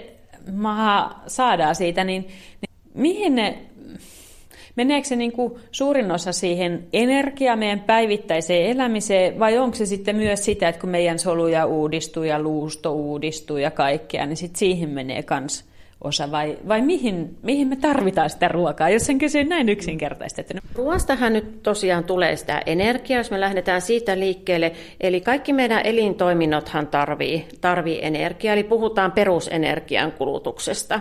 maahan 0.53 1.16
saadaan 1.26 1.74
siitä, 1.74 2.05
niin, 2.05 2.22
niin 2.22 2.70
mihin 2.94 3.34
ne 3.34 3.66
Meneekö 4.77 5.09
se 5.09 5.16
niin 5.16 5.33
kuin 5.33 5.53
suurin 5.70 6.12
osa 6.12 6.33
siihen 6.33 6.87
energiaa 6.93 7.57
meidän 7.57 7.81
päivittäiseen 7.81 8.70
elämiseen 8.70 9.39
vai 9.39 9.59
onko 9.59 9.77
se 9.77 9.87
sitten 9.87 10.16
myös 10.16 10.45
sitä, 10.45 10.68
että 10.68 10.81
kun 10.81 10.91
meidän 10.91 11.18
soluja 11.18 11.66
uudistuu 11.66 12.22
ja 12.22 12.43
luusto 12.43 12.93
uudistuu 12.93 13.57
ja 13.57 13.70
kaikkea, 13.70 14.27
niin 14.27 14.37
sitten 14.37 14.59
siihen 14.59 14.89
menee 14.89 15.24
myös 15.41 15.64
osa 16.05 16.30
vai, 16.30 16.59
vai 16.68 16.82
mihin, 16.82 17.36
mihin 17.42 17.68
me 17.68 17.76
tarvitaan 17.76 18.30
sitä 18.30 18.49
ruokaa, 18.49 18.90
jos 18.90 19.07
sen 19.07 19.18
kysyy 19.18 19.44
näin 19.44 19.68
yksinkertaisesti? 19.68 20.55
Ruoastahan 20.74 21.32
nyt 21.32 21.62
tosiaan 21.62 22.05
tulee 22.05 22.36
sitä 22.36 22.62
energiaa, 22.66 23.20
jos 23.20 23.30
me 23.30 23.40
lähdetään 23.40 23.80
siitä 23.80 24.18
liikkeelle. 24.18 24.72
Eli 25.01 25.20
kaikki 25.20 25.53
meidän 25.53 25.86
elintoiminnothan 25.86 26.86
tarvii, 26.86 27.47
tarvii 27.61 27.99
energiaa, 28.03 28.53
eli 28.53 28.64
puhutaan 28.64 29.12
perusenergian 29.12 30.12
kulutuksesta. 30.12 31.01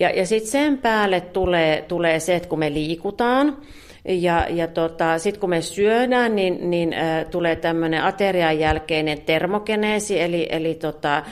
Ja, 0.00 0.10
ja 0.10 0.26
sitten 0.26 0.50
sen 0.50 0.78
päälle 0.78 1.20
tulee, 1.20 1.82
tulee 1.82 2.20
se, 2.20 2.36
että 2.36 2.48
kun 2.48 2.58
me 2.58 2.72
liikutaan, 2.72 3.56
ja, 4.08 4.46
ja 4.50 4.68
tota, 4.68 5.18
sitten 5.18 5.40
kun 5.40 5.50
me 5.50 5.62
syödään, 5.62 6.36
niin, 6.36 6.70
niin 6.70 6.92
äh, 6.92 7.26
tulee 7.30 7.56
tämmöinen 7.56 8.04
aterian 8.04 8.58
jälkeinen 8.58 9.20
termogeneesi, 9.20 10.20
eli, 10.20 10.48
eli 10.50 10.74
tota, 10.74 11.16
äh, 11.16 11.24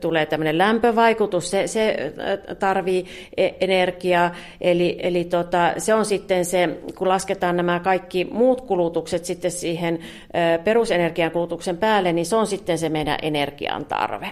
tulee 0.00 0.26
tämmöinen 0.26 0.58
lämpövaikutus, 0.58 1.50
se, 1.50 1.66
se 1.66 2.12
tarvii 2.58 3.06
e-, 3.36 3.50
energiaa, 3.60 4.34
eli, 4.60 4.96
eli 5.02 5.24
tota, 5.24 5.72
se 5.78 5.94
on 5.94 6.04
sitten 6.04 6.44
se, 6.44 6.68
kun 6.98 7.08
lasketaan 7.08 7.56
nämä 7.56 7.80
kaikki 7.80 8.28
muut 8.30 8.60
kulutukset 8.60 9.24
sitten 9.24 9.50
siihen 9.50 9.98
äh, 10.36 10.64
perusenergian 10.64 11.30
kulutuksen 11.30 11.76
päälle, 11.76 12.12
niin 12.12 12.26
se 12.26 12.36
on 12.36 12.46
sitten 12.46 12.78
se 12.78 12.88
meidän 12.88 13.18
energian 13.22 13.84
tarve. 13.84 14.30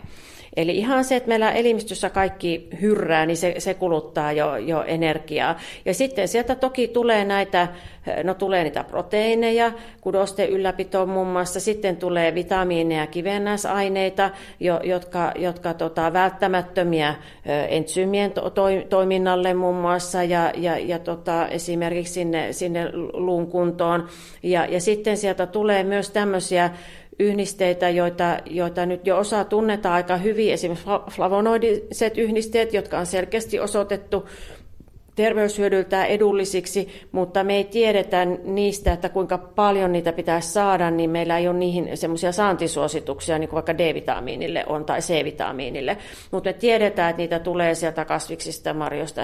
Eli 0.58 0.78
ihan 0.78 1.04
se, 1.04 1.16
että 1.16 1.28
meillä 1.28 1.52
elimistössä 1.52 2.10
kaikki 2.10 2.68
hyrrää, 2.80 3.26
niin 3.26 3.36
se, 3.36 3.54
se 3.58 3.74
kuluttaa 3.74 4.32
jo, 4.32 4.56
jo 4.56 4.84
energiaa. 4.86 5.58
Ja 5.84 5.94
sitten 5.94 6.28
sieltä 6.28 6.54
toki 6.54 6.88
tulee 6.88 7.24
näitä, 7.24 7.68
no 8.24 8.34
tulee 8.34 8.64
niitä 8.64 8.84
proteiineja, 8.84 9.72
kudosten 10.00 10.48
ylläpitoon 10.48 11.08
muun 11.08 11.26
muassa, 11.26 11.60
sitten 11.60 11.96
tulee 11.96 12.34
vitamiineja 12.34 13.00
ja 13.00 13.06
kivennäisaineita, 13.06 14.30
jo, 14.60 14.80
jotka, 14.84 15.32
jotka 15.36 15.74
tota, 15.74 16.12
välttämättömiä 16.12 17.14
entsyymien 17.68 18.32
to, 18.32 18.50
to, 18.50 18.64
toiminnalle 18.88 19.54
muun 19.54 19.76
muassa 19.76 20.22
ja, 20.22 20.52
ja, 20.56 20.78
ja 20.78 20.98
tota, 20.98 21.48
esimerkiksi 21.48 22.12
sinne, 22.12 22.52
sinne 22.52 22.90
luun 23.12 23.46
kuntoon. 23.46 24.08
Ja, 24.42 24.66
ja 24.66 24.80
sitten 24.80 25.16
sieltä 25.16 25.46
tulee 25.46 25.84
myös 25.84 26.10
tämmöisiä 26.10 26.70
yhdisteitä, 27.18 27.90
joita, 27.90 28.38
joita 28.46 28.86
nyt 28.86 29.06
jo 29.06 29.18
osa 29.18 29.44
tunnetaan 29.44 29.94
aika 29.94 30.16
hyvin, 30.16 30.52
esimerkiksi 30.52 30.88
flavonoidiset 31.10 32.18
yhdisteet, 32.18 32.72
jotka 32.72 32.98
on 32.98 33.06
selkeästi 33.06 33.60
osoitettu 33.60 34.28
terveyshyödyltään 35.18 36.06
edullisiksi, 36.06 36.88
mutta 37.12 37.44
me 37.44 37.56
ei 37.56 37.64
tiedetä 37.64 38.24
niistä, 38.24 38.92
että 38.92 39.08
kuinka 39.08 39.38
paljon 39.38 39.92
niitä 39.92 40.12
pitää 40.12 40.40
saada, 40.40 40.90
niin 40.90 41.10
meillä 41.10 41.38
ei 41.38 41.48
ole 41.48 41.58
niihin 41.58 41.96
semmoisia 41.96 42.32
saantisuosituksia, 42.32 43.38
niin 43.38 43.48
kuin 43.48 43.54
vaikka 43.54 43.78
D-vitamiinille 43.78 44.64
on 44.66 44.84
tai 44.84 45.00
C-vitamiinille. 45.00 45.96
Mutta 46.30 46.48
me 46.48 46.52
tiedetään, 46.52 47.10
että 47.10 47.22
niitä 47.22 47.38
tulee 47.38 47.74
sieltä 47.74 48.04
kasviksista, 48.04 48.74
marjoista, 48.74 49.22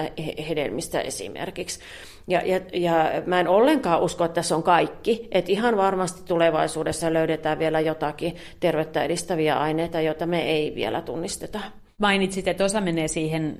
hedelmistä 0.49 1.01
esimerkiksi. 1.01 1.79
Ja, 2.27 2.41
ja, 2.45 2.59
ja 2.73 3.23
mä 3.25 3.39
en 3.39 3.47
ollenkaan 3.47 4.01
usko, 4.01 4.23
että 4.25 4.35
tässä 4.35 4.55
on 4.55 4.63
kaikki. 4.63 5.27
Että 5.31 5.51
ihan 5.51 5.77
varmasti 5.77 6.21
tulevaisuudessa 6.27 7.13
löydetään 7.13 7.59
vielä 7.59 7.79
jotakin 7.79 8.35
terveyttä 8.59 9.03
edistäviä 9.03 9.59
aineita, 9.59 10.01
joita 10.01 10.25
me 10.25 10.41
ei 10.41 10.75
vielä 10.75 11.01
tunnisteta. 11.01 11.59
Mainitsit, 11.97 12.47
että 12.47 12.65
osa 12.65 12.81
menee 12.81 13.07
siihen 13.07 13.57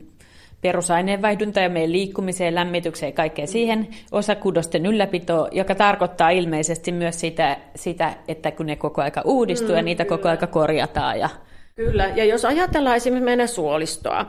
perusaineenvaihdunta 0.65 1.59
ja 1.59 1.69
meidän 1.69 1.91
liikkumiseen, 1.91 2.55
lämmitykseen 2.55 3.09
ja 3.09 3.15
kaikkeen 3.15 3.47
siihen, 3.47 3.87
osa 4.11 4.35
kudosten 4.35 4.85
ylläpito, 4.85 5.47
joka 5.51 5.75
tarkoittaa 5.75 6.29
ilmeisesti 6.29 6.91
myös 6.91 7.19
sitä, 7.19 7.57
sitä 7.75 8.13
että 8.27 8.51
kun 8.51 8.65
ne 8.65 8.75
koko 8.75 9.01
aika 9.01 9.21
uudistuu 9.25 9.69
mm, 9.69 9.75
ja 9.75 9.81
niitä 9.81 10.05
kyllä. 10.05 10.17
koko 10.17 10.29
aika 10.29 10.47
korjataan. 10.47 11.19
Ja... 11.19 11.29
Kyllä, 11.75 12.07
ja 12.15 12.25
jos 12.25 12.45
ajatellaan 12.45 12.95
esimerkiksi 12.95 13.25
meidän 13.25 13.47
suolistoa, 13.47 14.25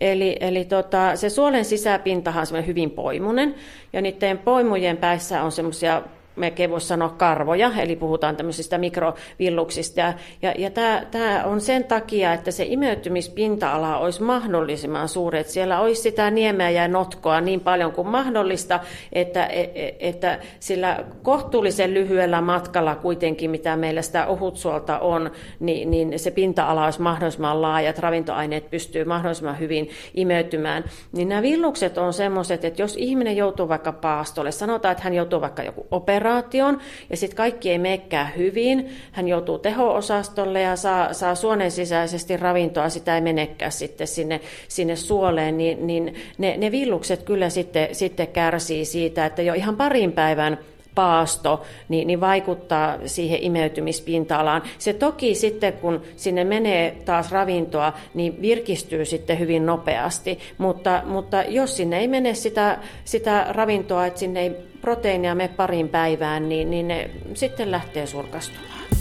Eli, 0.00 0.36
eli 0.40 0.64
tota, 0.64 1.16
se 1.16 1.28
suolen 1.28 1.64
sisäpintahan 1.64 2.46
on 2.52 2.66
hyvin 2.66 2.90
poimunen, 2.90 3.54
ja 3.92 4.02
niiden 4.02 4.38
poimujen 4.38 4.96
päissä 4.96 5.42
on 5.42 5.52
semmoisia 5.52 6.02
melkein 6.36 6.70
voisi 6.70 6.86
sanoa 6.86 7.08
karvoja, 7.08 7.70
eli 7.78 7.96
puhutaan 7.96 8.36
tämmöisistä 8.36 8.78
mikrovilluksista. 8.78 10.00
Ja, 10.00 10.12
ja, 10.42 10.52
ja 10.58 10.70
tämä 11.10 11.44
on 11.44 11.60
sen 11.60 11.84
takia, 11.84 12.32
että 12.32 12.50
se 12.50 12.64
imeytymispinta-ala 12.68 13.98
olisi 13.98 14.22
mahdollisimman 14.22 15.08
suuri, 15.08 15.38
että 15.38 15.52
siellä 15.52 15.80
olisi 15.80 16.02
sitä 16.02 16.30
niemeä 16.30 16.70
ja 16.70 16.88
notkoa 16.88 17.40
niin 17.40 17.60
paljon 17.60 17.92
kuin 17.92 18.08
mahdollista, 18.08 18.80
että, 19.12 19.46
e, 19.46 19.60
e, 19.60 19.96
että 20.00 20.38
sillä 20.60 21.04
kohtuullisen 21.22 21.94
lyhyellä 21.94 22.40
matkalla 22.40 22.94
kuitenkin, 22.94 23.50
mitä 23.50 23.76
meillä 23.76 24.02
sitä 24.02 24.26
ohutsuolta 24.26 24.98
on, 24.98 25.30
niin, 25.60 25.90
niin 25.90 26.18
se 26.18 26.30
pinta-ala 26.30 26.84
olisi 26.84 27.02
mahdollisimman 27.02 27.62
laaja, 27.62 27.90
että 27.90 28.02
ravintoaineet 28.02 28.70
pystyy 28.70 29.04
mahdollisimman 29.04 29.58
hyvin 29.58 29.90
imeytymään. 30.14 30.84
Niin 31.12 31.28
nämä 31.28 31.42
villukset 31.42 31.98
on 31.98 32.12
semmoiset, 32.12 32.64
että 32.64 32.82
jos 32.82 32.96
ihminen 32.96 33.36
joutuu 33.36 33.68
vaikka 33.68 33.92
paastolle, 33.92 34.52
sanotaan, 34.52 34.92
että 34.92 35.04
hän 35.04 35.14
joutuu 35.14 35.40
vaikka 35.40 35.62
joku 35.62 35.86
operaatio, 35.90 36.25
operaation 36.26 36.80
ja 37.10 37.16
sitten 37.16 37.36
kaikki 37.36 37.70
ei 37.70 37.78
meekään 37.78 38.32
hyvin. 38.36 38.90
Hän 39.12 39.28
joutuu 39.28 39.58
teho-osastolle 39.58 40.60
ja 40.60 40.76
saa, 40.76 41.12
saa 41.12 41.34
suonen 41.34 41.70
sisäisesti 41.70 42.36
ravintoa, 42.36 42.88
sitä 42.88 43.14
ei 43.14 43.20
menekään 43.20 43.72
sitten 43.72 44.06
sinne, 44.06 44.40
sinne 44.68 44.96
suoleen, 44.96 45.58
niin, 45.58 45.86
niin 45.86 46.14
ne, 46.38 46.56
ne 46.56 46.70
villukset 46.70 47.22
kyllä 47.22 47.50
sitten, 47.50 47.88
sitten 47.94 48.28
kärsii 48.28 48.84
siitä, 48.84 49.26
että 49.26 49.42
jo 49.42 49.54
ihan 49.54 49.76
parin 49.76 50.12
päivän 50.12 50.58
paasto, 50.96 51.62
niin, 51.88 52.06
niin 52.06 52.20
vaikuttaa 52.20 52.98
siihen 53.06 53.42
imeytymispinta-alaan. 53.42 54.62
Se 54.78 54.92
toki 54.92 55.34
sitten, 55.34 55.72
kun 55.72 56.02
sinne 56.16 56.44
menee 56.44 56.96
taas 57.04 57.32
ravintoa, 57.32 57.92
niin 58.14 58.42
virkistyy 58.42 59.04
sitten 59.04 59.38
hyvin 59.38 59.66
nopeasti, 59.66 60.38
mutta, 60.58 61.02
mutta 61.04 61.42
jos 61.42 61.76
sinne 61.76 61.98
ei 61.98 62.08
mene 62.08 62.34
sitä, 62.34 62.78
sitä 63.04 63.46
ravintoa, 63.48 64.06
että 64.06 64.20
sinne 64.20 64.40
ei 64.40 64.50
proteiinia 64.80 65.34
me 65.34 65.48
parin 65.48 65.88
päivään, 65.88 66.48
niin, 66.48 66.70
niin 66.70 66.88
ne 66.88 67.10
sitten 67.34 67.70
lähtee 67.70 68.06
surkastumaan. 68.06 68.95